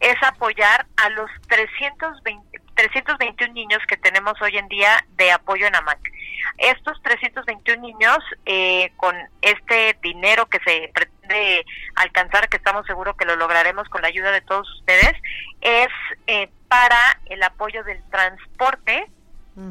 es 0.00 0.16
apoyar 0.22 0.86
a 0.96 1.10
los 1.10 1.30
320, 1.48 2.60
321 2.74 3.52
niños 3.52 3.80
que 3.88 3.96
tenemos 3.96 4.40
hoy 4.40 4.56
en 4.56 4.68
día 4.68 5.04
de 5.16 5.30
apoyo 5.32 5.66
en 5.66 5.74
AMAC. 5.76 5.98
Estos 6.56 7.00
321 7.02 7.82
niños, 7.82 8.18
eh, 8.46 8.92
con 8.96 9.14
este 9.42 9.96
dinero 10.02 10.46
que 10.46 10.58
se 10.60 10.90
pretende 10.94 11.64
alcanzar, 11.96 12.48
que 12.48 12.56
estamos 12.56 12.86
seguros 12.86 13.16
que 13.16 13.24
lo 13.26 13.36
lograremos 13.36 13.88
con 13.88 14.02
la 14.02 14.08
ayuda 14.08 14.30
de 14.32 14.40
todos 14.40 14.66
ustedes, 14.78 15.12
es 15.60 15.88
eh, 15.88 16.07
para 16.68 17.20
el 17.26 17.42
apoyo 17.42 17.82
del 17.84 18.02
transporte 18.10 19.10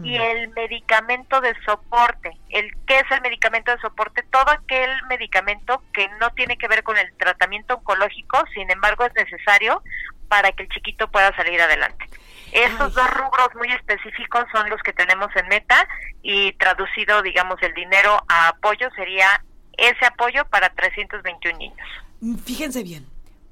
y 0.03 0.17
el 0.17 0.49
medicamento 0.49 1.39
de 1.39 1.53
soporte. 1.65 2.37
El 2.49 2.75
¿Qué 2.85 2.99
es 2.99 3.09
el 3.09 3.21
medicamento 3.21 3.71
de 3.71 3.79
soporte? 3.79 4.21
Todo 4.23 4.49
aquel 4.49 4.89
medicamento 5.07 5.81
que 5.93 6.09
no 6.19 6.29
tiene 6.31 6.57
que 6.57 6.67
ver 6.67 6.83
con 6.83 6.97
el 6.97 7.13
tratamiento 7.15 7.75
oncológico, 7.75 8.43
sin 8.53 8.69
embargo 8.69 9.05
es 9.05 9.13
necesario 9.13 9.81
para 10.27 10.51
que 10.51 10.63
el 10.63 10.69
chiquito 10.69 11.09
pueda 11.09 11.33
salir 11.37 11.61
adelante. 11.61 12.05
Estos 12.51 12.95
dos 12.95 13.09
rubros 13.13 13.49
muy 13.55 13.71
específicos 13.71 14.43
son 14.51 14.69
los 14.69 14.81
que 14.81 14.91
tenemos 14.91 15.29
en 15.35 15.47
meta 15.47 15.87
y 16.21 16.51
traducido, 16.53 17.21
digamos, 17.21 17.61
el 17.61 17.73
dinero 17.73 18.21
a 18.27 18.49
apoyo 18.49 18.89
sería 18.95 19.41
ese 19.77 20.05
apoyo 20.05 20.43
para 20.45 20.69
321 20.69 21.57
niños. 21.57 21.87
Mm, 22.19 22.35
Fíjense 22.37 22.83
bien, 22.83 23.05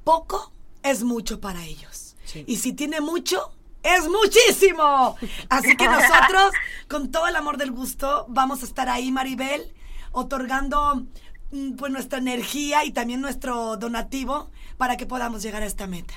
poco 0.04 0.52
es 0.84 1.04
mucho 1.04 1.39
para 1.39 1.64
ellos. 1.64 2.05
Y 2.45 2.57
si 2.57 2.73
tiene 2.73 3.01
mucho, 3.01 3.53
es 3.84 4.07
muchísimo. 4.07 5.17
Así 5.49 5.78
que 5.78 5.88
nosotros, 5.88 6.51
con 6.89 7.11
todo 7.11 7.28
el 7.28 7.36
amor 7.36 7.57
del 7.57 7.71
gusto, 7.71 8.26
vamos 8.30 8.63
a 8.63 8.65
estar 8.65 8.89
ahí, 8.89 9.11
Maribel, 9.11 9.73
otorgando 10.11 11.03
mm, 11.51 11.76
pues 11.76 11.91
nuestra 11.91 12.19
energía 12.19 12.84
y 12.84 12.91
también 12.91 13.21
nuestro 13.21 13.78
donativo 13.78 14.49
para 14.78 14.97
que 14.97 15.05
podamos 15.05 15.43
llegar 15.43 15.61
a 15.61 15.65
esta 15.65 15.88
meta. 15.88 16.13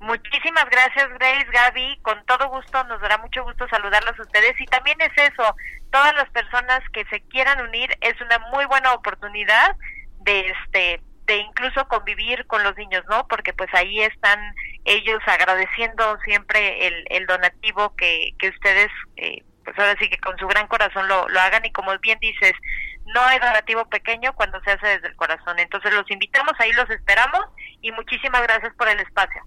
Muchísimas 0.00 0.66
gracias, 0.70 1.08
Grace, 1.18 1.46
Gaby. 1.50 1.98
Con 2.02 2.24
todo 2.26 2.48
gusto, 2.50 2.84
nos 2.84 3.00
dará 3.00 3.18
mucho 3.18 3.42
gusto 3.44 3.66
saludarlos 3.68 4.18
a 4.18 4.22
ustedes. 4.22 4.60
Y 4.60 4.66
también 4.66 4.98
es 5.00 5.32
eso, 5.32 5.54
todas 5.90 6.14
las 6.14 6.28
personas 6.30 6.80
que 6.92 7.04
se 7.06 7.20
quieran 7.22 7.60
unir, 7.66 7.90
es 8.00 8.20
una 8.20 8.38
muy 8.52 8.66
buena 8.66 8.92
oportunidad 8.92 9.76
de 10.20 10.48
este 10.50 11.02
de 11.26 11.38
incluso 11.38 11.88
convivir 11.88 12.46
con 12.46 12.62
los 12.62 12.76
niños, 12.76 13.02
¿no? 13.08 13.26
Porque 13.26 13.52
pues 13.52 13.68
ahí 13.74 14.00
están 14.00 14.38
ellos 14.86 15.20
agradeciendo 15.26 16.18
siempre 16.24 16.86
el, 16.86 17.04
el 17.10 17.26
donativo 17.26 17.94
que, 17.96 18.30
que 18.38 18.48
ustedes, 18.48 18.88
eh, 19.16 19.42
pues 19.64 19.78
ahora 19.78 19.96
sí 19.98 20.08
que 20.08 20.18
con 20.18 20.38
su 20.38 20.46
gran 20.46 20.66
corazón 20.68 21.08
lo, 21.08 21.28
lo 21.28 21.40
hagan 21.40 21.64
y 21.64 21.72
como 21.72 21.96
bien 21.98 22.18
dices, 22.20 22.52
no 23.14 23.20
hay 23.22 23.38
donativo 23.38 23.84
pequeño 23.88 24.32
cuando 24.34 24.60
se 24.62 24.70
hace 24.72 24.86
desde 24.86 25.08
el 25.08 25.16
corazón. 25.16 25.58
Entonces 25.58 25.92
los 25.92 26.10
invitamos, 26.10 26.52
ahí 26.58 26.72
los 26.72 26.88
esperamos 26.90 27.40
y 27.82 27.92
muchísimas 27.92 28.42
gracias 28.42 28.72
por 28.74 28.88
el 28.88 29.00
espacio. 29.00 29.42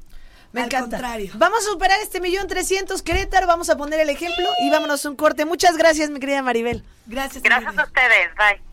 Me 0.52 0.62
Al 0.62 0.68
encanta. 0.68 0.98
contrario. 0.98 1.32
Vamos 1.36 1.60
a 1.60 1.72
superar 1.72 2.00
este 2.02 2.20
millón 2.20 2.48
trescientos 2.48 3.02
Querétaro, 3.04 3.48
vamos 3.48 3.70
a 3.70 3.78
poner 3.78 4.00
el 4.00 4.10
ejemplo 4.10 4.48
y 4.62 4.70
vámonos 4.72 5.06
a 5.06 5.10
un 5.10 5.16
corte. 5.16 5.46
Muchas 5.46 5.78
gracias, 5.78 6.10
mi 6.10 6.20
querida 6.20 6.42
Maribel. 6.42 6.84
Gracias. 7.06 7.44
Gracias 7.44 7.78
a 7.78 7.84
ustedes, 7.84 8.30
bye. 8.36 8.69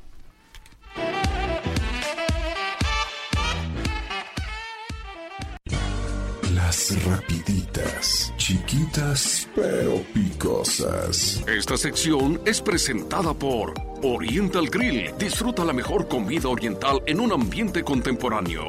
Las 6.76 7.04
rapiditas, 7.06 8.34
chiquitas 8.36 9.48
pero 9.54 10.02
picosas. 10.12 11.42
Esta 11.48 11.78
sección 11.78 12.38
es 12.44 12.60
presentada 12.60 13.32
por 13.32 13.72
Oriental 14.02 14.68
Grill. 14.68 15.10
Disfruta 15.16 15.64
la 15.64 15.72
mejor 15.72 16.06
comida 16.06 16.50
oriental 16.50 17.02
en 17.06 17.20
un 17.20 17.32
ambiente 17.32 17.82
contemporáneo. 17.82 18.68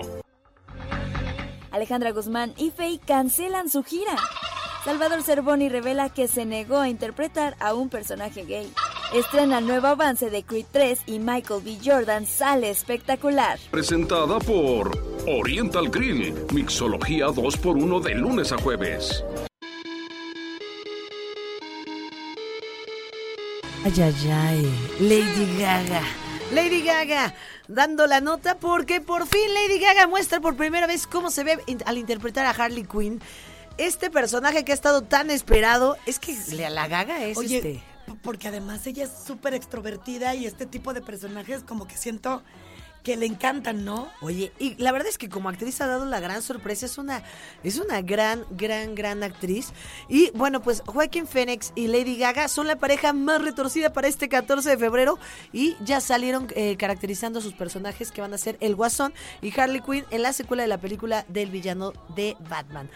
Alejandra 1.69 2.11
Guzmán 2.13 2.53
y 2.55 2.71
Faye 2.71 3.01
cancelan 3.05 3.69
su 3.69 3.83
gira. 3.83 4.15
Salvador 4.85 5.21
Cervoni 5.21 5.67
revela 5.67 6.07
que 6.07 6.29
se 6.29 6.45
negó 6.45 6.77
a 6.77 6.87
interpretar 6.87 7.57
a 7.59 7.73
un 7.73 7.89
personaje 7.89 8.45
gay. 8.45 8.71
Estrena 9.13 9.59
el 9.59 9.67
nuevo 9.67 9.87
avance 9.87 10.29
de 10.29 10.43
Creed 10.43 10.65
3 10.69 10.99
y 11.05 11.19
Michael 11.19 11.61
B. 11.63 11.77
Jordan 11.83 12.25
sale 12.25 12.69
espectacular. 12.69 13.57
Presentada 13.71 14.37
por 14.39 14.91
Oriental 15.25 15.89
Grill. 15.89 16.35
Mixología 16.53 17.27
2x1 17.27 18.01
de 18.01 18.15
lunes 18.15 18.51
a 18.51 18.57
jueves. 18.57 19.23
Ay, 23.85 23.93
ay, 23.95 24.29
ay. 24.29 24.89
Lady 24.99 25.57
Gaga. 25.57 26.01
Lady 26.51 26.81
Gaga 26.81 27.33
dando 27.69 28.07
la 28.07 28.19
nota 28.19 28.57
porque 28.57 28.99
por 28.99 29.25
fin 29.25 29.53
Lady 29.53 29.79
Gaga 29.79 30.07
muestra 30.07 30.41
por 30.41 30.57
primera 30.57 30.85
vez 30.85 31.07
cómo 31.07 31.31
se 31.31 31.45
ve 31.45 31.59
al 31.85 31.97
interpretar 31.97 32.45
a 32.45 32.49
Harley 32.49 32.83
Quinn. 32.83 33.21
Este 33.77 34.09
personaje 34.09 34.65
que 34.65 34.73
ha 34.73 34.75
estado 34.75 35.03
tan 35.03 35.31
esperado 35.31 35.95
es 36.05 36.19
que 36.19 36.35
la, 36.57 36.69
la 36.69 36.89
Gaga 36.89 37.23
es 37.23 37.37
Oye, 37.37 37.57
este. 37.57 37.83
Porque 38.21 38.47
además 38.47 38.85
ella 38.87 39.05
es 39.05 39.11
súper 39.25 39.53
extrovertida 39.53 40.35
y 40.35 40.45
este 40.45 40.65
tipo 40.65 40.93
de 40.93 41.01
personajes 41.01 41.63
como 41.63 41.87
que 41.87 41.97
siento 41.97 42.43
que 43.07 43.15
le 43.15 43.25
encantan, 43.25 43.85
¿no? 43.85 44.09
Oye, 44.19 44.51
y 44.59 44.75
la 44.75 44.91
verdad 44.91 45.07
es 45.07 45.17
que 45.17 45.29
como 45.29 45.47
actriz 45.47 45.79
ha 45.79 45.87
dado 45.87 46.03
la 46.03 46.19
gran 46.19 46.41
sorpresa, 46.41 46.85
es 46.85 46.97
una, 46.97 47.23
es 47.63 47.79
una 47.79 48.01
gran, 48.01 48.43
gran, 48.51 48.95
gran 48.95 49.23
actriz. 49.23 49.71
Y 50.09 50.29
bueno, 50.31 50.61
pues 50.61 50.83
Joaquín 50.85 51.25
Phoenix 51.25 51.71
y 51.73 51.87
Lady 51.87 52.17
Gaga 52.17 52.49
son 52.49 52.67
la 52.67 52.75
pareja 52.75 53.13
más 53.13 53.41
retorcida 53.41 53.93
para 53.93 54.09
este 54.09 54.27
14 54.27 54.71
de 54.71 54.77
febrero 54.77 55.19
y 55.53 55.77
ya 55.85 56.01
salieron 56.01 56.47
eh, 56.53 56.75
caracterizando 56.75 57.39
a 57.39 57.41
sus 57.41 57.53
personajes 57.53 58.11
que 58.11 58.19
van 58.19 58.33
a 58.33 58.37
ser 58.37 58.57
el 58.59 58.75
Guasón 58.75 59.13
y 59.41 59.57
Harley 59.57 59.79
Quinn 59.79 60.03
en 60.11 60.21
la 60.21 60.33
secuela 60.33 60.63
de 60.63 60.67
la 60.67 60.81
película 60.81 61.25
del 61.29 61.49
villano 61.49 61.93
de 62.13 62.35
Batman. 62.49 62.89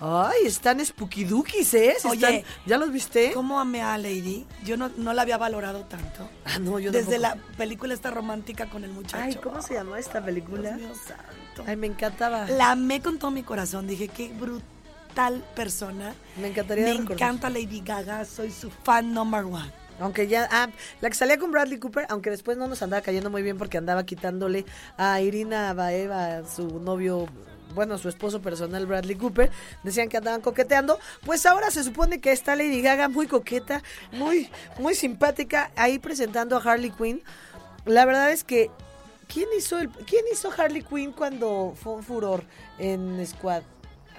Ay, 0.00 0.46
están 0.46 0.84
spookydukis, 0.84 1.74
¿eh? 1.74 1.96
Sí 2.00 2.08
Oye, 2.08 2.38
están- 2.38 2.52
¿ya 2.66 2.78
los 2.78 2.92
viste? 2.92 3.32
¿Cómo 3.32 3.58
amé 3.58 3.82
a 3.82 3.98
Lady? 3.98 4.46
Yo 4.64 4.76
no, 4.76 4.90
no 4.96 5.12
la 5.12 5.22
había 5.22 5.38
valorado 5.38 5.80
tanto. 5.84 6.28
Ah, 6.44 6.58
no, 6.60 6.78
yo 6.78 6.92
Desde 6.92 7.18
tampoco. 7.18 7.42
la 7.50 7.56
película 7.56 7.94
esta 7.94 8.10
romántica 8.10 8.70
con 8.70 8.84
el 8.84 8.90
muchacho. 8.92 9.22
Ay, 9.22 9.34
¿cómo 9.36 9.60
se 9.60 9.74
llamó 9.74 9.96
esta 9.96 10.24
película? 10.24 10.70
Dios 10.76 10.88
mío 10.88 10.94
santo. 10.94 11.64
Ay, 11.66 11.76
me 11.76 11.88
encantaba. 11.88 12.46
La 12.48 12.70
amé 12.70 13.00
con 13.02 13.18
todo 13.18 13.30
mi 13.32 13.42
corazón. 13.42 13.88
Dije, 13.88 14.06
qué 14.06 14.28
brutal 14.32 15.44
persona. 15.56 16.14
Me 16.40 16.48
encantaría 16.48 16.84
Me 16.84 16.92
recordar. 16.92 17.12
encanta 17.14 17.50
Lady 17.50 17.80
Gaga. 17.84 18.24
Soy 18.24 18.52
su 18.52 18.70
fan 18.70 19.12
number 19.12 19.44
one. 19.44 19.72
Aunque 20.00 20.28
ya, 20.28 20.48
ah, 20.52 20.68
la 21.00 21.08
que 21.08 21.16
salía 21.16 21.38
con 21.38 21.50
Bradley 21.50 21.80
Cooper, 21.80 22.06
aunque 22.08 22.30
después 22.30 22.56
no 22.56 22.68
nos 22.68 22.80
andaba 22.82 23.02
cayendo 23.02 23.30
muy 23.30 23.42
bien 23.42 23.58
porque 23.58 23.78
andaba 23.78 24.06
quitándole 24.06 24.64
a 24.96 25.20
Irina 25.20 25.72
Baeva, 25.74 26.46
su 26.46 26.78
novio 26.78 27.26
bueno, 27.74 27.98
su 27.98 28.08
esposo 28.08 28.40
personal 28.42 28.86
Bradley 28.86 29.16
Cooper, 29.16 29.50
decían 29.82 30.08
que 30.08 30.16
andaban 30.16 30.40
coqueteando, 30.40 30.98
pues 31.24 31.46
ahora 31.46 31.70
se 31.70 31.84
supone 31.84 32.20
que 32.20 32.32
está 32.32 32.56
Lady 32.56 32.82
Gaga 32.82 33.08
muy 33.08 33.26
coqueta, 33.26 33.82
muy, 34.12 34.50
muy 34.78 34.94
simpática, 34.94 35.70
ahí 35.76 35.98
presentando 35.98 36.56
a 36.56 36.60
Harley 36.62 36.90
Quinn. 36.90 37.22
La 37.84 38.04
verdad 38.04 38.30
es 38.32 38.44
que, 38.44 38.70
¿quién 39.32 39.48
hizo, 39.56 39.78
el, 39.78 39.88
¿quién 39.90 40.24
hizo 40.32 40.50
Harley 40.56 40.82
Quinn 40.82 41.12
cuando 41.12 41.74
fue 41.80 41.94
un 41.94 42.02
furor 42.02 42.44
en 42.78 43.24
Squad? 43.26 43.62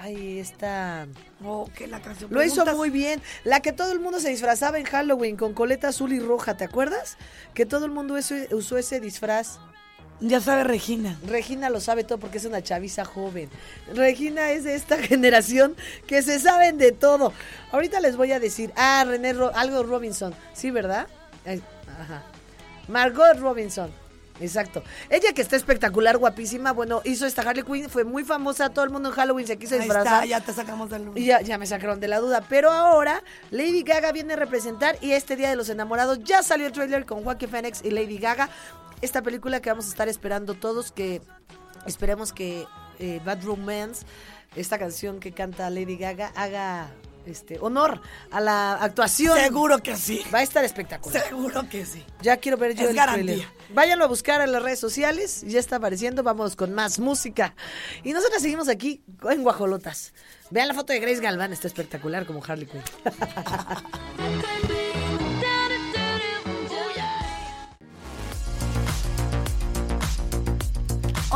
Ahí 0.01 0.39
está. 0.39 1.07
Oh, 1.43 1.69
que 1.75 1.85
la 1.85 2.01
canción. 2.01 2.31
Lo 2.33 2.41
hizo 2.41 2.65
muy 2.73 2.89
bien. 2.89 3.21
La 3.43 3.59
que 3.59 3.73
todo 3.73 3.91
el 3.91 3.99
mundo 3.99 4.21
se 4.21 4.29
disfrazaba 4.29 4.79
en 4.79 4.85
Halloween 4.85 5.35
con 5.35 5.53
coleta 5.53 5.89
azul 5.89 6.13
y 6.13 6.19
roja, 6.21 6.55
¿te 6.55 6.63
acuerdas? 6.63 7.17
Que 7.53 7.65
todo 7.65 7.83
el 7.83 7.91
mundo 7.91 8.15
eso- 8.15 8.35
usó 8.51 8.77
ese 8.77 9.01
disfraz. 9.01 9.59
Ya 10.21 10.41
sabe 10.41 10.63
Regina. 10.65 11.17
Regina 11.25 11.69
lo 11.69 11.79
sabe 11.79 12.03
todo 12.03 12.17
porque 12.17 12.39
es 12.39 12.45
una 12.45 12.61
chaviza 12.61 13.05
joven. 13.05 13.49
Regina 13.93 14.51
es 14.51 14.63
de 14.65 14.75
esta 14.75 14.97
generación 15.01 15.75
que 16.07 16.21
se 16.21 16.39
saben 16.39 16.77
de 16.77 16.91
todo. 16.91 17.31
Ahorita 17.71 17.99
les 18.01 18.17
voy 18.17 18.31
a 18.33 18.39
decir, 18.39 18.71
ah, 18.75 19.03
René, 19.07 19.33
Ro- 19.33 19.51
algo 19.55 19.83
Robinson, 19.83 20.33
sí, 20.53 20.71
¿verdad? 20.71 21.07
Ajá. 21.45 22.23
Margot 22.87 23.37
Robinson. 23.39 23.91
Exacto. 24.41 24.81
Ella 25.09 25.33
que 25.33 25.41
está 25.41 25.57
espectacular, 25.57 26.15
guapísima, 26.17 26.71
bueno, 26.71 27.01
hizo 27.03 27.25
esta 27.25 27.41
Harley 27.41 27.63
Quinn, 27.63 27.89
fue 27.89 28.05
muy 28.05 28.23
famosa, 28.23 28.69
todo 28.69 28.85
el 28.85 28.89
mundo 28.91 29.09
en 29.09 29.15
Halloween 29.15 29.45
se 29.45 29.57
quiso 29.57 29.75
Ahí 29.75 29.81
disfrazar. 29.81 30.23
está, 30.23 30.25
ya 30.25 30.39
te 30.39 30.53
sacamos 30.53 30.89
del 30.89 31.09
Y 31.15 31.25
ya, 31.25 31.41
ya 31.41 31.57
me 31.57 31.65
sacaron 31.67 31.99
de 31.99 32.07
la 32.07 32.19
duda. 32.19 32.41
Pero 32.47 32.71
ahora 32.71 33.21
Lady 33.51 33.83
Gaga 33.83 34.13
viene 34.13 34.33
a 34.33 34.35
representar 34.37 34.97
y 35.01 35.11
este 35.11 35.35
Día 35.35 35.49
de 35.49 35.57
los 35.57 35.67
Enamorados 35.67 36.23
ya 36.23 36.41
salió 36.41 36.67
el 36.67 36.71
trailer 36.71 37.05
con 37.05 37.21
Joaquin 37.25 37.49
Phoenix 37.49 37.81
y 37.83 37.91
Lady 37.91 38.17
Gaga. 38.17 38.49
Esta 39.01 39.21
película 39.21 39.61
que 39.61 39.69
vamos 39.69 39.85
a 39.85 39.89
estar 39.89 40.07
esperando 40.09 40.55
todos, 40.55 40.91
que 40.91 41.21
esperemos 41.85 42.33
que 42.33 42.65
eh, 42.99 43.21
Bad 43.23 43.43
Romance, 43.43 44.05
esta 44.55 44.77
canción 44.77 45.19
que 45.19 45.31
canta 45.31 45.69
Lady 45.69 45.95
Gaga, 45.97 46.31
haga 46.35 46.89
este 47.25 47.59
honor 47.61 48.01
a 48.31 48.41
la 48.41 48.73
actuación. 48.73 49.37
Seguro 49.37 49.79
que 49.79 49.95
sí. 49.95 50.21
Va 50.33 50.39
a 50.39 50.41
estar 50.43 50.65
espectacular. 50.65 51.23
Seguro 51.23 51.67
que 51.69 51.85
sí. 51.85 52.03
Ya 52.21 52.37
quiero 52.37 52.57
ver 52.57 52.73
yo 52.75 52.83
Es 52.85 52.89
el 52.89 52.95
garantía. 52.95 53.23
trailer. 53.25 53.47
Váyanlo 53.73 54.05
a 54.05 54.07
buscar 54.07 54.41
en 54.41 54.51
las 54.51 54.63
redes 54.63 54.79
sociales, 54.79 55.43
ya 55.45 55.59
está 55.59 55.75
apareciendo, 55.77 56.23
vamos 56.23 56.55
con 56.55 56.73
más 56.73 56.97
música. 56.99 57.53
Y 58.03 58.13
nosotros 58.13 58.41
seguimos 58.41 58.67
aquí 58.67 59.01
en 59.29 59.43
Guajolotas. 59.43 60.13
Vean 60.49 60.67
la 60.67 60.73
foto 60.73 60.91
de 60.91 60.99
Grace 60.99 61.21
Galván, 61.21 61.53
está 61.53 61.67
espectacular 61.67 62.25
como 62.25 62.43
Harley 62.43 62.65
Quinn. 62.65 62.81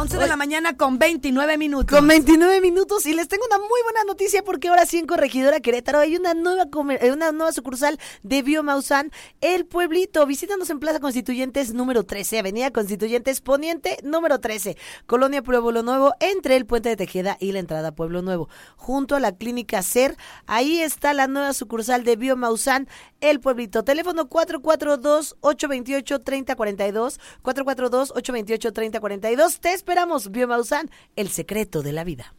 11 0.04 0.18
de 0.18 0.28
la 0.28 0.36
mañana 0.36 0.76
con 0.76 1.00
29 1.00 1.58
minutos. 1.58 1.98
Con 1.98 2.06
29 2.06 2.60
minutos 2.60 3.06
y 3.06 3.14
les 3.14 3.30
tengo 3.30 3.46
una 3.46 3.58
muy 3.58 3.82
buena 3.86 4.04
noticia 4.06 4.44
porque 4.44 4.68
ahora 4.68 4.86
sí 4.86 4.98
en 4.98 5.08
Corregidora 5.08 5.62
Querétaro 5.62 6.00
hay 6.00 6.18
una 6.18 6.34
nueva 6.34 6.66
eh, 7.00 7.14
una 7.14 7.32
nueva 7.32 7.54
sucursal 7.54 7.98
de 8.22 8.42
Biomausan, 8.42 9.12
El 9.40 9.66
Pueblito. 9.66 10.26
Visítanos 10.26 10.70
en 10.70 10.82
Plaza 10.82 11.00
Constituyentes 11.00 11.74
número 11.74 12.04
13, 12.04 12.40
Avenida 12.40 12.70
Constituyentes 12.72 13.40
Poniente 13.40 13.98
número 14.04 14.42
13, 14.42 14.76
Colonia 15.06 15.42
Pueblo 15.42 15.84
Nuevo, 15.84 16.14
entre 16.20 16.58
el 16.58 16.66
Puente 16.66 16.90
de 16.90 16.98
Tejeda 16.98 17.38
y 17.40 17.54
la 17.54 17.60
entrada 17.60 17.88
a 17.88 17.96
Pueblo 17.96 18.22
Nuevo, 18.22 18.50
junto 18.76 19.16
a 19.16 19.22
la 19.22 19.38
Clínica 19.38 19.84
CER. 19.84 20.18
Ahí 20.48 20.82
está 20.82 21.14
la 21.14 21.28
nueva 21.28 21.54
sucursal 21.54 22.04
de 22.04 22.18
Biomausan, 22.18 22.90
El 23.22 23.40
Pueblito. 23.40 23.86
Teléfono 23.86 24.28
442-828-3042, 24.28 27.20
442-828-3042. 27.42 29.60
Te 29.62 29.72
esperamos, 29.94 30.32
Biomausan, 30.32 30.90
el 31.16 31.30
secreto 31.30 31.84
de 31.84 31.92
la 31.92 32.04
vida. 32.04 32.34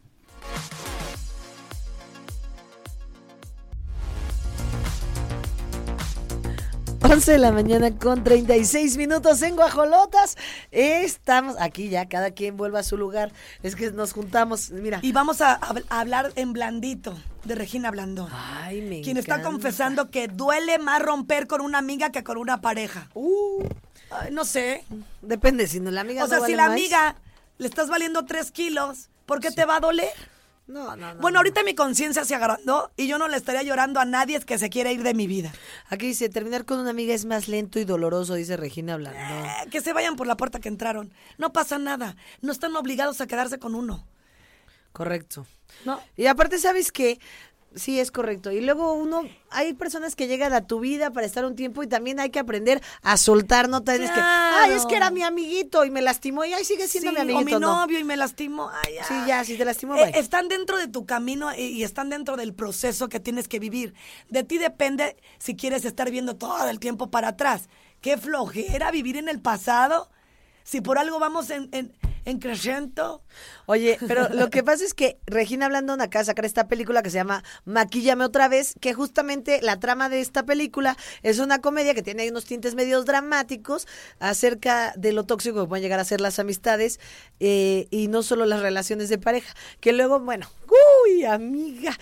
Once 7.01 7.31
de 7.31 7.39
la 7.39 7.53
mañana 7.53 7.97
con 7.97 8.25
36 8.25 8.97
minutos 8.97 9.41
en 9.43 9.55
Guajolotas. 9.55 10.37
Estamos 10.73 11.55
aquí 11.61 11.91
ya, 11.91 12.09
cada 12.09 12.33
quien 12.33 12.57
vuelve 12.57 12.81
a 12.81 12.83
su 12.83 12.97
lugar. 12.97 13.31
Es 13.63 13.77
que 13.77 13.93
nos 13.93 14.13
juntamos, 14.13 14.73
mira. 14.73 14.99
Y 15.03 15.13
vamos 15.13 15.41
a, 15.41 15.61
hablar 15.91 16.33
en 16.35 16.53
blandito 16.53 17.17
de 17.45 17.55
Regina 17.55 17.93
Blandón. 17.93 18.31
Ay, 18.33 18.83
me 18.83 19.01
quien 19.01 19.17
está 19.17 19.43
confesando 19.43 20.11
que 20.11 20.27
duele 20.27 20.81
más 20.81 21.01
romper 21.01 21.47
con 21.47 21.61
una 21.61 21.79
amiga 21.79 22.11
que 22.11 22.25
con 22.25 22.37
una 22.37 22.61
pareja. 22.61 23.09
Uh, 23.15 23.63
Ay, 24.11 24.33
no 24.33 24.45
sé. 24.45 24.85
depende, 25.23 25.69
si 25.69 25.79
no 25.79 25.93
la 25.93 26.01
amiga 26.01 26.25
O 26.25 26.27
sea, 26.27 26.39
no 26.39 26.47
si 26.47 26.57
la 26.57 26.65
más. 26.65 26.73
amiga 26.73 27.17
le 27.59 27.67
estás 27.67 27.89
valiendo 27.89 28.25
tres 28.25 28.51
kilos, 28.51 29.09
¿por 29.27 29.41
qué 29.41 29.51
te 29.51 29.65
va 29.65 29.77
a 29.77 29.81
doler? 29.81 30.13
No, 30.67 30.97
no, 30.97 31.15
no. 31.15 31.21
Bueno, 31.21 31.39
ahorita 31.41 31.63
mi 31.63 31.75
conciencia 31.75 32.25
se 32.25 32.35
agrandó 32.35 32.91
y 32.97 33.07
yo 33.07 33.19
no 33.19 33.29
le 33.29 33.37
estaría 33.37 33.63
llorando 33.63 34.01
a 34.01 34.07
nadie 34.07 34.41
que 34.41 34.57
se 34.57 34.71
quiere 34.71 34.93
ir 34.93 35.03
de 35.03 35.13
mi 35.13 35.27
vida. 35.27 35.53
Aquí 35.89 36.07
dice, 36.07 36.31
terminar 36.31 36.65
con 36.65 36.79
una 36.79 36.91
amiga 36.91 37.13
es 37.13 37.27
más 37.27 37.49
lento 37.49 37.79
y 37.79 37.85
doloroso, 37.85 38.35
dice 38.35 38.57
Regina 38.57 38.97
Blandón. 38.97 39.23
Eh, 39.23 39.69
que 39.71 39.83
se 39.83 39.93
vayan 39.93 40.17
por 40.17 40.27
la 40.27 40.39
puerta 40.39 40.61
que 40.61 40.69
entraron. 40.69 41.13
No 41.37 41.53
pasa 41.53 41.79
nada. 41.79 42.17
No 42.41 42.51
están 42.51 42.75
obligados 42.77 43.21
a 43.21 43.27
quedarse 43.27 43.59
con 43.59 43.75
uno. 43.75 44.07
Correcto. 44.93 45.47
¿No? 45.85 46.01
Y 46.17 46.27
aparte, 46.27 46.59
¿sabes 46.59 46.93
qué? 46.93 47.19
Sí, 47.75 47.99
es 47.99 48.11
correcto. 48.13 48.53
Y 48.53 48.61
luego 48.61 48.93
uno, 48.95 49.23
hay 49.51 49.73
personas 49.75 50.15
que 50.15 50.29
llegan 50.29 50.53
a 50.53 50.67
tu 50.67 50.79
vida 50.81 51.11
para 51.13 51.27
estar 51.27 51.45
un 51.45 51.57
tiempo 51.57 51.83
y 51.83 51.89
también 51.89 52.21
hay 52.21 52.31
que 52.31 52.39
aprender 52.39 52.81
a 53.03 53.17
soltar, 53.17 53.69
no 53.69 53.83
tienes 53.83 54.11
que, 54.13 54.21
ay, 54.21 54.73
es 54.75 54.87
que 54.87 54.95
era 54.97 55.11
mi 55.11 55.23
amiguito 55.23 55.85
y 55.85 55.91
me 55.91 56.01
lastimó 56.01 56.45
y 56.45 56.53
ay, 56.55 56.65
sigue 56.65 56.87
siendo 56.87 57.11
Sí, 57.11 57.17
mi 57.17 57.21
amiguito. 57.23 57.57
o 57.57 57.61
mi 57.61 57.67
no. 57.67 57.81
novio 57.81 57.99
y 57.99 58.05
me 58.05 58.17
lastimó. 58.17 58.71
Ay, 58.85 58.95
Sí, 59.09 59.15
ya, 59.27 59.43
si 59.45 59.57
te 59.57 59.65
lastimó, 59.65 59.97
Eh, 59.97 60.13
están 60.15 60.47
dentro 60.49 60.79
de 60.79 60.87
tu 60.87 61.05
camino 61.05 61.53
y, 61.53 61.63
y 61.63 61.83
están 61.83 62.11
dentro 62.11 62.37
del 62.37 62.55
proceso 62.55 63.09
que 63.09 63.19
tienes 63.19 63.49
que 63.49 63.59
vivir. 63.59 63.95
De 64.29 64.45
ti 64.45 64.59
depende 64.59 65.17
si 65.39 65.57
quieres 65.57 65.85
estar 65.85 66.11
viendo 66.11 66.37
todo 66.37 66.69
el 66.69 66.79
tiempo 66.79 67.11
para 67.11 67.29
atrás. 67.29 67.69
Qué 68.01 68.17
flojera 68.19 68.91
vivir 68.93 69.17
en 69.17 69.29
el 69.29 69.41
pasado. 69.41 70.11
Si 70.63 70.81
por 70.81 70.99
algo 70.99 71.19
vamos 71.19 71.51
en, 71.51 71.69
en, 71.73 71.93
en 72.25 72.39
creciendo. 72.39 73.23
Oye, 73.67 73.99
pero 74.07 74.29
lo 74.29 74.51
que 74.51 74.63
pasa 74.63 74.85
es 74.85 74.95
que 74.95 75.19
Regina 75.27 75.69
Blandón 75.69 76.01
acaba 76.01 76.23
de 76.23 76.27
sacar 76.27 76.45
esta 76.45 76.69
película 76.69 77.03
que 77.03 77.11
se 77.11 77.17
llama 77.17 77.43
Maquíllame 77.65 78.25
otra 78.25 78.49
vez, 78.49 78.75
que 78.81 78.95
justamente 78.95 79.61
la 79.63 79.81
trama 79.81 80.09
de 80.09 80.21
esta 80.21 80.45
película 80.45 80.97
es 81.23 81.39
una 81.39 81.61
comedia 81.61 81.95
que 81.95 82.03
tiene 82.03 82.23
ahí 82.23 82.29
unos 82.29 82.45
tintes 82.45 82.75
medios 82.75 83.07
dramáticos 83.07 83.87
acerca 84.19 84.93
de 84.97 85.13
lo 85.13 85.25
tóxico 85.25 85.63
que 85.63 85.69
pueden 85.69 85.83
llegar 85.83 86.01
a 86.01 86.05
ser 86.05 86.21
las 86.21 86.39
amistades 86.39 87.01
eh, 87.41 87.89
y 87.91 88.09
no 88.09 88.23
solo 88.23 88.45
las 88.47 88.61
relaciones 88.61 89.09
de 89.09 89.19
pareja, 89.19 89.55
que 89.81 89.93
luego, 89.93 90.21
bueno, 90.21 90.49
uy, 91.07 91.25
amiga, 91.25 91.97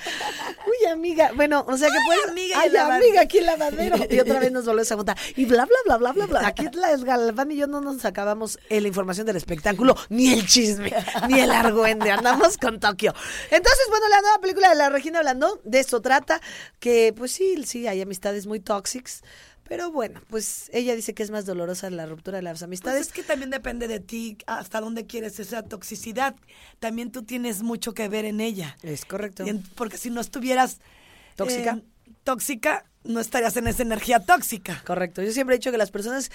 uy, 0.66 0.91
amiga, 0.91 1.31
bueno, 1.35 1.64
o 1.68 1.77
sea 1.77 1.89
que 1.89 1.99
puedes, 2.07 2.29
amiga, 2.29 2.57
ay, 2.61 2.68
el 2.68 2.73
lavadero. 2.75 3.05
amiga, 3.05 3.20
aquí 3.23 3.39
el 3.39 3.47
lavadero, 3.47 3.97
y 4.11 4.20
otra 4.20 4.41
vez 4.41 4.53
nos 4.53 4.64
volvemos 4.64 4.91
a 4.93 4.97
juntar, 4.97 5.16
y 5.37 5.45
bla, 5.45 5.66
bla, 5.66 5.77
bla, 5.85 5.97
bla, 5.99 6.12
bla, 6.12 6.27
bla, 6.27 6.47
aquí 6.47 6.66
la 6.73 6.97
Galván 6.97 7.51
y 7.51 7.57
yo 7.57 7.66
no 7.66 7.81
nos 7.81 8.05
acabamos 8.05 8.59
eh, 8.68 8.81
la 8.81 8.89
información 8.89 9.27
del 9.27 9.37
espectáculo, 9.37 9.97
ni 10.12 10.32
el 10.32 10.46
chisme, 10.46 10.92
ni 11.28 11.40
el 11.40 11.50
argüende, 11.50 12.10
andamos 12.10 12.56
con 12.58 12.78
Tokio. 12.80 13.12
Entonces, 13.50 13.86
bueno, 13.88 14.08
la 14.08 14.20
nueva 14.20 14.38
película 14.40 14.68
de 14.70 14.76
la 14.76 14.90
Regina 14.90 15.20
Blandón, 15.20 15.58
de 15.64 15.80
esto 15.80 16.00
trata, 16.00 16.40
que 16.78 17.12
pues 17.16 17.32
sí, 17.32 17.62
sí, 17.64 17.86
hay 17.86 18.00
amistades 18.02 18.46
muy 18.46 18.60
tóxicas, 18.60 19.22
pero 19.68 19.90
bueno, 19.90 20.20
pues 20.28 20.68
ella 20.74 20.94
dice 20.94 21.14
que 21.14 21.22
es 21.22 21.30
más 21.30 21.46
dolorosa 21.46 21.88
la 21.88 22.04
ruptura 22.04 22.36
de 22.38 22.42
las 22.42 22.54
Pues 22.58 22.62
amistades. 22.64 23.06
es 23.06 23.12
que 23.12 23.22
también 23.22 23.50
depende 23.50 23.88
de 23.88 24.00
ti 24.00 24.36
hasta 24.46 24.80
dónde 24.80 25.06
quieres 25.06 25.40
esa 25.40 25.62
toxicidad. 25.62 26.34
También 26.78 27.10
tú 27.10 27.22
tienes 27.22 27.62
mucho 27.62 27.94
que 27.94 28.08
ver 28.08 28.24
en 28.26 28.40
ella. 28.40 28.76
Es 28.82 29.04
correcto. 29.06 29.44
En- 29.46 29.62
Porque 29.74 29.96
si 29.96 30.10
no 30.10 30.20
estuvieras 30.20 30.78
Tóxica. 31.36 31.78
eh, 31.78 32.12
tóxica, 32.24 32.84
no 33.04 33.18
estarías 33.20 33.56
en 33.56 33.66
esa 33.66 33.82
energía 33.82 34.20
tóxica. 34.20 34.82
Correcto. 34.84 35.22
Yo 35.22 35.32
siempre 35.32 35.54
he 35.56 35.58
dicho 35.58 35.70
que 35.70 35.78
las 35.78 35.90
personas 35.90 36.30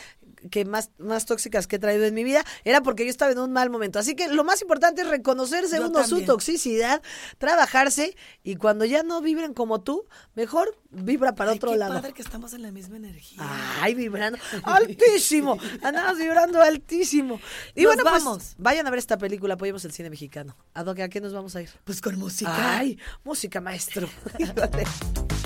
que 0.49 0.65
más, 0.65 0.91
más 0.97 1.25
tóxicas 1.25 1.67
que 1.67 1.77
he 1.77 1.79
traído 1.79 2.05
en 2.05 2.13
mi 2.13 2.23
vida 2.23 2.43
era 2.63 2.81
porque 2.81 3.03
yo 3.03 3.09
estaba 3.09 3.31
en 3.31 3.39
un 3.39 3.51
mal 3.51 3.69
momento. 3.69 3.99
Así 3.99 4.15
que 4.15 4.27
lo 4.29 4.43
más 4.43 4.61
importante 4.61 5.01
es 5.01 5.07
reconocerse 5.07 5.77
Yo 5.77 5.87
uno 5.87 6.05
su 6.05 6.23
toxicidad, 6.23 7.01
trabajarse 7.37 8.15
y 8.43 8.55
cuando 8.55 8.85
ya 8.85 9.03
no 9.03 9.21
vibren 9.21 9.53
como 9.53 9.81
tú, 9.81 10.05
mejor 10.35 10.77
vibra 10.89 11.35
para 11.35 11.51
Ay, 11.51 11.57
otro 11.57 11.71
qué 11.71 11.77
lado. 11.77 11.93
padre 11.95 12.13
que 12.13 12.21
estamos 12.21 12.53
en 12.53 12.61
la 12.61 12.71
misma 12.71 12.97
energía. 12.97 13.39
Ay, 13.81 13.93
vibrando 13.95 14.39
altísimo. 14.63 15.57
Andamos 15.81 16.17
vibrando 16.17 16.61
altísimo. 16.61 17.39
Y 17.75 17.83
Nos 17.83 17.95
bueno, 17.95 18.09
pues, 18.09 18.23
vamos. 18.23 18.55
vayan 18.57 18.87
a 18.87 18.89
ver 18.89 18.99
esta 18.99 19.17
película, 19.17 19.55
apoyemos 19.55 19.83
el 19.85 19.91
cine 19.91 20.09
mexicano. 20.09 20.55
¿A 20.73 20.83
dónde- 20.83 21.03
a 21.03 21.09
qué 21.09 21.21
nos 21.21 21.33
vamos 21.33 21.55
a 21.55 21.61
ir? 21.61 21.69
Pues 21.83 22.01
con 22.01 22.17
música. 22.17 22.77
Ay, 22.77 22.97
música 23.23 23.59
maestro. 23.61 24.07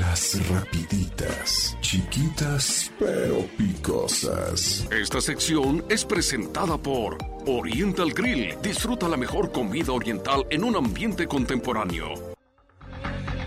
Las 0.00 0.48
rapiditas, 0.48 1.76
chiquitas 1.82 2.90
pero 2.98 3.42
picosas. 3.58 4.88
Esta 4.90 5.20
sección 5.20 5.84
es 5.90 6.06
presentada 6.06 6.78
por 6.78 7.18
Oriental 7.46 8.10
Grill. 8.14 8.56
Disfruta 8.62 9.10
la 9.10 9.18
mejor 9.18 9.52
comida 9.52 9.92
oriental 9.92 10.46
en 10.48 10.64
un 10.64 10.74
ambiente 10.74 11.26
contemporáneo. 11.26 12.14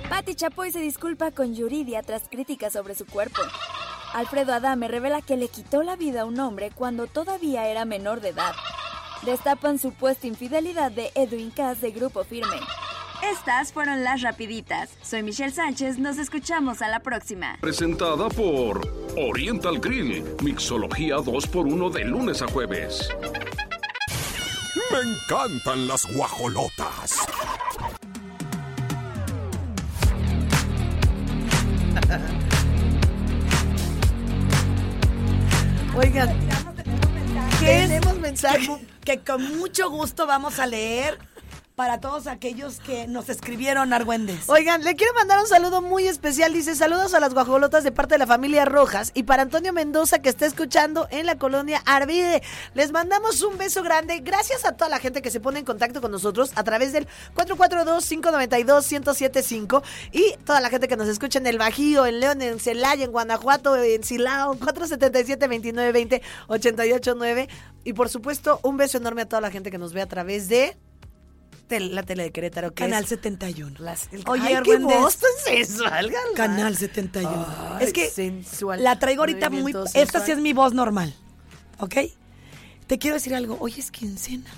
Patti 0.08 0.36
Chapoy 0.36 0.72
se 0.72 0.80
disculpa 0.80 1.32
con 1.32 1.56
Yuridia 1.56 2.04
tras 2.04 2.30
críticas 2.30 2.74
sobre 2.74 2.93
su 2.93 3.08
cuerpo. 3.08 3.41
Alfredo 4.14 4.54
Adame 4.54 4.88
revela 4.88 5.24
que 5.24 5.38
le 5.38 5.47
quitó 5.47 5.82
la 5.82 5.95
vida 5.95 6.22
a 6.22 6.26
un 6.26 6.39
hombre 6.39 6.70
cuando 6.70 7.08
todavía 7.08 7.68
era 7.68 7.84
menor 7.84 8.22
de 8.22 8.30
edad. 8.30 8.54
Destapan 9.26 9.80
supuesta 9.80 10.28
infidelidad 10.28 10.91
de 10.91 11.12
Edwin 11.16 11.49
Cass 11.49 11.82
de 11.82 11.89
Grupo 11.89 12.24
Firme. 12.24 12.58
Estas 13.32 13.72
fueron 13.72 14.04
las 14.04 14.22
rapiditas. 14.22 14.90
Soy 15.02 15.24
Michelle 15.24 15.54
Sánchez, 15.54 15.98
nos 15.98 16.18
escuchamos 16.18 16.82
a 16.82 16.90
la 16.90 17.00
próxima. 17.00 17.58
Presentada 17.62 18.28
por 18.28 18.86
Oriental 19.18 19.80
Grill, 19.80 20.26
mixología 20.44 21.16
2x1 21.18 21.92
de 21.92 22.04
lunes 22.04 22.42
a 22.42 22.48
jueves. 22.48 23.08
Me 24.92 25.00
encantan 25.10 25.88
las 25.88 26.06
guajolotas. 26.14 27.20
Oigan, 35.96 36.30
¿Qué 37.60 37.66
tenemos 37.66 38.20
mensaje. 38.20 38.86
Que 39.06 39.20
con 39.20 39.58
mucho 39.58 39.90
gusto 39.90 40.28
vamos 40.28 40.60
a 40.60 40.66
leer 40.66 41.18
para 41.76 42.00
todos 42.00 42.28
aquellos 42.28 42.80
que 42.80 43.08
nos 43.08 43.28
escribieron 43.30 43.94
Argüendes. 43.94 44.48
Oigan, 44.48 44.84
le 44.84 44.96
quiero 44.96 45.16
mandar 45.16 45.40
un 45.40 45.48
saludo 45.48 45.82
muy 45.82 46.08
especial. 46.08 46.54
Dice, 46.54 46.76
saludos 46.76 47.16
a 47.16 47.20
las 47.20 47.34
guajolotas 47.34 47.84
de 47.84 47.92
parte 47.92 48.14
de 48.16 48.20
la 48.20 48.28
familia 48.28 48.64
Rojas 48.66 49.12
y 49.16 49.24
para 49.24 49.42
Antonio 49.42 49.74
Mendoza 49.74 50.20
que 50.20 50.30
está 50.30 50.46
escuchando 50.46 51.08
en 51.10 51.26
la 51.26 51.40
colonia 51.40 51.82
Arvide. 51.86 52.44
Les 52.76 52.92
mandamos 52.92 53.42
un 53.42 53.58
beso 53.58 53.82
grande. 53.82 54.20
Gracias 54.20 54.66
a 54.66 54.74
toda 54.74 54.88
la 54.90 55.00
gente 55.00 55.24
que 55.24 55.32
se 55.32 55.40
pone 55.40 55.58
en 55.60 55.66
contacto 55.66 56.00
con 56.00 56.12
nosotros 56.12 56.52
a 56.56 56.64
través 56.64 56.94
del 56.94 57.08
442-592-1075 57.36 59.82
y 60.12 60.36
toda 60.46 60.62
la 60.62 60.70
gente 60.70 60.88
que 60.88 60.96
nos 60.96 61.08
escucha 61.08 61.40
en 61.40 61.48
el 61.48 61.58
Bajío, 61.58 62.06
en 62.06 62.20
León, 62.20 62.44
en 62.44 62.60
Celaya, 62.60 63.06
en 63.06 63.12
Guanajuato, 63.12 63.76
en 63.78 64.04
Silao, 64.04 64.54
477-2920-889. 64.60 67.50
Y 67.84 67.94
por 67.94 68.10
supuesto, 68.10 68.60
un 68.62 68.78
beso 68.78 69.00
enorme 69.00 69.24
a 69.24 69.26
toda 69.26 69.42
la 69.42 69.50
gente 69.50 69.72
que 69.72 69.80
nos 69.80 69.92
ve 69.92 70.02
a 70.02 70.08
través 70.08 70.50
de 70.50 70.78
tel- 71.78 71.96
la 71.96 72.04
tele 72.04 72.24
de 72.24 72.32
Querétaro. 72.32 72.70
Que 72.70 72.84
Canal 72.84 73.04
es 73.04 73.10
71. 73.10 73.76
las- 73.80 74.08
el- 74.12 74.24
Oye, 74.28 74.56
Ay, 74.58 74.64
qué 74.64 74.78
voz 74.78 75.18
tan 75.18 75.32
sensual. 75.46 76.14
Canal 76.36 76.78
71. 76.78 77.46
Ay, 77.80 77.86
es 77.86 77.94
que 77.94 78.10
sensual. 78.10 78.84
la 78.84 79.00
traigo 79.00 79.22
ahorita 79.24 79.50
muy... 79.50 79.74
Esta 79.94 80.24
sí 80.26 80.32
es 80.32 80.40
mi 80.40 80.54
voz 80.54 80.74
normal. 80.74 81.14
¿Ok? 81.80 81.96
Te 82.88 82.98
quiero 83.00 83.16
decir 83.16 83.34
algo. 83.36 83.58
Hoy 83.60 83.74
es 83.78 83.90
quincena. 83.92 84.50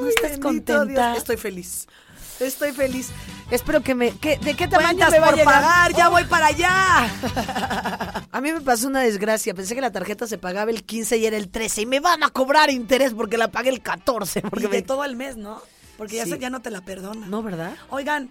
¿No 0.00 0.08
estás 0.08 0.38
contenta? 0.38 0.84
Dios, 0.84 1.18
Estoy 1.18 1.36
feliz. 1.36 1.86
Estoy 2.40 2.72
feliz. 2.72 3.10
Espero 3.50 3.82
que 3.82 3.94
me... 3.94 4.10
que- 4.18 4.36
¿De 4.38 4.54
qué 4.54 4.66
tamaño 4.66 5.08
me 5.10 5.20
va 5.20 5.26
a 5.26 5.30
por 5.30 5.38
llegar? 5.38 5.54
pagar. 5.54 5.94
Ya 5.94 6.08
voy 6.08 6.24
para 6.24 6.46
allá. 6.46 8.26
A 8.32 8.40
mí 8.40 8.50
me 8.52 8.60
pasó 8.62 8.88
una 8.88 9.00
desgracia. 9.00 9.54
Pensé 9.54 9.74
que 9.74 9.80
la 9.80 9.92
tarjeta 9.92 10.26
se 10.26 10.38
pagaba 10.38 10.70
el 10.70 10.82
15 10.84 11.18
y 11.18 11.26
era 11.26 11.36
el 11.36 11.48
13. 11.50 11.82
Y 11.82 11.86
me 11.86 12.00
van 12.00 12.24
a 12.24 12.30
cobrar 12.30 12.70
interés 12.70 13.12
porque 13.14 13.36
la 13.38 13.48
pagué 13.52 13.68
el 13.70 13.82
14. 13.82 14.40
Porque 14.40 14.50
Porque 14.50 14.68
de 14.68 14.80
me... 14.80 14.82
todo 14.82 15.04
el 15.04 15.14
mes, 15.16 15.36
¿no? 15.36 15.60
Porque 15.98 16.16
ya, 16.16 16.24
Sí. 16.24 16.30
se- 16.30 16.38
ya 16.38 16.50
no 16.50 16.60
te 16.62 16.70
la 16.70 16.80
perdona. 16.80 17.26
No, 17.26 17.42
¿verdad? 17.42 17.74
Oigan, 17.90 18.30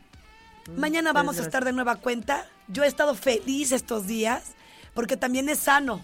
mañana 0.76 1.14
vamos 1.14 1.40
a 1.40 1.42
estar 1.42 1.64
de 1.66 1.74
nueva 1.74 1.96
cuenta. 1.98 2.46
Yo 2.68 2.84
he 2.84 2.88
estado 2.88 3.16
feliz 3.16 3.72
estos 3.72 4.08
días 4.08 4.44
porque 4.94 5.18
también 5.18 5.50
es 5.50 5.60
sano 5.60 6.02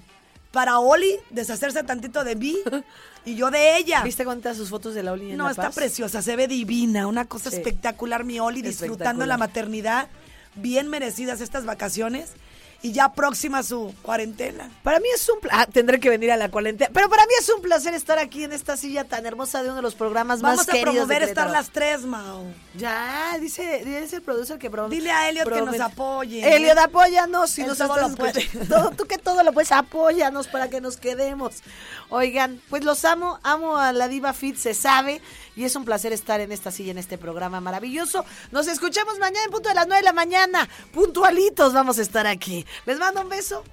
para 0.52 0.80
Oli 0.80 1.18
deshacerse 1.30 1.84
tantito 1.84 2.24
de 2.24 2.36
mí 2.36 2.56
y 3.26 3.36
yo 3.36 3.52
de 3.52 3.78
ella. 3.78 4.02
¿Viste 4.04 4.24
cuántas 4.26 4.58
sus 4.58 4.70
fotos 4.70 4.94
de 4.96 5.04
la 5.04 5.12
Oli 5.12 5.32
en 5.32 5.38
No, 5.38 5.46
La 5.46 5.52
está 5.52 5.64
Paz? 5.64 5.76
preciosa, 5.76 6.22
se 6.22 6.36
ve 6.36 6.48
divina, 6.48 7.08
una 7.08 7.26
cosa 7.26 7.50
Sí. 7.50 7.58
espectacular, 7.58 8.24
mi 8.24 8.40
Oli, 8.40 8.62
disfrutando 8.62 9.26
la 9.26 9.38
maternidad, 9.38 10.08
bien 10.56 10.88
merecidas 10.90 11.42
estas 11.42 11.66
vacaciones 11.66 12.32
y 12.82 12.92
ya 12.92 13.12
próxima 13.14 13.64
su 13.64 13.94
cuarentena. 14.04 14.70
Para 14.84 15.00
mí 15.00 15.08
es 15.14 15.28
un 15.30 15.40
pla- 15.40 15.52
ah, 15.54 15.66
tendré 15.66 16.00
que 16.00 16.10
venir 16.10 16.32
a 16.32 16.38
la 16.38 16.50
cuarentena, 16.50 16.92
pero 16.94 17.10
para 17.10 17.24
mí 17.26 17.32
es 17.40 17.50
un 17.50 17.62
placer 17.62 17.94
estar 17.96 18.20
aquí 18.20 18.44
en 18.44 18.54
esta 18.54 18.78
silla 18.78 19.04
tan 19.04 19.26
hermosa 19.26 19.62
de 19.64 19.70
uno 19.70 19.78
de 19.78 19.82
los 19.82 19.96
programas 19.96 20.42
Vamos 20.42 20.60
más 20.60 20.70
a 20.70 20.72
queridos 20.72 20.94
de 20.94 20.98
promover 21.00 21.24
estar 21.24 21.50
las 21.50 21.70
tres, 21.72 22.02
Mao. 22.04 22.46
Ya, 22.76 23.36
dice, 23.42 23.84
dice 23.84 24.18
el 24.18 24.22
producer 24.22 24.58
que 24.60 24.70
promueve. 24.70 24.96
Dile 24.96 25.12
a 25.12 25.28
Elliot 25.30 25.52
que 25.52 25.62
nos 25.62 25.80
apoye. 25.80 26.56
Elliot, 26.56 26.78
apóyanos 26.78 27.50
si 27.50 27.64
nos 27.64 27.78
todo 27.80 27.96
estás 27.96 28.12
lo 28.12 28.16
puede. 28.16 28.40
escuchando. 28.42 28.76
Todo- 28.76 28.92
tú 28.92 29.06
que 29.06 29.18
todo 29.18 29.44
lo 29.44 29.54
puedes, 29.54 29.72
apóyanos 29.72 30.48
para 30.48 30.70
que 30.70 30.80
nos 30.80 30.98
quedemos. 30.98 31.56
Oigan, 32.10 32.62
pues 32.70 32.84
los 32.84 33.04
amo, 33.06 33.40
amo 33.44 33.78
a 33.78 33.92
la 33.92 34.08
Diva 34.08 34.34
Fit, 34.34 34.56
se 34.56 34.74
sabe, 34.74 35.22
y 35.58 35.66
es 35.66 35.76
un 35.76 35.84
placer 35.84 36.14
estar 36.14 36.40
en 36.40 36.52
esta 36.52 36.72
silla, 36.72 36.92
en 36.92 37.00
este 37.00 37.18
programa 37.18 37.60
maravilloso. 37.60 38.24
Nos 38.52 38.68
escuchamos 38.68 39.18
mañana 39.18 39.44
en 39.44 39.52
punto 39.52 39.70
de 39.70 39.76
las 39.76 39.88
9 39.88 40.02
de 40.02 40.06
la 40.06 40.14
mañana. 40.14 40.70
Puntualitos 40.94 41.74
vamos 41.74 41.98
a 41.98 42.04
estar 42.04 42.28
aquí. 42.28 42.66
Les 42.86 43.00
mando 43.00 43.22
un 43.22 43.30
beso. 43.30 43.64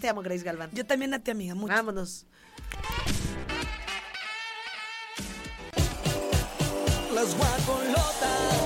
Te 0.00 0.08
amo, 0.08 0.22
Grace 0.22 0.42
Galván. 0.42 0.70
Yo 0.72 0.86
también 0.86 1.12
a 1.12 1.18
ti, 1.18 1.30
amiga, 1.30 1.54
mucho. 1.54 1.74
Vámonos. 1.74 2.24
Las 7.14 7.36
guajolotas. 7.36 8.65